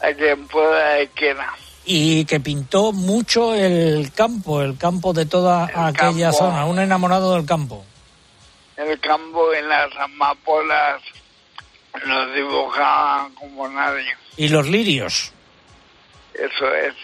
a 0.00 0.12
quien 0.12 0.46
pueda 0.48 1.02
y 1.02 1.08
quiera. 1.08 1.54
Y 1.84 2.24
que 2.24 2.40
pintó 2.40 2.92
mucho 2.92 3.54
el 3.54 4.12
campo, 4.12 4.62
el 4.62 4.76
campo 4.78 5.12
de 5.12 5.26
toda 5.26 5.64
aquella 5.64 6.30
campo. 6.30 6.38
zona, 6.38 6.64
un 6.66 6.78
enamorado 6.78 7.34
del 7.34 7.46
campo. 7.46 7.84
El 8.76 8.98
campo 9.00 9.52
y 9.52 9.62
las 9.66 9.90
amapolas 9.98 11.02
los 12.04 12.34
dibujaban 12.34 13.34
como 13.34 13.68
nadie. 13.68 14.06
Y 14.36 14.48
los 14.48 14.66
lirios. 14.68 15.32
Eso 16.34 16.74
es. 16.74 16.94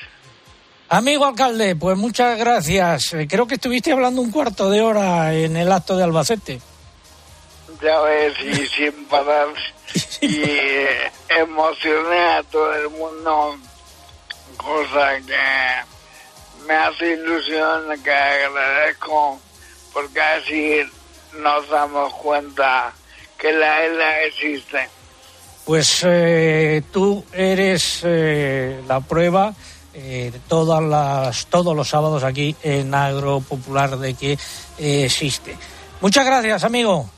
Amigo 0.88 1.26
alcalde, 1.26 1.74
pues 1.74 1.96
muchas 1.98 2.38
gracias. 2.38 3.14
Creo 3.28 3.46
que 3.46 3.56
estuviste 3.56 3.92
hablando 3.92 4.22
un 4.22 4.30
cuarto 4.30 4.70
de 4.70 4.80
hora 4.80 5.34
en 5.34 5.56
el 5.56 5.72
acto 5.72 5.96
de 5.96 6.04
Albacete. 6.04 6.60
Ya 7.82 8.00
ves, 8.00 8.34
y 8.40 8.66
sin 8.66 9.04
parar. 9.06 9.48
Y 10.20 10.42
eh, 10.42 11.10
emocioné 11.28 12.34
a 12.34 12.42
todo 12.44 12.74
el 12.74 12.90
mundo, 12.90 13.56
cosa 14.56 15.16
que 15.26 16.66
me 16.66 16.74
hace 16.74 17.12
ilusión, 17.12 18.02
que 18.02 18.12
agradezco, 18.12 19.40
porque 19.92 20.20
así 20.20 20.80
nos 21.38 21.68
damos 21.68 22.12
cuenta 22.14 22.92
que 23.38 23.52
la 23.52 23.84
ELA 23.84 24.22
existe. 24.24 24.88
Pues 25.64 26.02
eh, 26.04 26.82
tú 26.92 27.24
eres 27.32 28.00
eh, 28.04 28.80
la 28.86 29.00
prueba 29.00 29.52
eh, 29.98 30.30
todas 30.46 30.82
las, 30.82 31.46
todos 31.46 31.74
los 31.74 31.88
sábados 31.88 32.22
aquí 32.22 32.54
en 32.62 32.94
Agro 32.94 33.40
Popular 33.40 33.96
de 33.96 34.12
que 34.12 34.32
eh, 34.78 35.04
existe. 35.06 35.56
Muchas 36.02 36.26
gracias, 36.26 36.64
amigo. 36.64 37.08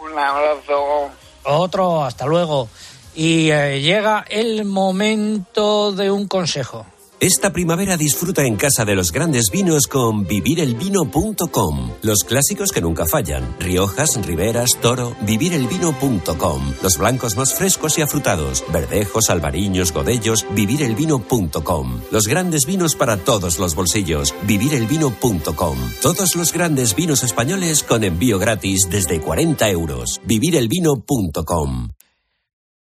Un 0.00 0.18
abrazo. 0.18 1.10
Otro, 1.44 2.04
hasta 2.04 2.26
luego. 2.26 2.68
Y 3.14 3.50
eh, 3.50 3.80
llega 3.80 4.24
el 4.28 4.64
momento 4.64 5.92
de 5.92 6.10
un 6.10 6.28
consejo. 6.28 6.86
Esta 7.20 7.50
primavera 7.50 7.96
disfruta 7.96 8.44
en 8.44 8.54
casa 8.54 8.84
de 8.84 8.94
los 8.94 9.10
grandes 9.10 9.50
vinos 9.50 9.88
con 9.88 10.24
vivirelvino.com. 10.24 11.90
Los 12.02 12.18
clásicos 12.22 12.70
que 12.70 12.80
nunca 12.80 13.06
fallan. 13.06 13.56
Riojas, 13.58 14.24
Riberas, 14.24 14.78
Toro, 14.80 15.16
vivirelvino.com. 15.22 16.74
Los 16.80 16.96
blancos 16.96 17.36
más 17.36 17.54
frescos 17.54 17.98
y 17.98 18.02
afrutados. 18.02 18.62
Verdejos, 18.72 19.30
albariños, 19.30 19.92
godellos, 19.92 20.46
vivirelvino.com. 20.54 22.00
Los 22.12 22.28
grandes 22.28 22.66
vinos 22.66 22.94
para 22.94 23.16
todos 23.16 23.58
los 23.58 23.74
bolsillos. 23.74 24.32
vivirelvino.com. 24.44 25.76
Todos 26.00 26.36
los 26.36 26.52
grandes 26.52 26.94
vinos 26.94 27.24
españoles 27.24 27.82
con 27.82 28.04
envío 28.04 28.38
gratis 28.38 28.86
desde 28.88 29.20
40 29.20 29.68
euros. 29.70 30.20
vivirelvino.com. 30.24 31.88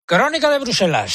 Crónica 0.06 0.50
de 0.50 0.60
Bruselas. 0.60 1.14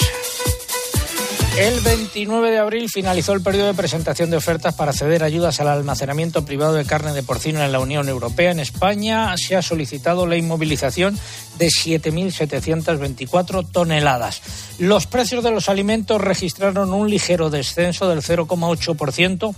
El 1.59 1.81
29 1.81 2.51
de 2.51 2.59
abril 2.59 2.89
finalizó 2.89 3.35
el 3.35 3.43
periodo 3.43 3.67
de 3.67 3.75
presentación 3.75 4.31
de 4.31 4.39
ofertas 4.39 4.75
para 4.75 4.95
ceder 4.95 5.23
ayudas 5.23 5.61
al 5.61 5.69
almacenamiento 5.69 6.47
privado 6.47 6.73
de 6.73 6.87
carne 6.87 7.13
de 7.13 7.23
porcino 7.23 7.63
en 7.63 7.73
la 7.73 7.79
Unión 7.79 8.09
Europea. 8.09 8.53
En 8.53 8.59
España 8.59 9.35
se 9.37 9.55
ha 9.55 9.61
solicitado 9.61 10.27
la 10.27 10.37
inmovilización 10.37 11.19
de 11.59 11.67
7.724 11.67 13.71
toneladas. 13.71 14.41
Los 14.79 15.07
precios 15.07 15.45
de 15.45 15.51
los 15.51 15.69
alimentos 15.69 16.23
registraron 16.23 16.95
un 16.95 17.11
ligero 17.11 17.51
descenso 17.51 18.09
del 18.09 18.23
0,8% 18.23 19.55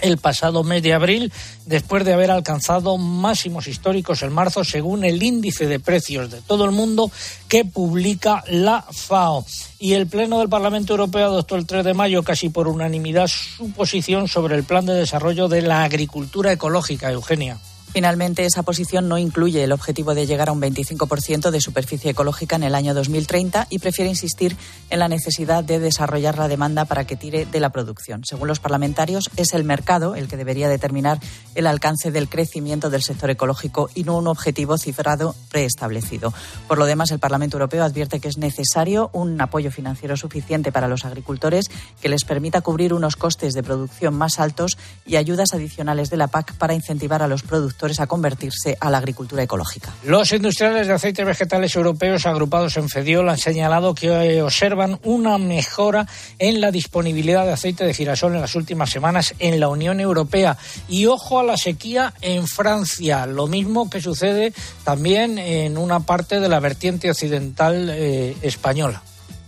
el 0.00 0.18
pasado 0.18 0.64
mes 0.64 0.82
de 0.82 0.94
abril, 0.94 1.32
después 1.66 2.04
de 2.04 2.12
haber 2.12 2.30
alcanzado 2.30 2.96
máximos 2.96 3.66
históricos 3.66 4.22
en 4.22 4.32
marzo, 4.32 4.64
según 4.64 5.04
el 5.04 5.22
índice 5.22 5.66
de 5.66 5.80
precios 5.80 6.30
de 6.30 6.40
todo 6.40 6.64
el 6.64 6.72
mundo 6.72 7.10
que 7.48 7.64
publica 7.64 8.42
la 8.48 8.82
FAO. 8.90 9.44
Y 9.78 9.94
el 9.94 10.06
Pleno 10.06 10.38
del 10.40 10.48
Parlamento 10.48 10.92
Europeo 10.92 11.26
adoptó 11.26 11.56
el 11.56 11.66
3 11.66 11.84
de 11.84 11.94
mayo, 11.94 12.22
casi 12.22 12.48
por 12.48 12.68
unanimidad, 12.68 13.28
su 13.28 13.70
posición 13.72 14.28
sobre 14.28 14.56
el 14.56 14.64
plan 14.64 14.86
de 14.86 14.94
desarrollo 14.94 15.48
de 15.48 15.62
la 15.62 15.84
agricultura 15.84 16.52
ecológica, 16.52 17.10
Eugenia. 17.10 17.58
Finalmente, 17.92 18.44
esa 18.44 18.62
posición 18.62 19.08
no 19.08 19.16
incluye 19.16 19.64
el 19.64 19.72
objetivo 19.72 20.14
de 20.14 20.26
llegar 20.26 20.50
a 20.50 20.52
un 20.52 20.60
25% 20.60 21.50
de 21.50 21.60
superficie 21.60 22.10
ecológica 22.10 22.56
en 22.56 22.62
el 22.62 22.74
año 22.74 22.92
2030 22.92 23.66
y 23.70 23.78
prefiere 23.78 24.10
insistir 24.10 24.56
en 24.90 24.98
la 24.98 25.08
necesidad 25.08 25.64
de 25.64 25.78
desarrollar 25.78 26.36
la 26.36 26.48
demanda 26.48 26.84
para 26.84 27.06
que 27.06 27.16
tire 27.16 27.46
de 27.46 27.60
la 27.60 27.70
producción. 27.70 28.24
Según 28.24 28.48
los 28.48 28.60
parlamentarios, 28.60 29.30
es 29.36 29.54
el 29.54 29.64
mercado 29.64 30.16
el 30.16 30.28
que 30.28 30.36
debería 30.36 30.68
determinar 30.68 31.18
el 31.54 31.66
alcance 31.66 32.10
del 32.10 32.28
crecimiento 32.28 32.90
del 32.90 33.02
sector 33.02 33.30
ecológico 33.30 33.88
y 33.94 34.04
no 34.04 34.18
un 34.18 34.26
objetivo 34.26 34.76
cifrado 34.76 35.34
preestablecido. 35.50 36.34
Por 36.68 36.78
lo 36.78 36.84
demás, 36.84 37.10
el 37.10 37.18
Parlamento 37.18 37.56
Europeo 37.56 37.84
advierte 37.84 38.20
que 38.20 38.28
es 38.28 38.36
necesario 38.36 39.08
un 39.14 39.40
apoyo 39.40 39.70
financiero 39.70 40.16
suficiente 40.16 40.72
para 40.72 40.88
los 40.88 41.06
agricultores 41.06 41.70
que 42.02 42.10
les 42.10 42.24
permita 42.24 42.60
cubrir 42.60 42.92
unos 42.92 43.16
costes 43.16 43.54
de 43.54 43.62
producción 43.62 44.14
más 44.14 44.38
altos 44.38 44.76
y 45.06 45.16
ayudas 45.16 45.54
adicionales 45.54 46.10
de 46.10 46.18
la 46.18 46.28
PAC 46.28 46.54
para 46.54 46.74
incentivar 46.74 47.22
a 47.22 47.28
los 47.28 47.42
productores 47.42 47.77
a 48.00 48.06
convertirse 48.06 48.76
a 48.80 48.90
la 48.90 48.98
agricultura 48.98 49.42
ecológica. 49.42 49.94
Los 50.04 50.32
industriales 50.32 50.86
de 50.86 50.92
aceites 50.92 51.24
vegetales 51.24 51.74
europeos 51.76 52.26
agrupados 52.26 52.76
en 52.76 52.88
FEDIOL 52.88 53.28
han 53.28 53.38
señalado 53.38 53.94
que 53.94 54.42
observan 54.42 54.98
una 55.04 55.38
mejora 55.38 56.06
en 56.38 56.60
la 56.60 56.70
disponibilidad 56.70 57.44
de 57.44 57.52
aceite 57.52 57.84
de 57.84 57.94
girasol 57.94 58.34
en 58.34 58.40
las 58.40 58.56
últimas 58.56 58.90
semanas 58.90 59.34
en 59.38 59.60
la 59.60 59.68
Unión 59.68 60.00
Europea. 60.00 60.56
Y 60.88 61.06
ojo 61.06 61.38
a 61.38 61.44
la 61.44 61.56
sequía 61.56 62.12
en 62.20 62.46
Francia, 62.46 63.26
lo 63.26 63.46
mismo 63.46 63.88
que 63.88 64.00
sucede 64.00 64.52
también 64.84 65.38
en 65.38 65.78
una 65.78 66.00
parte 66.00 66.40
de 66.40 66.48
la 66.48 66.60
vertiente 66.60 67.10
occidental 67.10 67.88
eh, 67.90 68.36
española. 68.42 69.02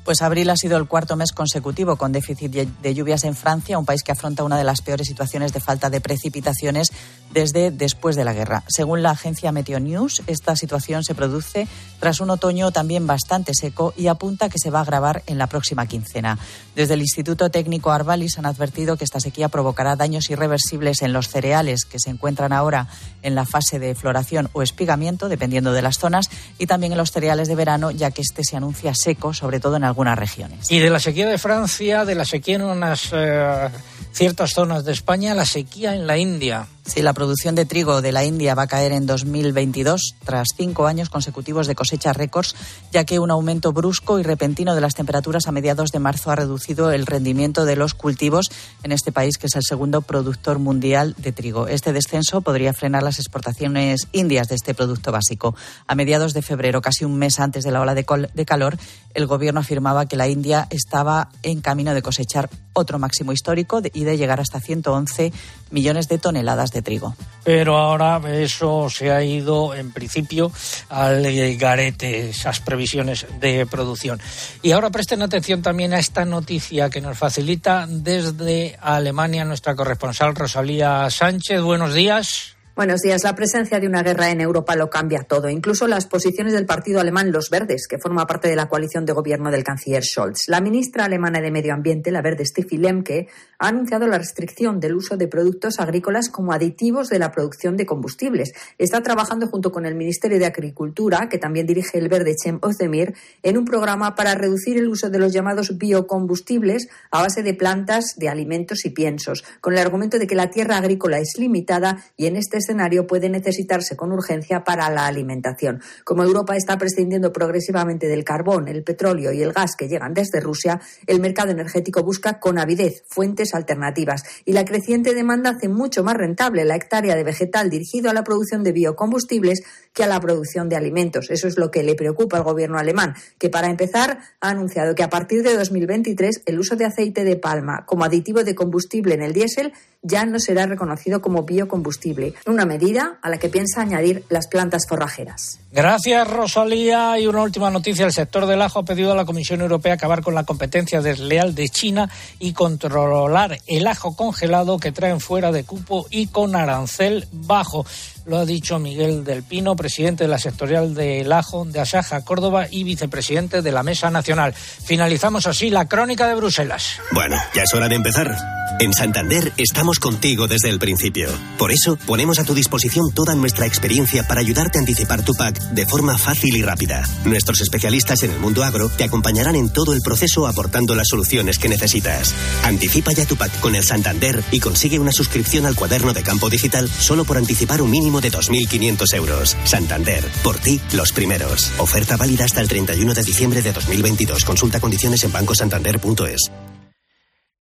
Pues 0.05 0.22
abril 0.22 0.51
ha 0.51 0.57
sido 0.57 0.76
el 0.78 0.88
cuarto 0.88 1.14
mes 1.16 1.32
consecutivo 1.32 1.96
con 1.96 2.12
déficit 2.12 2.51
de 2.51 2.94
lluvias 2.94 3.24
en 3.24 3.36
Francia, 3.36 3.78
un 3.78 3.84
país 3.84 4.03
que 4.03 4.12
afronta 4.12 4.44
una 4.44 4.57
de 4.57 4.64
las 4.64 4.82
peores 4.82 5.07
situaciones 5.07 5.53
de 5.53 5.61
falta 5.61 5.90
de 5.90 6.01
precipitaciones 6.01 6.90
desde 7.32 7.70
después 7.70 8.16
de 8.16 8.24
la 8.24 8.32
guerra. 8.32 8.64
Según 8.68 9.03
la 9.03 9.11
agencia 9.11 9.53
Meteonews, 9.53 10.22
esta 10.26 10.57
situación 10.57 11.05
se 11.05 11.14
produce 11.14 11.68
tras 12.01 12.20
un 12.20 12.30
otoño 12.30 12.72
también 12.72 13.07
bastante 13.07 13.53
seco 13.55 13.92
y 13.96 14.09
apunta 14.09 14.48
que 14.48 14.59
se 14.59 14.70
va 14.70 14.80
a 14.80 14.82
agravar 14.82 15.22
en 15.26 15.38
la 15.38 15.46
próxima 15.46 15.86
quincena. 15.86 16.38
Desde 16.74 16.94
el 16.94 17.03
Instituto 17.03 17.51
Técnico 17.51 17.90
Arvalis 17.90 18.38
han 18.38 18.46
advertido 18.46 18.96
que 18.96 19.05
esta 19.05 19.20
sequía 19.20 19.48
provocará 19.48 19.96
daños 19.96 20.30
irreversibles 20.30 21.03
en 21.03 21.12
los 21.12 21.28
cereales 21.28 21.84
que 21.84 22.01
se 22.01 22.11
encuentran 22.11 22.53
ahora 22.53 22.88
en 23.22 23.34
la 23.34 23.44
fase 23.44 23.78
de 23.78 23.94
floración 23.94 24.48
o 24.53 24.62
espigamiento, 24.62 25.28
dependiendo 25.28 25.72
de 25.72 25.82
las 25.82 25.98
zonas, 25.98 26.30
y 26.59 26.66
también 26.66 26.92
en 26.92 26.98
los 26.98 27.12
cereales 27.12 27.48
de 27.48 27.55
verano, 27.55 27.90
ya 27.90 28.11
que 28.11 28.22
este 28.22 28.42
se 28.44 28.57
anuncia 28.57 28.92
seco, 28.94 29.34
sobre 29.34 29.61
todo 29.61 29.76
en 29.76 29.84
algunas 29.91 30.18
regiones. 30.18 30.70
Y 30.70 30.78
de 30.78 30.91
la 30.91 30.99
sequía 30.99 31.28
de 31.28 31.38
Francia, 31.38 32.05
de 32.05 32.14
la 32.14 32.24
sequía 32.24 32.57
en 32.57 32.62
unas 32.62 33.11
eh, 33.12 33.68
ciertas 34.12 34.51
zonas 34.51 34.84
de 34.84 34.93
España, 34.93 35.34
la 35.34 35.45
sequía 35.45 35.95
en 35.95 36.07
la 36.07 36.16
India. 36.16 36.66
Sí, 36.87 37.03
la 37.03 37.12
producción 37.12 37.55
de 37.55 37.66
trigo 37.66 38.03
de 38.03 38.11
la 38.11 38.24
India 38.24 38.55
va 38.55 38.62
a 38.62 38.66
caer 38.66 38.93
en 38.93 39.07
2022 39.07 40.16
tras 40.24 40.49
cinco 40.57 40.87
años 40.87 41.09
consecutivos 41.09 41.66
de 41.66 41.74
cosecha 41.74 42.12
récords, 42.12 42.57
ya 42.91 43.05
que 43.05 43.18
un 43.18 43.31
aumento 43.31 43.72
brusco 43.72 44.18
y 44.18 44.22
repentino 44.22 44.74
de 44.74 44.81
las 44.81 44.95
temperaturas 44.95 45.47
a 45.47 45.53
mediados 45.53 45.91
de 45.93 45.99
marzo 45.99 46.31
ha 46.31 46.37
reducido 46.37 46.91
el 46.91 47.07
rendimiento 47.07 47.64
de 47.64 47.76
los 47.76 47.95
cultivos 47.95 48.51
en 48.83 48.93
este 48.93 49.12
país, 49.12 49.39
que 49.39 49.47
es 49.47 49.57
el 49.57 49.62
segundo 49.62 50.03
productor 50.03 50.59
mundial 50.59 51.14
de 51.18 51.33
trigo. 51.33 51.68
Este 51.68 51.93
descenso 51.93 52.41
podría 52.41 52.72
frenar 52.72 53.03
las 53.03 53.18
exportaciones 53.18 54.09
indias 54.12 54.49
de 54.49 54.57
este 54.57 54.74
producto 54.74 55.12
básico. 55.12 55.55
A 55.87 55.95
mediados 55.95 56.33
de 56.33 56.43
febrero, 56.43 56.81
casi 56.81 57.05
un 57.05 57.16
mes 57.16 57.39
antes 57.39 57.62
de 57.62 57.70
la 57.70 57.81
ola 57.83 57.95
de, 57.95 58.05
de 58.35 58.45
calor, 58.45 58.78
el 59.14 59.26
gobierno 59.26 59.61
afirmaba 59.61 60.07
que 60.07 60.16
la 60.16 60.28
India 60.28 60.66
estaba 60.70 61.31
en 61.43 61.61
camino 61.61 61.95
de 61.95 62.03
cosechar 62.03 62.49
otro 62.72 62.99
máximo 62.99 63.33
histórico 63.33 63.81
y 63.93 64.05
de 64.05 64.16
llegar 64.16 64.41
hasta 64.41 64.61
111 64.61 65.33
millones 65.71 66.09
de 66.09 66.18
toneladas 66.18 66.73
de 66.73 66.83
trigo. 66.83 67.14
Pero 67.45 67.79
ahora 67.79 68.21
eso 68.33 68.89
se 68.91 69.11
ha 69.11 69.23
ido 69.23 69.75
en 69.75 69.93
principio 69.93 70.53
al 70.89 71.23
garete, 71.57 72.31
esas 72.31 72.61
previsiones 72.61 73.27
de 73.41 73.66
producción. 73.66 74.21
Y 74.62 74.73
ahora 74.73 74.91
presten 74.91 75.23
atención 75.23 75.62
también 75.62 75.95
a 75.95 75.99
esta 75.99 76.25
noticia 76.25 76.91
que 76.91 77.01
nos 77.01 77.18
facilita 77.18 77.87
desde 77.89 78.79
Alemania 78.81 79.45
nuestra 79.45 79.75
corresponsal 79.75 80.35
Rosalía 80.35 81.09
Sánchez. 81.11 81.61
Buenos 81.62 81.95
días. 81.95 82.59
Buenos 82.81 83.03
días. 83.03 83.24
La 83.24 83.35
presencia 83.35 83.78
de 83.78 83.87
una 83.87 84.03
guerra 84.03 84.31
en 84.31 84.41
Europa 84.41 84.74
lo 84.74 84.89
cambia 84.89 85.24
todo, 85.24 85.51
incluso 85.51 85.87
las 85.87 86.07
posiciones 86.07 86.55
del 86.55 86.64
partido 86.64 86.99
alemán 86.99 87.31
Los 87.31 87.51
Verdes, 87.51 87.87
que 87.87 87.99
forma 87.99 88.26
parte 88.26 88.49
de 88.49 88.57
la 88.57 88.70
coalición 88.70 89.05
de 89.05 89.12
gobierno 89.12 89.51
del 89.51 89.64
canciller 89.64 90.03
Scholz. 90.03 90.49
La 90.49 90.62
ministra 90.62 91.05
alemana 91.05 91.43
de 91.43 91.51
Medio 91.51 91.74
Ambiente, 91.74 92.11
la 92.11 92.22
verde 92.22 92.47
Steffi 92.47 92.78
Lemke, 92.78 93.28
ha 93.59 93.68
anunciado 93.68 94.07
la 94.07 94.16
restricción 94.16 94.81
del 94.81 94.95
uso 94.95 95.18
de 95.18 95.28
productos 95.28 95.78
agrícolas 95.78 96.31
como 96.31 96.55
aditivos 96.55 97.11
de 97.11 97.18
la 97.18 97.31
producción 97.33 97.76
de 97.76 97.85
combustibles. 97.85 98.55
Está 98.78 99.03
trabajando 99.03 99.49
junto 99.49 99.72
con 99.72 99.85
el 99.85 99.95
Ministerio 99.95 100.39
de 100.39 100.47
Agricultura, 100.47 101.28
que 101.28 101.37
también 101.37 101.66
dirige 101.66 101.99
el 101.99 102.09
verde 102.09 102.35
Cem 102.43 102.61
Ozdemir, 102.62 103.12
en 103.43 103.59
un 103.59 103.66
programa 103.66 104.14
para 104.14 104.35
reducir 104.35 104.78
el 104.78 104.89
uso 104.89 105.11
de 105.11 105.18
los 105.18 105.35
llamados 105.35 105.76
biocombustibles 105.76 106.89
a 107.11 107.20
base 107.20 107.43
de 107.43 107.53
plantas, 107.53 108.14
de 108.16 108.31
alimentos 108.31 108.87
y 108.87 108.89
piensos, 108.89 109.45
con 109.61 109.74
el 109.74 109.81
argumento 109.81 110.18
de 110.18 110.26
que 110.26 110.35
la 110.35 110.49
tierra 110.49 110.78
agrícola 110.78 111.18
es 111.18 111.35
limitada 111.37 112.03
y 112.16 112.24
en 112.24 112.37
este 112.37 112.70
escenario 112.71 113.07
puede 113.07 113.29
necesitarse 113.29 113.97
con 113.97 114.12
urgencia 114.12 114.62
para 114.62 114.89
la 114.91 115.07
alimentación. 115.07 115.83
Como 116.05 116.23
Europa 116.23 116.57
está 116.57 116.79
prescindiendo 116.79 117.33
progresivamente 117.33 118.07
del 118.07 118.23
carbón, 118.23 118.68
el 118.68 118.85
petróleo 118.85 119.33
y 119.33 119.43
el 119.43 119.53
gas 119.53 119.73
que 119.77 119.89
llegan 119.89 120.14
desde 120.14 120.41
Rusia, 120.41 120.81
el 121.07 121.21
mercado 121.21 121.51
energético 121.51 122.05
busca 122.05 122.39
con 122.39 122.59
avidez 122.59 123.03
fuentes 123.09 123.55
alternativas 123.55 124.23
y 124.45 124.53
la 124.53 124.64
creciente 124.64 125.14
demanda 125.14 125.51
hace 125.51 125.68
mucho 125.68 126.05
más 126.05 126.14
rentable 126.14 126.64
la 126.64 126.77
hectárea 126.77 127.16
de 127.16 127.25
vegetal 127.25 127.71
dirigido 127.71 128.09
a 128.09 128.14
la 128.14 128.23
producción 128.23 128.62
de 128.62 128.73
biocombustibles 128.73 129.62
que 129.93 130.05
a 130.05 130.07
la 130.07 130.21
producción 130.21 130.68
de 130.68 130.77
alimentos. 130.77 131.31
Eso 131.31 131.49
es 131.49 131.59
lo 131.59 131.73
que 131.73 131.83
le 131.83 131.97
preocupa 131.97 132.37
al 132.37 132.45
gobierno 132.45 132.79
alemán, 132.79 133.14
que 133.39 133.51
para 133.51 133.68
empezar 133.68 134.21
ha 134.41 134.51
anunciado 134.51 134.95
que 134.95 135.03
a 135.03 135.11
partir 135.11 135.43
de 135.43 135.57
2023 135.57 136.43
el 136.47 136.61
uso 136.61 136.77
de 136.77 136.85
aceite 136.85 137.25
de 137.25 137.35
palma 137.35 137.85
como 137.85 138.05
aditivo 138.05 138.45
de 138.45 138.55
combustible 138.55 139.14
en 139.14 139.23
el 139.23 139.33
diésel 139.33 139.73
ya 140.03 140.24
no 140.24 140.38
será 140.38 140.66
reconocido 140.66 141.20
como 141.20 141.42
biocombustible, 141.42 142.34
una 142.46 142.64
medida 142.64 143.18
a 143.22 143.28
la 143.28 143.38
que 143.38 143.48
piensa 143.48 143.82
añadir 143.82 144.24
las 144.28 144.48
plantas 144.48 144.86
forrajeras. 144.88 145.61
Gracias, 145.72 146.28
Rosalía. 146.28 147.18
Y 147.18 147.26
una 147.26 147.42
última 147.42 147.70
noticia. 147.70 148.07
El 148.07 148.12
sector 148.12 148.46
del 148.46 148.62
ajo 148.62 148.80
ha 148.80 148.84
pedido 148.84 149.12
a 149.12 149.16
la 149.16 149.24
Comisión 149.24 149.61
Europea 149.61 149.94
acabar 149.94 150.22
con 150.22 150.34
la 150.34 150.44
competencia 150.44 151.01
desleal 151.01 151.55
de 151.55 151.68
China 151.68 152.11
y 152.38 152.53
controlar 152.53 153.59
el 153.66 153.86
ajo 153.86 154.16
congelado 154.16 154.78
que 154.78 154.92
traen 154.92 155.20
fuera 155.20 155.53
de 155.53 155.64
cupo 155.64 156.07
y 156.11 156.28
con 156.28 156.57
arancel 156.57 157.28
bajo. 157.32 157.84
Lo 158.31 158.39
ha 158.39 158.47
dicho 158.47 158.78
Miguel 158.78 159.24
del 159.24 159.43
Pino, 159.43 159.74
presidente 159.74 160.22
de 160.22 160.28
la 160.28 160.39
sectorial 160.39 160.95
del 160.95 161.33
ajo 161.33 161.64
de 161.64 161.81
Asaja, 161.81 162.24
Córdoba 162.24 162.68
y 162.70 162.85
vicepresidente 162.85 163.61
de 163.61 163.72
la 163.72 163.83
Mesa 163.83 164.09
Nacional. 164.09 164.55
Finalizamos 164.55 165.49
así 165.49 165.68
la 165.68 165.89
crónica 165.89 166.28
de 166.28 166.37
Bruselas. 166.37 167.01
Bueno, 167.11 167.35
ya 167.57 167.64
es 167.64 167.74
hora 167.74 167.89
de 167.89 167.97
empezar. 167.97 168.61
En 168.78 168.95
Santander 168.95 169.53
estamos 169.59 169.99
contigo 169.99 170.47
desde 170.47 170.70
el 170.70 170.78
principio. 170.78 171.28
Por 171.59 171.70
eso 171.70 171.99
ponemos 172.07 172.39
a 172.39 172.45
tu 172.45 172.55
disposición 172.55 173.12
toda 173.12 173.35
nuestra 173.35 173.66
experiencia 173.66 174.26
para 174.26 174.41
ayudarte 174.41 174.78
a 174.78 174.81
anticipar 174.81 175.22
tu 175.22 175.35
PAC 175.35 175.59
de 175.72 175.85
forma 175.85 176.16
fácil 176.16 176.57
y 176.57 176.62
rápida. 176.62 177.05
Nuestros 177.24 177.61
especialistas 177.61 178.22
en 178.22 178.31
el 178.31 178.39
mundo 178.39 178.64
agro 178.64 178.89
te 178.89 179.05
acompañarán 179.05 179.57
en 179.57 179.70
todo 179.70 179.93
el 179.93 180.01
proceso 180.01 180.47
aportando 180.47 180.95
las 180.95 181.09
soluciones 181.09 181.59
que 181.59 181.68
necesitas. 181.68 182.35
Anticipa 182.62 183.12
ya 183.12 183.26
tu 183.26 183.37
PAC 183.37 183.61
con 183.61 183.74
el 183.74 183.85
Santander 183.85 184.43
y 184.51 184.61
consigue 184.61 184.99
una 184.99 185.12
suscripción 185.12 185.66
al 185.66 185.74
cuaderno 185.74 186.14
de 186.14 186.22
campo 186.22 186.49
digital 186.49 186.89
solo 186.89 187.24
por 187.24 187.37
anticipar 187.37 187.83
un 187.83 187.91
mínimo 187.91 188.20
de 188.21 188.31
2.500 188.31 189.14
euros. 189.14 189.57
Santander, 189.64 190.25
por 190.43 190.59
ti, 190.59 190.81
los 190.93 191.12
primeros. 191.12 191.73
Oferta 191.79 192.16
válida 192.16 192.45
hasta 192.45 192.61
el 192.61 192.68
31 192.68 193.14
de 193.14 193.23
diciembre 193.23 193.62
de 193.62 193.73
2022. 193.73 194.45
Consulta 194.45 194.81
condiciones 194.81 195.25
en 195.25 195.33
bancosantander.es. 195.33 196.51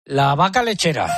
La 0.04 0.34
vaca 0.36 0.62
lechera. 0.62 1.08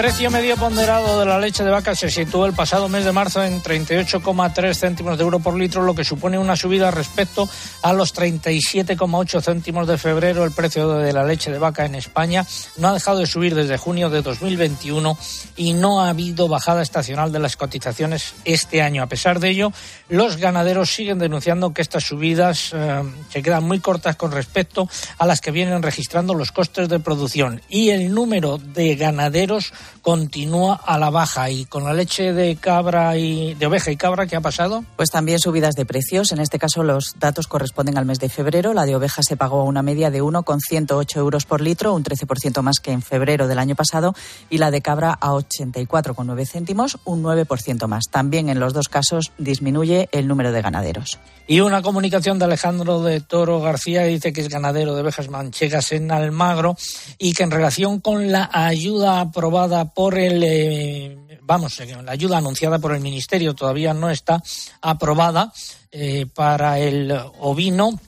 Precio 0.00 0.30
medio 0.30 0.56
ponderado 0.56 1.20
de 1.20 1.26
la 1.26 1.38
leche 1.38 1.62
de 1.62 1.70
vaca 1.70 1.94
se 1.94 2.10
situó 2.10 2.46
el 2.46 2.54
pasado 2.54 2.88
mes 2.88 3.04
de 3.04 3.12
marzo 3.12 3.44
en 3.44 3.62
38,3 3.62 4.74
céntimos 4.74 5.18
de 5.18 5.24
euro 5.24 5.40
por 5.40 5.54
litro, 5.54 5.82
lo 5.82 5.94
que 5.94 6.04
supone 6.04 6.38
una 6.38 6.56
subida 6.56 6.90
respecto 6.90 7.46
a 7.82 7.92
los 7.92 8.14
37,8 8.14 9.42
céntimos 9.42 9.86
de 9.86 9.98
febrero. 9.98 10.44
El 10.44 10.52
precio 10.52 10.88
de 10.94 11.12
la 11.12 11.22
leche 11.24 11.50
de 11.50 11.58
vaca 11.58 11.84
en 11.84 11.96
España 11.96 12.46
no 12.78 12.88
ha 12.88 12.94
dejado 12.94 13.18
de 13.18 13.26
subir 13.26 13.54
desde 13.54 13.76
junio 13.76 14.08
de 14.08 14.22
2021 14.22 15.18
y 15.56 15.74
no 15.74 16.00
ha 16.00 16.08
habido 16.08 16.48
bajada 16.48 16.80
estacional 16.80 17.30
de 17.30 17.40
las 17.40 17.58
cotizaciones 17.58 18.32
este 18.46 18.80
año. 18.80 19.02
A 19.02 19.06
pesar 19.06 19.38
de 19.38 19.50
ello, 19.50 19.70
los 20.08 20.38
ganaderos 20.38 20.94
siguen 20.94 21.18
denunciando 21.18 21.74
que 21.74 21.82
estas 21.82 22.04
subidas 22.04 22.70
eh, 22.72 23.02
se 23.30 23.42
quedan 23.42 23.64
muy 23.64 23.80
cortas 23.80 24.16
con 24.16 24.32
respecto 24.32 24.88
a 25.18 25.26
las 25.26 25.42
que 25.42 25.50
vienen 25.50 25.82
registrando 25.82 26.32
los 26.32 26.52
costes 26.52 26.88
de 26.88 27.00
producción 27.00 27.60
y 27.68 27.90
el 27.90 28.14
número 28.14 28.56
de 28.56 28.96
ganaderos 28.96 29.74
continúa 30.02 30.74
a 30.74 30.98
la 30.98 31.10
baja. 31.10 31.50
¿Y 31.50 31.64
con 31.64 31.84
la 31.84 31.92
leche 31.92 32.32
de 32.32 32.56
cabra 32.56 33.16
y 33.16 33.54
de 33.54 33.66
oveja 33.66 33.90
y 33.90 33.96
cabra 33.96 34.26
qué 34.26 34.36
ha 34.36 34.40
pasado? 34.40 34.84
Pues 34.96 35.10
también 35.10 35.38
subidas 35.38 35.74
de 35.74 35.84
precios. 35.84 36.32
En 36.32 36.40
este 36.40 36.58
caso 36.58 36.82
los 36.82 37.16
datos 37.18 37.46
corresponden 37.46 37.98
al 37.98 38.06
mes 38.06 38.18
de 38.18 38.28
febrero. 38.28 38.74
La 38.74 38.86
de 38.86 38.96
oveja 38.96 39.22
se 39.22 39.36
pagó 39.36 39.60
a 39.60 39.64
una 39.64 39.82
media 39.82 40.10
de 40.10 40.22
1,108 40.22 41.18
euros 41.18 41.44
por 41.44 41.60
litro, 41.60 41.94
un 41.94 42.04
13% 42.04 42.62
más 42.62 42.80
que 42.80 42.92
en 42.92 43.02
febrero 43.02 43.48
del 43.48 43.58
año 43.58 43.74
pasado, 43.74 44.14
y 44.48 44.58
la 44.58 44.70
de 44.70 44.80
cabra 44.82 45.16
a 45.20 45.30
84,9 45.30 46.46
céntimos, 46.46 46.98
un 47.04 47.22
9% 47.22 47.86
más. 47.86 48.04
También 48.10 48.48
en 48.48 48.60
los 48.60 48.72
dos 48.72 48.88
casos 48.88 49.32
disminuye 49.38 50.08
el 50.12 50.28
número 50.28 50.52
de 50.52 50.62
ganaderos. 50.62 51.18
Y 51.50 51.58
una 51.58 51.82
comunicación 51.82 52.38
de 52.38 52.44
Alejandro 52.44 53.02
de 53.02 53.22
Toro 53.22 53.60
García 53.60 54.04
dice 54.04 54.32
que 54.32 54.40
es 54.40 54.48
ganadero 54.48 54.94
de 54.94 55.02
ovejas 55.02 55.28
manchegas 55.28 55.90
en 55.90 56.12
Almagro 56.12 56.76
y 57.18 57.32
que 57.32 57.42
en 57.42 57.50
relación 57.50 57.98
con 57.98 58.30
la 58.30 58.48
ayuda 58.52 59.18
aprobada 59.18 59.86
por 59.86 60.16
el, 60.16 60.44
eh, 60.44 61.40
vamos, 61.42 61.80
eh, 61.80 61.96
la 62.04 62.12
ayuda 62.12 62.38
anunciada 62.38 62.78
por 62.78 62.94
el 62.94 63.00
Ministerio 63.00 63.52
todavía 63.52 63.92
no 63.92 64.10
está 64.10 64.40
aprobada 64.80 65.52
eh, 65.90 66.26
para 66.32 66.78
el 66.78 67.10
ovino 67.40 67.98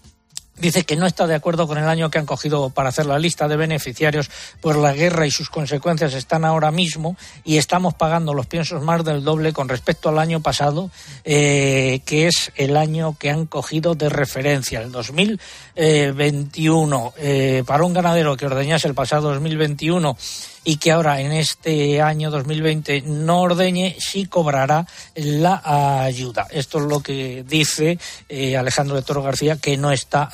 dice 0.57 0.85
que 0.85 0.97
no 0.97 1.07
está 1.07 1.27
de 1.27 1.35
acuerdo 1.35 1.67
con 1.67 1.79
el 1.79 1.89
año 1.89 2.11
que 2.11 2.19
han 2.19 2.27
cogido 2.27 2.71
para 2.71 2.91
hacer 2.91 3.07
la 3.07 3.19
lista 3.19 3.49
de 3.49 3.57
beneficiarios, 3.57 4.31
pues 4.61 4.77
la 4.77 4.93
guerra 4.93 5.27
y 5.27 5.31
sus 5.31 5.51
consecuencias 5.51 6.15
están 6.15 6.45
ahora 6.45 6.71
mismo 6.71 7.17
y 7.45 7.57
estamos 7.57 7.95
pagando 7.95 8.35
los 8.35 8.47
piensos 8.47 8.83
más 8.83 9.05
del 9.05 9.25
doble 9.25 9.53
con 9.53 9.69
respecto 9.69 10.09
al 10.09 10.19
año 10.19 10.41
pasado, 10.41 10.91
eh, 11.25 12.01
que 12.05 12.27
es 12.27 12.53
el 12.57 12.77
año 12.77 13.17
que 13.19 13.31
han 13.31 13.47
cogido 13.47 13.95
de 13.95 14.09
referencia, 14.09 14.81
el 14.81 14.93
2021. 14.93 17.15
Eh, 17.19 17.65
para 17.67 17.85
un 17.85 17.95
ganadero 17.95 18.37
que 18.37 18.47
ordeñase 18.47 18.89
el 18.89 18.95
pasado 18.95 19.33
2021 19.33 20.17
y 20.65 20.77
que 20.77 20.93
ahora 20.93 21.21
en 21.21 21.33
este 21.33 22.01
año 22.01 22.31
2020 22.31 23.03
no 23.03 23.41
ordeñe, 23.41 23.97
sí 23.99 24.27
cobrará 24.27 24.87
la 25.15 26.03
ayuda. 26.03 26.47
Esto 26.51 26.79
es 26.79 26.85
lo 26.85 27.01
que 27.01 27.45
dice 27.47 27.99
eh, 28.29 28.57
Alejandro 28.57 28.97
de 28.97 29.03
Toro 29.03 29.23
García, 29.23 29.57
que 29.57 29.77
no 29.77 29.91
está 29.91 30.31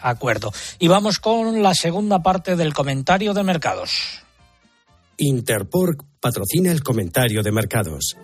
acuerdo. 0.00 0.52
Y 0.78 0.88
vamos 0.88 1.18
con 1.18 1.62
la 1.62 1.74
segunda 1.74 2.22
parte 2.22 2.56
del 2.56 2.72
comentario 2.72 3.34
de 3.34 3.42
mercados. 3.42 3.90
Interpork 5.16 6.04
patrocina 6.20 6.72
el 6.72 6.82
comentario 6.82 7.42
de 7.42 7.52
mercados. 7.52 8.16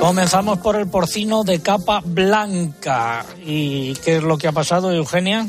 Comenzamos 0.00 0.58
por 0.58 0.76
el 0.76 0.88
porcino 0.88 1.42
de 1.42 1.60
capa 1.60 2.02
blanca. 2.04 3.24
¿Y 3.44 3.94
qué 3.94 4.16
es 4.16 4.22
lo 4.22 4.38
que 4.38 4.46
ha 4.46 4.52
pasado, 4.52 4.92
Eugenia? 4.92 5.48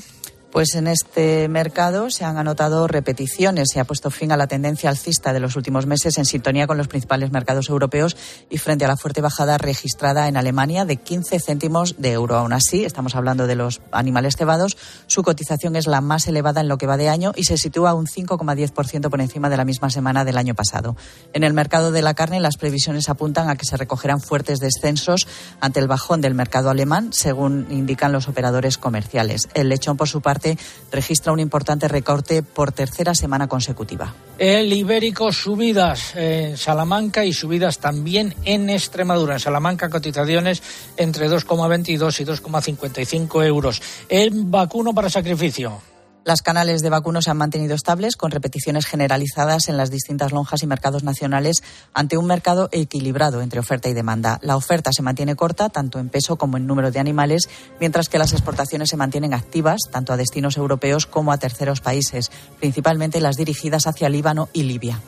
Pues 0.57 0.73
en 0.73 0.87
este 0.87 1.47
mercado 1.49 2.09
se 2.09 2.25
han 2.25 2.39
anotado 2.39 2.87
repeticiones. 2.87 3.67
Se 3.71 3.79
ha 3.79 3.85
puesto 3.85 4.09
fin 4.09 4.31
a 4.31 4.37
la 4.37 4.47
tendencia 4.47 4.89
alcista 4.89 5.31
de 5.31 5.39
los 5.39 5.55
últimos 5.55 5.85
meses 5.85 6.17
en 6.17 6.25
sintonía 6.25 6.65
con 6.65 6.79
los 6.79 6.87
principales 6.87 7.29
mercados 7.29 7.69
europeos 7.69 8.17
y 8.49 8.57
frente 8.57 8.83
a 8.83 8.87
la 8.87 8.97
fuerte 8.97 9.21
bajada 9.21 9.59
registrada 9.59 10.27
en 10.27 10.35
Alemania 10.35 10.83
de 10.83 10.95
15 10.95 11.39
céntimos 11.41 11.97
de 11.99 12.13
euro. 12.13 12.37
Aún 12.37 12.53
así, 12.53 12.85
estamos 12.85 13.13
hablando 13.13 13.45
de 13.45 13.53
los 13.53 13.81
animales 13.91 14.35
cebados. 14.35 14.77
Su 15.05 15.21
cotización 15.21 15.75
es 15.75 15.85
la 15.85 16.01
más 16.01 16.27
elevada 16.27 16.61
en 16.61 16.69
lo 16.69 16.79
que 16.79 16.87
va 16.87 16.97
de 16.97 17.09
año 17.09 17.33
y 17.35 17.43
se 17.43 17.59
sitúa 17.59 17.93
un 17.93 18.07
5,10% 18.07 19.11
por 19.11 19.21
encima 19.21 19.51
de 19.51 19.57
la 19.57 19.63
misma 19.63 19.91
semana 19.91 20.25
del 20.25 20.39
año 20.39 20.55
pasado. 20.55 20.95
En 21.33 21.43
el 21.43 21.53
mercado 21.53 21.91
de 21.91 22.01
la 22.01 22.15
carne, 22.15 22.39
las 22.39 22.57
previsiones 22.57 23.09
apuntan 23.09 23.47
a 23.47 23.57
que 23.57 23.65
se 23.65 23.77
recogerán 23.77 24.21
fuertes 24.21 24.57
descensos 24.57 25.27
ante 25.61 25.79
el 25.79 25.87
bajón 25.87 26.19
del 26.19 26.33
mercado 26.33 26.71
alemán, 26.71 27.13
según 27.13 27.67
indican 27.69 28.11
los 28.11 28.27
operadores 28.27 28.79
comerciales. 28.79 29.49
El 29.53 29.69
lechón, 29.69 29.97
por 29.97 30.07
su 30.07 30.21
parte, 30.21 30.46
registra 30.91 31.33
un 31.33 31.39
importante 31.39 31.87
recorte 31.87 32.43
por 32.43 32.71
tercera 32.71 33.15
semana 33.15 33.47
consecutiva. 33.47 34.13
El 34.37 34.71
ibérico 34.71 35.31
subidas 35.31 36.15
en 36.15 36.55
Salamanca 36.55 37.25
y 37.25 37.33
subidas 37.33 37.79
también 37.79 38.35
en 38.45 38.69
Extremadura. 38.69 39.33
En 39.33 39.39
Salamanca 39.39 39.89
cotizaciones 39.89 40.61
entre 40.95 41.27
2,22 41.27 42.21
y 42.21 42.25
2,55 42.25 43.45
euros. 43.45 43.81
El 44.07 44.31
vacuno 44.33 44.93
para 44.93 45.09
sacrificio. 45.09 45.81
Las 46.27 46.41
canales 46.41 46.81
de 46.81 46.89
vacuno 46.89 47.21
se 47.21 47.31
han 47.31 47.37
mantenido 47.37 47.73
estables 47.73 48.17
con 48.17 48.31
repeticiones 48.31 48.85
generalizadas 48.85 49.69
en 49.69 49.77
las 49.77 49.89
distintas 49.89 50.33
lonjas 50.33 50.61
y 50.61 50.67
mercados 50.67 51.03
nacionales 51.03 51.63
ante 51.93 52.17
un 52.17 52.25
mercado 52.25 52.67
equilibrado 52.73 53.41
entre 53.41 53.61
oferta 53.61 53.87
y 53.87 53.93
demanda. 53.93 54.37
La 54.41 54.57
oferta 54.57 54.91
se 54.91 55.01
mantiene 55.01 55.37
corta 55.37 55.69
tanto 55.69 55.99
en 55.99 56.09
peso 56.09 56.35
como 56.35 56.57
en 56.57 56.67
número 56.67 56.91
de 56.91 56.99
animales, 56.99 57.47
mientras 57.79 58.09
que 58.09 58.17
las 58.17 58.33
exportaciones 58.33 58.89
se 58.89 58.97
mantienen 58.97 59.33
activas 59.33 59.79
tanto 59.89 60.11
a 60.11 60.17
destinos 60.17 60.57
europeos 60.57 61.05
como 61.05 61.31
a 61.31 61.37
terceros 61.37 61.79
países, 61.79 62.29
principalmente 62.59 63.21
las 63.21 63.37
dirigidas 63.37 63.87
hacia 63.87 64.09
Líbano 64.09 64.49
y 64.51 64.63
Libia. 64.63 64.99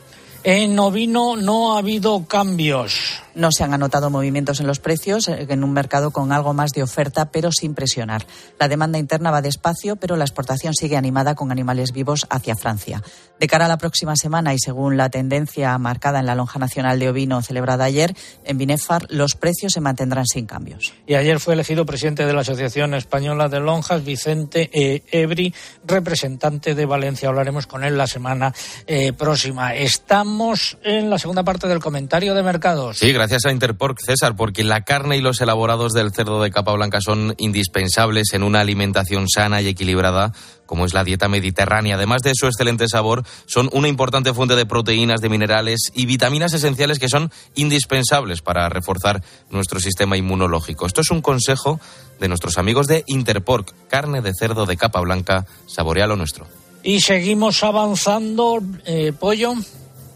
En 0.45 0.79
ovino 0.79 1.35
no 1.35 1.75
ha 1.75 1.79
habido 1.79 2.27
cambios. 2.27 3.21
No 3.39 3.53
se 3.53 3.63
han 3.63 3.73
anotado 3.73 4.09
movimientos 4.09 4.59
en 4.59 4.67
los 4.67 4.81
precios 4.81 5.29
eh, 5.29 5.47
en 5.47 5.63
un 5.63 5.71
mercado 5.71 6.11
con 6.11 6.33
algo 6.33 6.53
más 6.53 6.71
de 6.73 6.83
oferta, 6.83 7.31
pero 7.31 7.53
sin 7.53 7.73
presionar. 7.73 8.25
La 8.59 8.67
demanda 8.67 8.99
interna 8.99 9.31
va 9.31 9.41
despacio, 9.41 9.95
pero 9.95 10.17
la 10.17 10.25
exportación 10.25 10.73
sigue 10.73 10.97
animada 10.97 11.35
con 11.35 11.49
animales 11.49 11.93
vivos 11.93 12.27
hacia 12.29 12.57
Francia. 12.57 13.01
De 13.39 13.47
cara 13.47 13.63
a 13.63 13.69
la 13.69 13.77
próxima 13.77 14.17
semana 14.17 14.53
y 14.53 14.59
según 14.59 14.97
la 14.97 15.09
tendencia 15.09 15.77
marcada 15.77 16.19
en 16.19 16.25
la 16.25 16.35
lonja 16.35 16.59
nacional 16.59 16.99
de 16.99 17.07
ovino 17.07 17.41
celebrada 17.41 17.85
ayer, 17.85 18.13
en 18.43 18.57
Binefar 18.57 19.05
los 19.09 19.35
precios 19.35 19.71
se 19.71 19.79
mantendrán 19.79 20.25
sin 20.25 20.45
cambios. 20.45 20.93
Y 21.07 21.15
ayer 21.15 21.39
fue 21.39 21.53
elegido 21.53 21.85
presidente 21.85 22.25
de 22.25 22.33
la 22.33 22.41
Asociación 22.41 22.93
Española 22.93 23.47
de 23.47 23.61
Lonjas, 23.61 24.03
Vicente 24.03 24.69
eh, 24.73 25.03
Ebri, 25.13 25.53
representante 25.85 26.75
de 26.75 26.85
Valencia. 26.85 27.29
Hablaremos 27.29 27.67
con 27.67 27.85
él 27.85 27.97
la 27.97 28.07
semana 28.07 28.53
eh, 28.85 29.13
próxima. 29.13 29.75
Estamos 29.75 30.77
en 30.83 31.09
la 31.09 31.17
segunda 31.17 31.43
parte 31.43 31.69
del 31.69 31.79
comentario 31.79 32.35
de 32.35 32.43
mercados. 32.43 32.97
Sí, 32.97 33.13
gracias 33.13 33.28
a 33.45 33.51
Interpork, 33.51 33.99
César, 34.03 34.35
porque 34.35 34.63
la 34.63 34.81
carne 34.81 35.17
y 35.17 35.21
los 35.21 35.39
elaborados 35.41 35.93
del 35.93 36.11
cerdo 36.11 36.41
de 36.41 36.51
capa 36.51 36.73
blanca 36.73 36.99
son 37.01 37.35
indispensables 37.37 38.33
en 38.33 38.43
una 38.43 38.61
alimentación 38.61 39.27
sana 39.29 39.61
y 39.61 39.67
equilibrada 39.67 40.33
como 40.65 40.85
es 40.85 40.93
la 40.93 41.03
dieta 41.03 41.27
mediterránea. 41.27 41.95
Además 41.95 42.21
de 42.21 42.33
su 42.35 42.45
excelente 42.45 42.87
sabor, 42.87 43.23
son 43.47 43.69
una 43.71 43.87
importante 43.87 44.33
fuente 44.35 44.55
de 44.55 44.67
proteínas, 44.67 45.19
de 45.19 45.29
minerales 45.29 45.91
y 45.95 46.05
vitaminas 46.05 46.53
esenciales 46.53 46.99
que 46.99 47.09
son 47.09 47.31
indispensables 47.55 48.41
para 48.41 48.69
reforzar 48.69 49.23
nuestro 49.49 49.79
sistema 49.79 50.15
inmunológico. 50.15 50.85
Esto 50.85 51.01
es 51.01 51.09
un 51.09 51.21
consejo 51.21 51.79
de 52.19 52.27
nuestros 52.27 52.59
amigos 52.59 52.85
de 52.85 53.03
Interpork, 53.07 53.73
carne 53.87 54.21
de 54.21 54.33
cerdo 54.33 54.67
de 54.67 54.77
capa 54.77 55.01
blanca, 55.01 55.47
saborea 55.65 56.05
lo 56.05 56.15
nuestro. 56.15 56.45
Y 56.83 57.01
seguimos 57.01 57.63
avanzando, 57.63 58.59
eh, 58.85 59.11
pollo. 59.11 59.53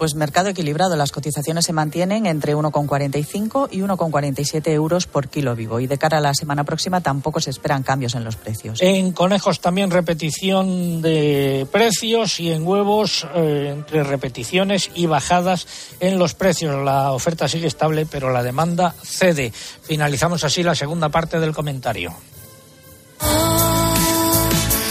Pues 0.04 0.16
mercado 0.16 0.49
equilibrado. 0.49 0.97
Las 0.97 1.14
cotizaciones 1.14 1.64
se 1.64 1.72
mantienen 1.72 2.26
entre 2.26 2.58
1,45 2.58 3.70
y 3.72 3.80
1,47 3.80 4.68
euros 4.72 5.08
por 5.08 5.30
kilo 5.30 5.56
vivo. 5.56 5.80
Y 5.80 5.88
de 5.88 5.97
cara 5.97 6.18
a 6.18 6.20
la 6.20 6.34
semana 6.34 6.66
próxima 6.66 6.99
tampoco 6.99 7.39
se 7.39 7.51
esperan 7.51 7.84
cambios 7.84 8.14
en 8.14 8.26
los 8.26 8.36
precios. 8.36 8.82
En 8.82 9.14
conejos 9.14 9.62
también 9.62 9.91
repetición 9.91 11.01
de 11.01 11.66
precios 11.72 12.41
y 12.41 12.51
en 12.51 12.68
huevos 12.68 13.26
eh, 13.34 13.70
entre 13.72 14.04
repeticiones 14.04 14.91
y 14.93 15.06
bajadas 15.06 15.68
en 16.01 16.20
los 16.20 16.34
precios. 16.34 16.84
La 16.84 17.14
oferta 17.14 17.47
sigue 17.47 17.68
estable, 17.68 18.06
pero 18.06 18.30
la 18.30 18.43
demanda 18.43 18.93
cede. 19.04 19.54
Finalizamos 19.84 20.43
así 20.43 20.64
la 20.64 20.76
segunda 20.76 21.08
parte 21.08 21.39
del 21.39 21.54
comentario. 21.54 22.14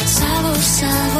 Sabor, 0.06 0.56
sabor, 0.56 1.11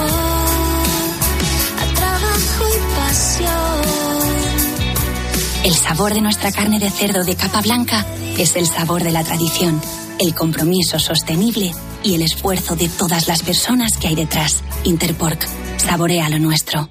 El 5.73 5.79
sabor 5.79 6.13
de 6.13 6.21
nuestra 6.21 6.53
carne 6.53 6.79
de 6.79 6.91
cerdo 6.91 7.25
de 7.25 7.35
capa 7.35 7.63
blanca 7.63 8.05
es 8.39 8.57
el 8.57 8.67
sabor 8.67 9.03
de 9.03 9.11
la 9.11 9.25
tradición, 9.25 9.81
el 10.21 10.35
compromiso 10.35 10.99
sostenible 10.99 11.71
y 12.05 12.15
el 12.15 12.21
esfuerzo 12.21 12.77
de 12.77 12.91
todas 12.91 13.27
las 13.27 13.43
personas 13.43 13.97
que 13.97 14.09
hay 14.09 14.15
detrás. 14.15 14.63
Interpork, 14.85 15.47
saborea 15.79 16.29
lo 16.29 16.39
nuestro. 16.41 16.91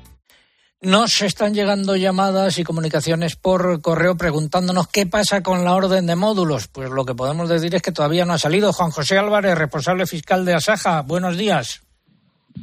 Nos 0.81 1.21
están 1.21 1.53
llegando 1.53 1.95
llamadas 1.95 2.57
y 2.57 2.63
comunicaciones 2.63 3.35
por 3.35 3.81
correo 3.81 4.17
preguntándonos 4.17 4.87
qué 4.87 5.05
pasa 5.05 5.43
con 5.43 5.63
la 5.63 5.75
orden 5.75 6.07
de 6.07 6.15
módulos. 6.15 6.67
Pues 6.67 6.89
lo 6.89 7.05
que 7.05 7.13
podemos 7.13 7.49
decir 7.49 7.75
es 7.75 7.83
que 7.83 7.91
todavía 7.91 8.25
no 8.25 8.33
ha 8.33 8.39
salido. 8.39 8.73
Juan 8.73 8.89
José 8.89 9.15
Álvarez, 9.15 9.59
responsable 9.59 10.07
fiscal 10.07 10.43
de 10.43 10.55
Asaja, 10.55 11.03
buenos 11.03 11.37
días. 11.37 11.83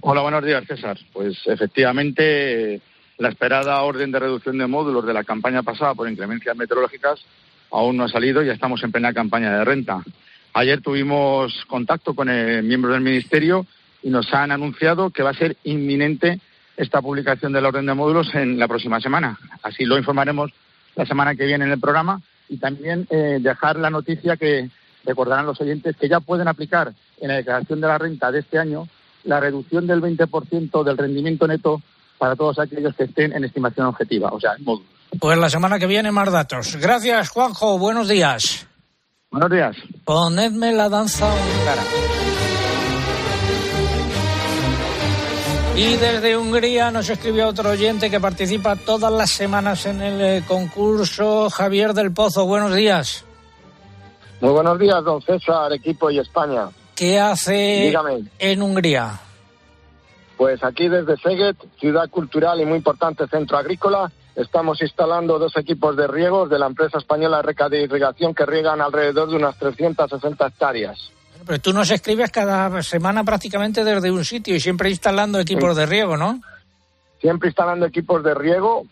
Hola, 0.00 0.22
buenos 0.22 0.44
días, 0.44 0.64
César. 0.66 0.98
Pues 1.12 1.36
efectivamente, 1.46 2.80
la 3.18 3.28
esperada 3.28 3.82
orden 3.82 4.12
de 4.12 4.20
reducción 4.20 4.58
de 4.58 4.66
módulos 4.66 5.04
de 5.04 5.12
la 5.12 5.24
campaña 5.24 5.62
pasada 5.62 5.94
por 5.94 6.08
inclemencias 6.08 6.56
meteorológicas 6.56 7.20
aún 7.70 7.96
no 7.96 8.04
ha 8.04 8.08
salido 8.08 8.42
y 8.42 8.48
estamos 8.48 8.82
en 8.82 8.92
plena 8.92 9.12
campaña 9.12 9.58
de 9.58 9.64
renta. 9.64 10.02
Ayer 10.54 10.80
tuvimos 10.80 11.64
contacto 11.66 12.14
con 12.14 12.28
el 12.28 12.62
miembro 12.62 12.92
del 12.92 13.02
Ministerio 13.02 13.66
y 14.02 14.10
nos 14.10 14.32
han 14.32 14.52
anunciado 14.52 15.10
que 15.10 15.22
va 15.22 15.30
a 15.30 15.34
ser 15.34 15.56
inminente 15.64 16.40
esta 16.76 17.02
publicación 17.02 17.52
de 17.52 17.60
la 17.60 17.68
orden 17.68 17.86
de 17.86 17.94
módulos 17.94 18.34
en 18.34 18.58
la 18.58 18.68
próxima 18.68 19.00
semana. 19.00 19.38
Así 19.62 19.84
lo 19.84 19.98
informaremos 19.98 20.52
la 20.94 21.04
semana 21.04 21.34
que 21.34 21.44
viene 21.44 21.64
en 21.64 21.72
el 21.72 21.80
programa 21.80 22.20
y 22.48 22.56
también 22.58 23.06
eh, 23.10 23.38
dejar 23.40 23.76
la 23.76 23.90
noticia 23.90 24.36
que 24.36 24.70
recordarán 25.04 25.46
los 25.46 25.60
oyentes 25.60 25.96
que 25.96 26.08
ya 26.08 26.20
pueden 26.20 26.48
aplicar 26.48 26.92
en 27.20 27.28
la 27.28 27.34
declaración 27.34 27.80
de 27.80 27.86
la 27.88 27.98
renta 27.98 28.30
de 28.30 28.40
este 28.40 28.58
año 28.58 28.88
la 29.24 29.40
reducción 29.40 29.86
del 29.86 30.00
20% 30.00 30.84
del 30.84 30.96
rendimiento 30.96 31.46
neto 31.46 31.82
para 32.18 32.36
todos 32.36 32.58
aquellos 32.58 32.94
que 32.94 33.04
estén 33.04 33.32
en 33.32 33.44
estimación 33.44 33.86
objetiva, 33.86 34.30
o 34.30 34.40
sea, 34.40 34.52
en 34.58 34.64
módulos. 34.64 34.88
Pues 35.18 35.38
la 35.38 35.48
semana 35.48 35.78
que 35.78 35.86
viene 35.86 36.10
más 36.10 36.30
datos. 36.30 36.76
Gracias, 36.76 37.30
Juanjo. 37.30 37.78
Buenos 37.78 38.08
días. 38.08 38.66
Buenos 39.30 39.50
días. 39.50 39.76
Ponedme 40.04 40.72
la 40.72 40.88
danza 40.88 41.26
húngara. 41.26 41.82
Y 45.76 45.94
desde 45.96 46.36
Hungría 46.36 46.90
nos 46.90 47.08
escribió 47.08 47.46
otro 47.46 47.70
oyente 47.70 48.10
que 48.10 48.18
participa 48.18 48.74
todas 48.74 49.12
las 49.12 49.30
semanas 49.30 49.86
en 49.86 50.02
el 50.02 50.20
eh, 50.20 50.44
concurso, 50.46 51.48
Javier 51.50 51.94
del 51.94 52.12
Pozo. 52.12 52.46
Buenos 52.46 52.74
días. 52.74 53.24
Muy 54.40 54.50
buenos 54.50 54.78
días, 54.78 55.04
don 55.04 55.22
César, 55.22 55.72
equipo 55.72 56.10
y 56.10 56.18
España. 56.18 56.68
¿Qué 56.96 57.20
hace 57.20 57.82
Dígame. 57.86 58.24
en 58.40 58.62
Hungría? 58.62 59.20
Pues 60.38 60.62
aquí 60.64 60.88
desde 60.88 61.16
Szeged, 61.18 61.56
ciudad 61.78 62.08
cultural 62.08 62.60
y 62.60 62.64
muy 62.64 62.78
importante 62.78 63.26
centro 63.26 63.58
agrícola, 63.58 64.10
estamos 64.36 64.80
instalando 64.80 65.36
dos 65.38 65.56
equipos 65.56 65.96
de 65.96 66.06
riegos 66.06 66.48
de 66.48 66.58
la 66.60 66.66
empresa 66.66 66.96
española 66.98 67.42
Reca 67.42 67.68
de 67.68 67.82
Irrigación 67.82 68.32
que 68.34 68.46
riegan 68.46 68.80
alrededor 68.80 69.28
de 69.28 69.36
unas 69.36 69.58
360 69.58 70.46
hectáreas. 70.46 71.10
Pero 71.44 71.60
tú 71.60 71.72
nos 71.72 71.90
escribes 71.90 72.30
cada 72.30 72.80
semana 72.82 73.24
prácticamente 73.24 73.82
desde 73.82 74.10
un 74.12 74.24
sitio 74.24 74.54
y 74.54 74.60
siempre 74.60 74.90
instalando 74.90 75.40
equipos 75.40 75.74
de 75.76 75.86
riego, 75.86 76.16
¿no? 76.16 76.40
Siempre 77.20 77.48
instalando 77.48 77.86
equipos 77.86 78.22
de 78.22 78.34
riego 78.34 78.84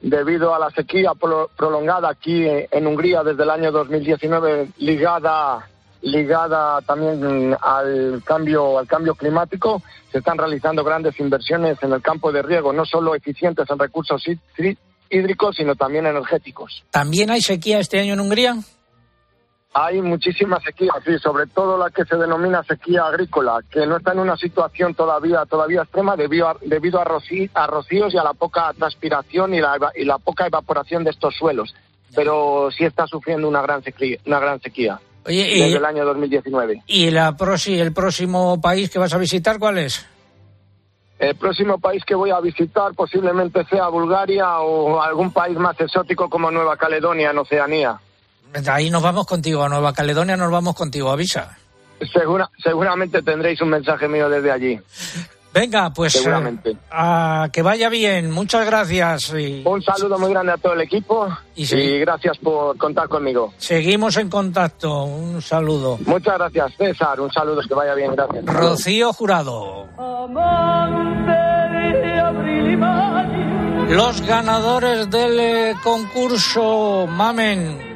debido 0.00 0.54
a 0.54 0.58
la 0.60 0.70
sequía 0.70 1.14
pro- 1.14 1.50
prolongada 1.56 2.10
aquí 2.10 2.44
en 2.46 2.86
Hungría 2.86 3.24
desde 3.24 3.42
el 3.42 3.50
año 3.50 3.72
2019 3.72 4.68
ligada 4.78 5.68
ligada 6.02 6.80
también 6.82 7.56
al 7.60 8.22
cambio 8.24 8.78
al 8.78 8.86
cambio 8.86 9.14
climático 9.14 9.82
se 10.10 10.18
están 10.18 10.36
realizando 10.36 10.82
grandes 10.84 11.18
inversiones 11.20 11.78
en 11.82 11.92
el 11.92 12.02
campo 12.02 12.32
de 12.32 12.42
riego 12.42 12.72
no 12.72 12.84
solo 12.84 13.14
eficientes 13.14 13.68
en 13.70 13.78
recursos 13.78 14.22
hí- 14.26 14.38
hí- 14.58 14.76
hídricos 15.10 15.56
sino 15.56 15.74
también 15.76 16.06
energéticos 16.06 16.84
¿También 16.90 17.30
hay 17.30 17.40
sequía 17.40 17.78
este 17.78 18.00
año 18.00 18.14
en 18.14 18.20
Hungría? 18.20 18.56
hay 19.74 20.02
muchísima 20.02 20.60
sequía, 20.60 20.92
sí, 21.02 21.18
sobre 21.18 21.46
todo 21.46 21.78
la 21.78 21.88
que 21.88 22.04
se 22.04 22.16
denomina 22.16 22.62
sequía 22.62 23.06
agrícola, 23.06 23.60
que 23.70 23.86
no 23.86 23.96
está 23.96 24.12
en 24.12 24.18
una 24.18 24.36
situación 24.36 24.94
todavía 24.94 25.46
todavía 25.46 25.80
extrema 25.80 26.14
debido 26.14 26.48
a, 26.48 26.56
debido 26.60 27.00
a, 27.00 27.06
rocí- 27.06 27.48
a 27.54 27.66
rocíos 27.66 28.12
y 28.12 28.18
a 28.18 28.22
la 28.22 28.34
poca 28.34 28.70
transpiración 28.78 29.54
y 29.54 29.62
la, 29.62 29.78
y 29.94 30.04
la 30.04 30.18
poca 30.18 30.46
evaporación 30.46 31.04
de 31.04 31.10
estos 31.10 31.34
suelos. 31.36 31.74
Pero 32.14 32.68
sí 32.76 32.84
está 32.84 33.06
sufriendo 33.06 33.48
una 33.48 33.62
gran 33.62 33.82
sequía, 33.82 34.18
una 34.26 34.40
gran 34.40 34.60
sequía 34.60 35.00
Oye, 35.26 35.56
y- 35.56 35.60
desde 35.60 35.76
el 35.78 35.84
año 35.84 36.04
2019. 36.04 36.82
¿Y 36.86 37.10
la 37.10 37.32
prosi- 37.36 37.78
el 37.78 37.92
próximo 37.92 38.60
país 38.60 38.90
que 38.90 38.98
vas 38.98 39.12
a 39.14 39.18
visitar 39.18 39.58
cuál 39.58 39.78
es? 39.78 40.04
El 41.18 41.36
próximo 41.36 41.78
país 41.78 42.02
que 42.04 42.16
voy 42.16 42.30
a 42.30 42.40
visitar 42.40 42.92
posiblemente 42.94 43.64
sea 43.66 43.86
Bulgaria 43.88 44.58
o 44.58 45.00
algún 45.00 45.30
país 45.30 45.56
más 45.56 45.78
exótico 45.80 46.28
como 46.28 46.50
Nueva 46.50 46.76
Caledonia 46.76 47.30
en 47.30 47.38
Oceanía. 47.38 48.00
Ahí 48.66 48.90
nos 48.90 49.02
vamos 49.02 49.26
contigo, 49.26 49.62
a 49.62 49.68
Nueva 49.68 49.92
Caledonia 49.94 50.36
nos 50.36 50.50
vamos 50.50 50.74
contigo, 50.74 51.10
avisa. 51.10 51.56
Segura- 52.12 52.50
seguramente 52.62 53.22
tendréis 53.22 53.60
un 53.60 53.68
mensaje 53.70 54.08
mío 54.08 54.28
desde 54.28 54.50
allí. 54.50 54.80
Venga, 55.54 55.90
pues 55.92 56.14
eh, 56.14 56.18
Seguramente. 56.20 56.76
a 56.90 57.48
que 57.52 57.60
vaya 57.62 57.88
bien, 57.90 58.30
muchas 58.30 58.64
gracias. 58.64 59.34
Y 59.38 59.62
Un 59.64 59.82
saludo 59.82 60.18
muy 60.18 60.30
grande 60.30 60.52
a 60.52 60.56
todo 60.56 60.72
el 60.72 60.80
equipo 60.80 61.28
Y 61.54 61.62
y, 61.62 61.66
sí. 61.66 61.98
gracias 61.98 62.38
por 62.38 62.76
contar 62.78 63.08
conmigo. 63.08 63.52
seguimos 63.58 64.16
en 64.16 64.30
contacto, 64.30 65.04
un 65.04 65.42
saludo. 65.42 65.98
Muchas 66.06 66.38
gracias, 66.38 66.72
César. 66.76 67.20
Un 67.20 67.30
saludo, 67.30 67.60
que 67.68 67.74
vaya 67.74 67.94
bien. 67.94 68.14
Gracias. 68.16 68.44
Rocío 68.46 69.12
Jurado. 69.12 69.88
Los 73.88 74.22
ganadores 74.26 75.10
del 75.10 75.38
eh, 75.38 75.74
concurso 75.84 77.06
Mamen. 77.08 77.92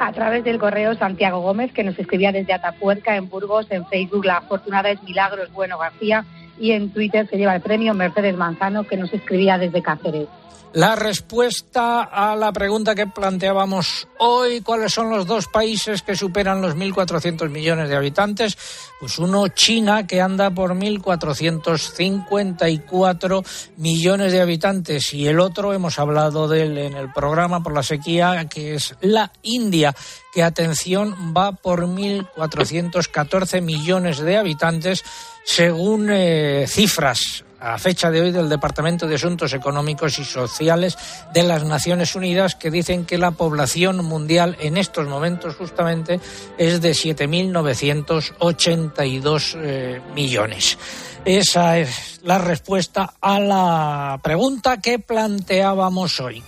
A 0.00 0.12
través 0.12 0.42
del 0.44 0.58
correo 0.58 0.94
Santiago 0.96 1.40
Gómez, 1.40 1.72
que 1.72 1.82
nos 1.84 1.98
escribía 1.98 2.32
desde 2.32 2.52
Atapuerca, 2.52 3.16
en 3.16 3.28
Burgos, 3.28 3.66
en 3.70 3.86
Facebook 3.86 4.24
la 4.24 4.38
afortunada 4.38 4.90
es 4.90 5.02
Milagros 5.02 5.52
Bueno 5.52 5.78
García 5.78 6.24
y 6.60 6.72
en 6.72 6.90
Twitter 6.90 7.28
se 7.28 7.36
lleva 7.36 7.56
el 7.56 7.62
premio 7.62 7.94
Mercedes 7.94 8.36
Manzano, 8.36 8.84
que 8.84 8.96
nos 8.96 9.12
escribía 9.12 9.58
desde 9.58 9.82
Cáceres. 9.82 10.28
La 10.74 10.96
respuesta 10.96 12.02
a 12.02 12.36
la 12.36 12.52
pregunta 12.52 12.94
que 12.94 13.06
planteábamos 13.06 14.06
hoy, 14.18 14.60
¿cuáles 14.60 14.92
son 14.92 15.08
los 15.08 15.26
dos 15.26 15.48
países 15.48 16.02
que 16.02 16.14
superan 16.14 16.60
los 16.60 16.76
1.400 16.76 17.48
millones 17.48 17.88
de 17.88 17.96
habitantes? 17.96 18.58
Pues 19.00 19.18
uno, 19.18 19.48
China, 19.48 20.06
que 20.06 20.20
anda 20.20 20.50
por 20.50 20.74
1.454 20.74 23.46
millones 23.78 24.30
de 24.30 24.42
habitantes, 24.42 25.14
y 25.14 25.26
el 25.26 25.40
otro, 25.40 25.72
hemos 25.72 25.98
hablado 25.98 26.48
de 26.48 26.64
él 26.64 26.76
en 26.76 26.98
el 26.98 27.10
programa 27.14 27.62
por 27.62 27.72
la 27.72 27.82
sequía, 27.82 28.46
que 28.50 28.74
es 28.74 28.94
la 29.00 29.32
India, 29.42 29.94
que, 30.34 30.42
atención, 30.42 31.32
va 31.34 31.52
por 31.52 31.86
1.414 31.86 33.62
millones 33.62 34.18
de 34.18 34.36
habitantes, 34.36 35.02
según 35.48 36.08
eh, 36.10 36.66
cifras 36.68 37.42
a 37.58 37.78
fecha 37.78 38.10
de 38.10 38.20
hoy 38.20 38.32
del 38.32 38.50
Departamento 38.50 39.08
de 39.08 39.14
Asuntos 39.14 39.54
Económicos 39.54 40.18
y 40.18 40.24
Sociales 40.26 40.98
de 41.32 41.42
las 41.42 41.64
Naciones 41.64 42.14
Unidas 42.14 42.54
que 42.54 42.70
dicen 42.70 43.06
que 43.06 43.16
la 43.16 43.30
población 43.30 44.04
mundial 44.04 44.58
en 44.60 44.76
estos 44.76 45.08
momentos 45.08 45.56
justamente 45.56 46.20
es 46.58 46.82
de 46.82 46.90
7.982 46.90 49.56
eh, 49.56 50.02
millones. 50.14 50.76
Esa 51.24 51.78
es 51.78 52.20
la 52.24 52.36
respuesta 52.36 53.14
a 53.18 53.40
la 53.40 54.20
pregunta 54.22 54.82
que 54.82 54.98
planteábamos 54.98 56.20
hoy. 56.20 56.42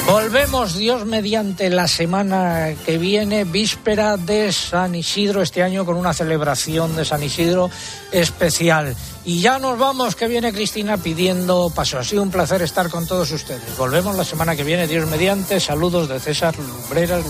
Volvemos, 0.09 0.75
Dios 0.75 1.05
mediante, 1.05 1.69
la 1.69 1.87
semana 1.87 2.73
que 2.83 2.97
viene, 2.97 3.43
víspera 3.43 4.17
de 4.17 4.51
San 4.51 4.95
Isidro, 4.95 5.43
este 5.43 5.61
año 5.61 5.85
con 5.85 5.97
una 5.97 6.15
celebración 6.15 6.95
de 6.95 7.05
San 7.05 7.21
Isidro 7.21 7.69
especial. 8.11 8.95
Y 9.23 9.39
ya 9.39 9.59
nos 9.59 9.77
vamos, 9.77 10.15
que 10.15 10.27
viene 10.27 10.51
Cristina 10.51 10.97
pidiendo 10.97 11.69
paso. 11.69 11.99
Ha 11.99 12.03
sido 12.03 12.23
un 12.23 12.31
placer 12.31 12.63
estar 12.63 12.89
con 12.89 13.05
todos 13.05 13.31
ustedes. 13.31 13.77
Volvemos 13.77 14.15
la 14.15 14.25
semana 14.25 14.55
que 14.55 14.63
viene, 14.63 14.87
Dios 14.87 15.07
mediante. 15.07 15.59
Saludos 15.59 16.09
de 16.09 16.19
César 16.19 16.55
Lumbreras. 16.57 17.23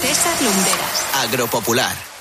César 0.00 0.42
Lumberas. 0.42 1.06
Agropopular. 1.22 2.13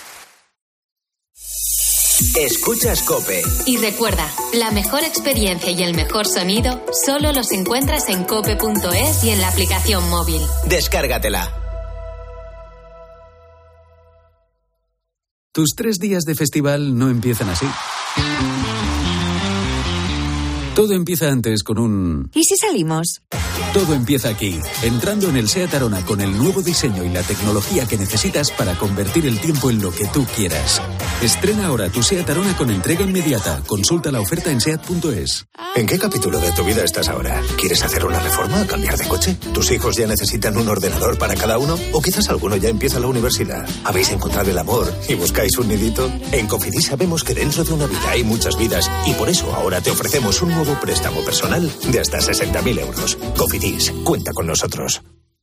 Escuchas 2.20 3.02
Cope. 3.02 3.42
Y 3.66 3.78
recuerda, 3.78 4.30
la 4.54 4.70
mejor 4.70 5.04
experiencia 5.04 5.72
y 5.72 5.82
el 5.82 5.96
mejor 5.96 6.28
sonido 6.28 6.86
solo 7.06 7.32
los 7.34 7.52
encuentras 7.52 8.08
en 8.08 8.24
cope.es 8.24 9.24
y 9.24 9.32
en 9.32 9.42
la 9.42 9.48
aplicación 9.48 10.08
móvil. 10.10 10.42
Descárgatela. 10.68 11.52
Tus 15.52 15.74
tres 15.76 15.98
días 15.98 16.24
de 16.26 16.36
festival 16.36 16.98
no 16.98 17.10
empiezan 17.10 17.50
así. 17.50 17.66
Todo 20.76 20.94
empieza 20.94 21.30
antes 21.30 21.62
con 21.64 21.78
un... 21.78 22.32
¿Y 22.34 22.44
si 22.46 22.58
salimos? 22.58 23.22
Todo 23.76 23.94
empieza 23.94 24.30
aquí, 24.30 24.60
entrando 24.82 25.30
en 25.30 25.38
el 25.38 25.48
SEAT 25.48 25.74
Arona 25.76 26.04
con 26.04 26.20
el 26.20 26.36
nuevo 26.36 26.64
diseño 26.64 27.04
y 27.04 27.10
la 27.10 27.22
tecnología 27.22 27.88
que 27.88 27.98
necesitas 27.98 28.50
para 28.52 28.76
convertir 28.76 29.28
el 29.28 29.40
tiempo 29.40 29.70
en 29.70 29.82
lo 29.82 29.92
que 29.92 30.06
tú 30.08 30.26
quieras. 30.36 30.82
Estrena 31.22 31.68
ahora 31.68 31.90
tu 31.90 32.02
SEAT 32.02 32.28
Arona 32.30 32.58
con 32.58 32.72
entrega 32.72 33.04
inmediata. 33.04 33.62
Consulta 33.68 34.12
la 34.12 34.20
oferta 34.20 34.52
en 34.52 34.62
SEAT.es. 34.62 35.46
¿En 35.76 35.86
qué 35.86 35.98
capítulo 35.98 36.40
de 36.40 36.52
tu 36.52 36.64
vida 36.64 36.84
estás 36.84 37.08
ahora? 37.08 37.42
¿Quieres 37.58 37.84
hacer 37.84 38.06
una 38.06 38.20
reforma 38.20 38.62
o 38.62 38.68
cambiar 38.68 38.98
de 38.98 39.08
coche? 39.08 39.38
¿Tus 39.54 39.72
hijos 39.72 39.96
ya 39.96 40.08
necesitan 40.08 40.58
un 40.58 40.70
ordenador 40.70 41.18
para 41.18 41.36
cada 41.36 41.58
uno? 41.58 41.76
¿O 41.94 42.02
quizás 42.02 42.30
alguno 42.30 42.56
ya 42.56 42.70
empieza 42.70 43.00
la 43.00 43.08
universidad? 43.08 43.68
¿Habéis 43.84 44.12
encontrado 44.12 44.50
el 44.50 44.58
amor 44.58 44.92
y 45.08 45.16
buscáis 45.16 45.58
un 45.58 45.68
nidito? 45.68 46.12
En 46.32 46.48
Cofidis 46.48 46.88
sabemos 46.88 47.24
que 47.24 47.34
dentro 47.34 47.64
de 47.64 47.74
una 47.74 47.88
vida 47.88 48.10
hay 48.10 48.24
muchas 48.24 48.58
vidas 48.58 48.90
y 49.08 49.14
por 49.14 49.30
eso 49.30 49.52
ahora 49.54 49.82
te 49.82 49.92
ofrecemos 49.92 50.42
un 50.42 50.50
nuevo 50.50 50.63
préstamo 50.80 51.24
personal 51.24 51.70
de 51.92 52.00
hasta 52.00 52.20
60.000 52.20 52.80
euros. 52.80 53.18
Cofidis, 53.38 53.92
cuenta 54.04 54.32
con 54.34 54.48
nosotros. 54.48 55.02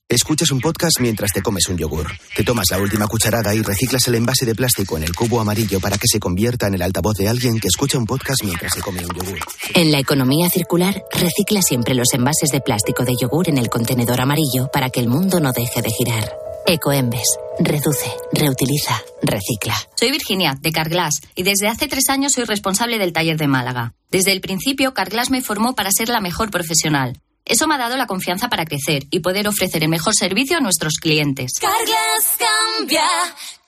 Escuchas 0.09 0.51
un 0.51 0.61
podcast 0.61 0.99
mientras 1.01 1.31
te 1.31 1.41
comes 1.41 1.69
un 1.69 1.79
yogur. 1.79 2.09
Te 2.35 2.43
tomas 2.43 2.67
la 2.73 2.79
última 2.79 3.07
cucharada 3.07 3.55
y 3.55 3.63
reciclas 3.63 4.09
el 4.09 4.17
envase 4.17 4.45
de 4.45 4.57
plástico 4.57 4.97
en 4.97 5.05
el 5.05 5.15
cubo 5.15 5.41
amarillo 5.41 5.79
para 5.79 5.99
que 5.99 6.09
se 6.09 6.19
convierta 6.19 6.67
en 6.67 6.75
el 6.75 6.83
altavoz 6.83 7.17
de 7.17 7.29
alguien 7.29 7.61
que 7.61 7.69
escucha 7.69 7.97
un 7.97 8.07
podcast 8.07 8.43
mientras 8.43 8.73
se 8.73 8.81
come 8.81 9.05
un 9.05 9.15
yogur. 9.15 9.39
En 9.73 9.93
la 9.93 10.01
economía 10.01 10.51
circular, 10.51 11.05
recicla 11.13 11.63
siempre 11.63 11.95
los 11.95 12.13
envases 12.13 12.51
de 12.51 12.61
plástico 12.61 13.05
de 13.05 13.15
yogur 13.21 13.49
en 13.49 13.59
el 13.59 13.69
contenedor 13.69 14.21
amarillo 14.21 14.69
para 14.73 14.91
que 14.91 14.99
el 14.99 15.07
mundo 15.07 15.39
no 15.39 15.53
deje 15.53 15.81
de 15.81 15.91
girar. 15.91 16.29
Ecoembes. 16.73 17.25
Reduce, 17.59 18.13
reutiliza, 18.33 19.03
recicla. 19.23 19.75
Soy 19.97 20.13
Virginia, 20.13 20.55
de 20.61 20.71
Carglass, 20.71 21.15
y 21.35 21.43
desde 21.43 21.67
hace 21.67 21.89
tres 21.89 22.09
años 22.09 22.35
soy 22.35 22.45
responsable 22.45 22.99
del 22.99 23.13
taller 23.13 23.37
de 23.37 23.49
Málaga. 23.49 23.95
Desde 24.09 24.31
el 24.31 24.41
principio, 24.41 24.95
Carglass 24.95 25.31
me 25.31 25.43
formó 25.43 25.75
para 25.75 25.91
ser 25.91 26.09
la 26.09 26.21
mejor 26.21 26.53
profesional. 26.53 27.21
Eso 27.45 27.67
me 27.67 27.75
ha 27.75 27.79
dado 27.79 27.97
la 27.97 28.07
confianza 28.07 28.49
para 28.49 28.67
crecer 28.67 29.03
y 29.11 29.19
poder 29.19 29.49
ofrecer 29.49 29.83
el 29.83 29.89
mejor 29.89 30.15
servicio 30.15 30.59
a 30.59 30.61
nuestros 30.61 30.99
clientes. 31.01 31.55
Carglass 31.61 32.39
cambia, 32.39 33.03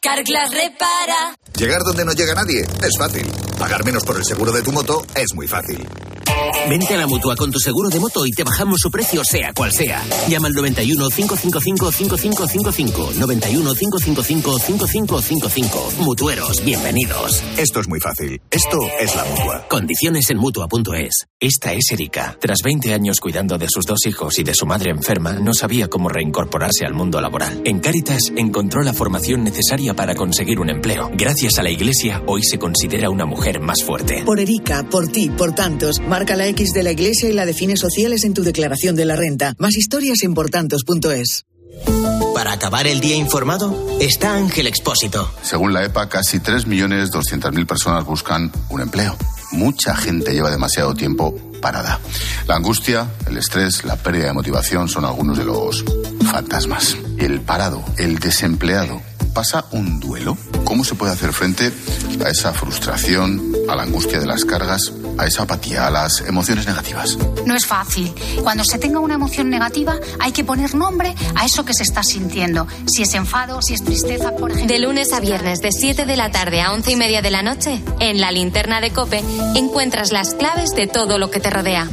Carglass 0.00 0.52
repara. 0.52 1.36
Llegar 1.58 1.82
donde 1.82 2.04
no 2.04 2.12
llega 2.12 2.34
nadie 2.34 2.60
es 2.60 2.96
fácil. 2.96 3.26
Pagar 3.58 3.84
menos 3.84 4.04
por 4.04 4.16
el 4.16 4.24
seguro 4.24 4.52
de 4.52 4.62
tu 4.62 4.70
moto 4.70 5.04
es 5.16 5.34
muy 5.34 5.48
fácil. 5.48 5.84
Vente 6.68 6.94
a 6.94 6.96
la 6.96 7.06
mutua 7.06 7.34
con 7.36 7.50
tu 7.50 7.58
seguro 7.58 7.88
de 7.90 7.98
moto 7.98 8.24
y 8.24 8.30
te 8.30 8.44
bajamos 8.44 8.78
su 8.80 8.90
precio, 8.90 9.22
sea 9.24 9.52
cual 9.52 9.72
sea. 9.72 10.02
Llama 10.28 10.48
al 10.48 10.54
91 10.54 11.08
555 11.08 11.92
5555. 11.92 13.12
91 13.18 13.74
555 13.74 14.58
5555. 14.58 15.92
Mutueros, 16.04 16.64
bienvenidos. 16.64 17.42
Esto 17.58 17.80
es 17.80 17.88
muy 17.88 18.00
fácil. 18.00 18.40
Esto 18.50 18.78
es 19.00 19.14
la 19.14 19.24
mutua. 19.24 19.66
Condiciones 19.68 20.30
en 20.30 20.38
mutua.es. 20.38 21.26
Esta 21.38 21.72
es 21.72 21.90
Erika. 21.90 22.36
Tras 22.40 22.62
20 22.62 22.94
años 22.94 23.18
cuidando 23.20 23.58
de 23.58 23.66
sus 23.68 23.84
dos 23.84 24.06
hijos 24.06 24.38
y 24.38 24.44
de 24.44 24.54
su 24.54 24.64
madre 24.64 24.92
enferma, 24.92 25.32
no 25.32 25.54
sabía 25.54 25.88
cómo 25.88 26.08
reincorporarse 26.08 26.86
al 26.86 26.94
mundo 26.94 27.20
laboral. 27.20 27.60
En 27.64 27.80
Cáritas 27.80 28.22
encontró 28.36 28.82
la 28.82 28.94
formación 28.94 29.42
necesaria 29.42 29.94
para 29.94 30.14
conseguir 30.14 30.60
un 30.60 30.70
empleo. 30.70 31.10
Gracias 31.14 31.58
a 31.58 31.62
la 31.64 31.70
iglesia, 31.70 32.22
hoy 32.26 32.42
se 32.44 32.58
considera 32.58 33.10
una 33.10 33.26
mujer 33.26 33.60
más 33.60 33.82
fuerte. 33.84 34.22
Por 34.24 34.38
Erika, 34.38 34.84
por 34.88 35.08
ti, 35.08 35.28
por 35.30 35.52
tantos, 35.54 36.00
marca 36.22 36.36
la 36.36 36.46
X 36.46 36.70
de 36.72 36.84
la 36.84 36.92
iglesia 36.92 37.28
y 37.28 37.32
la 37.32 37.44
de 37.46 37.52
fines 37.52 37.80
sociales 37.80 38.22
en 38.22 38.32
tu 38.32 38.44
declaración 38.44 38.94
de 38.94 39.04
la 39.04 39.16
renta. 39.16 39.54
Más 39.58 39.76
historias 39.76 40.22
en 40.22 40.34
portantos.es. 40.34 41.46
Para 42.32 42.52
acabar 42.52 42.86
el 42.86 43.00
día 43.00 43.16
informado, 43.16 43.98
está 44.00 44.36
Ángel 44.36 44.68
Expósito. 44.68 45.28
Según 45.42 45.72
la 45.72 45.84
EPA, 45.84 46.08
casi 46.08 46.38
3.200.000 46.38 47.66
personas 47.66 48.04
buscan 48.04 48.52
un 48.70 48.80
empleo. 48.80 49.16
Mucha 49.50 49.96
gente 49.96 50.32
lleva 50.32 50.52
demasiado 50.52 50.94
tiempo 50.94 51.34
parada. 51.60 51.98
La 52.46 52.54
angustia, 52.54 53.10
el 53.26 53.36
estrés, 53.38 53.82
la 53.84 53.96
pérdida 53.96 54.26
de 54.26 54.32
motivación 54.32 54.88
son 54.88 55.04
algunos 55.04 55.36
de 55.36 55.44
los 55.44 55.84
fantasmas. 56.30 56.96
El 57.18 57.40
parado, 57.40 57.82
el 57.98 58.20
desempleado, 58.20 59.02
¿pasa 59.32 59.64
un 59.72 60.00
duelo? 60.00 60.36
¿Cómo 60.64 60.84
se 60.84 60.94
puede 60.94 61.12
hacer 61.12 61.32
frente 61.32 61.72
a 62.24 62.28
esa 62.28 62.52
frustración, 62.52 63.52
a 63.68 63.74
la 63.74 63.82
angustia 63.82 64.20
de 64.20 64.26
las 64.26 64.44
cargas, 64.44 64.92
a 65.18 65.26
esa 65.26 65.42
apatía, 65.42 65.86
a 65.86 65.90
las 65.90 66.20
emociones 66.20 66.66
negativas? 66.66 67.18
No 67.46 67.54
es 67.54 67.66
fácil. 67.66 68.12
Cuando 68.42 68.64
se 68.64 68.78
tenga 68.78 69.00
una 69.00 69.14
emoción 69.14 69.50
negativa 69.50 69.96
hay 70.20 70.32
que 70.32 70.44
poner 70.44 70.74
nombre 70.74 71.14
a 71.34 71.44
eso 71.44 71.64
que 71.64 71.74
se 71.74 71.82
está 71.82 72.02
sintiendo. 72.02 72.66
Si 72.86 73.02
es 73.02 73.14
enfado, 73.14 73.60
si 73.62 73.74
es 73.74 73.84
tristeza, 73.84 74.32
por 74.36 74.50
ejemplo. 74.50 74.72
De 74.72 74.80
lunes 74.80 75.12
a 75.12 75.20
viernes, 75.20 75.60
de 75.60 75.72
7 75.72 76.06
de 76.06 76.16
la 76.16 76.30
tarde 76.30 76.60
a 76.60 76.72
11 76.72 76.92
y 76.92 76.96
media 76.96 77.22
de 77.22 77.30
la 77.30 77.42
noche, 77.42 77.82
en 78.00 78.20
la 78.20 78.30
linterna 78.30 78.80
de 78.80 78.92
Cope, 78.92 79.22
encuentras 79.54 80.12
las 80.12 80.34
claves 80.34 80.70
de 80.74 80.86
todo 80.86 81.18
lo 81.18 81.30
que 81.30 81.40
te 81.40 81.50
rodea. 81.50 81.88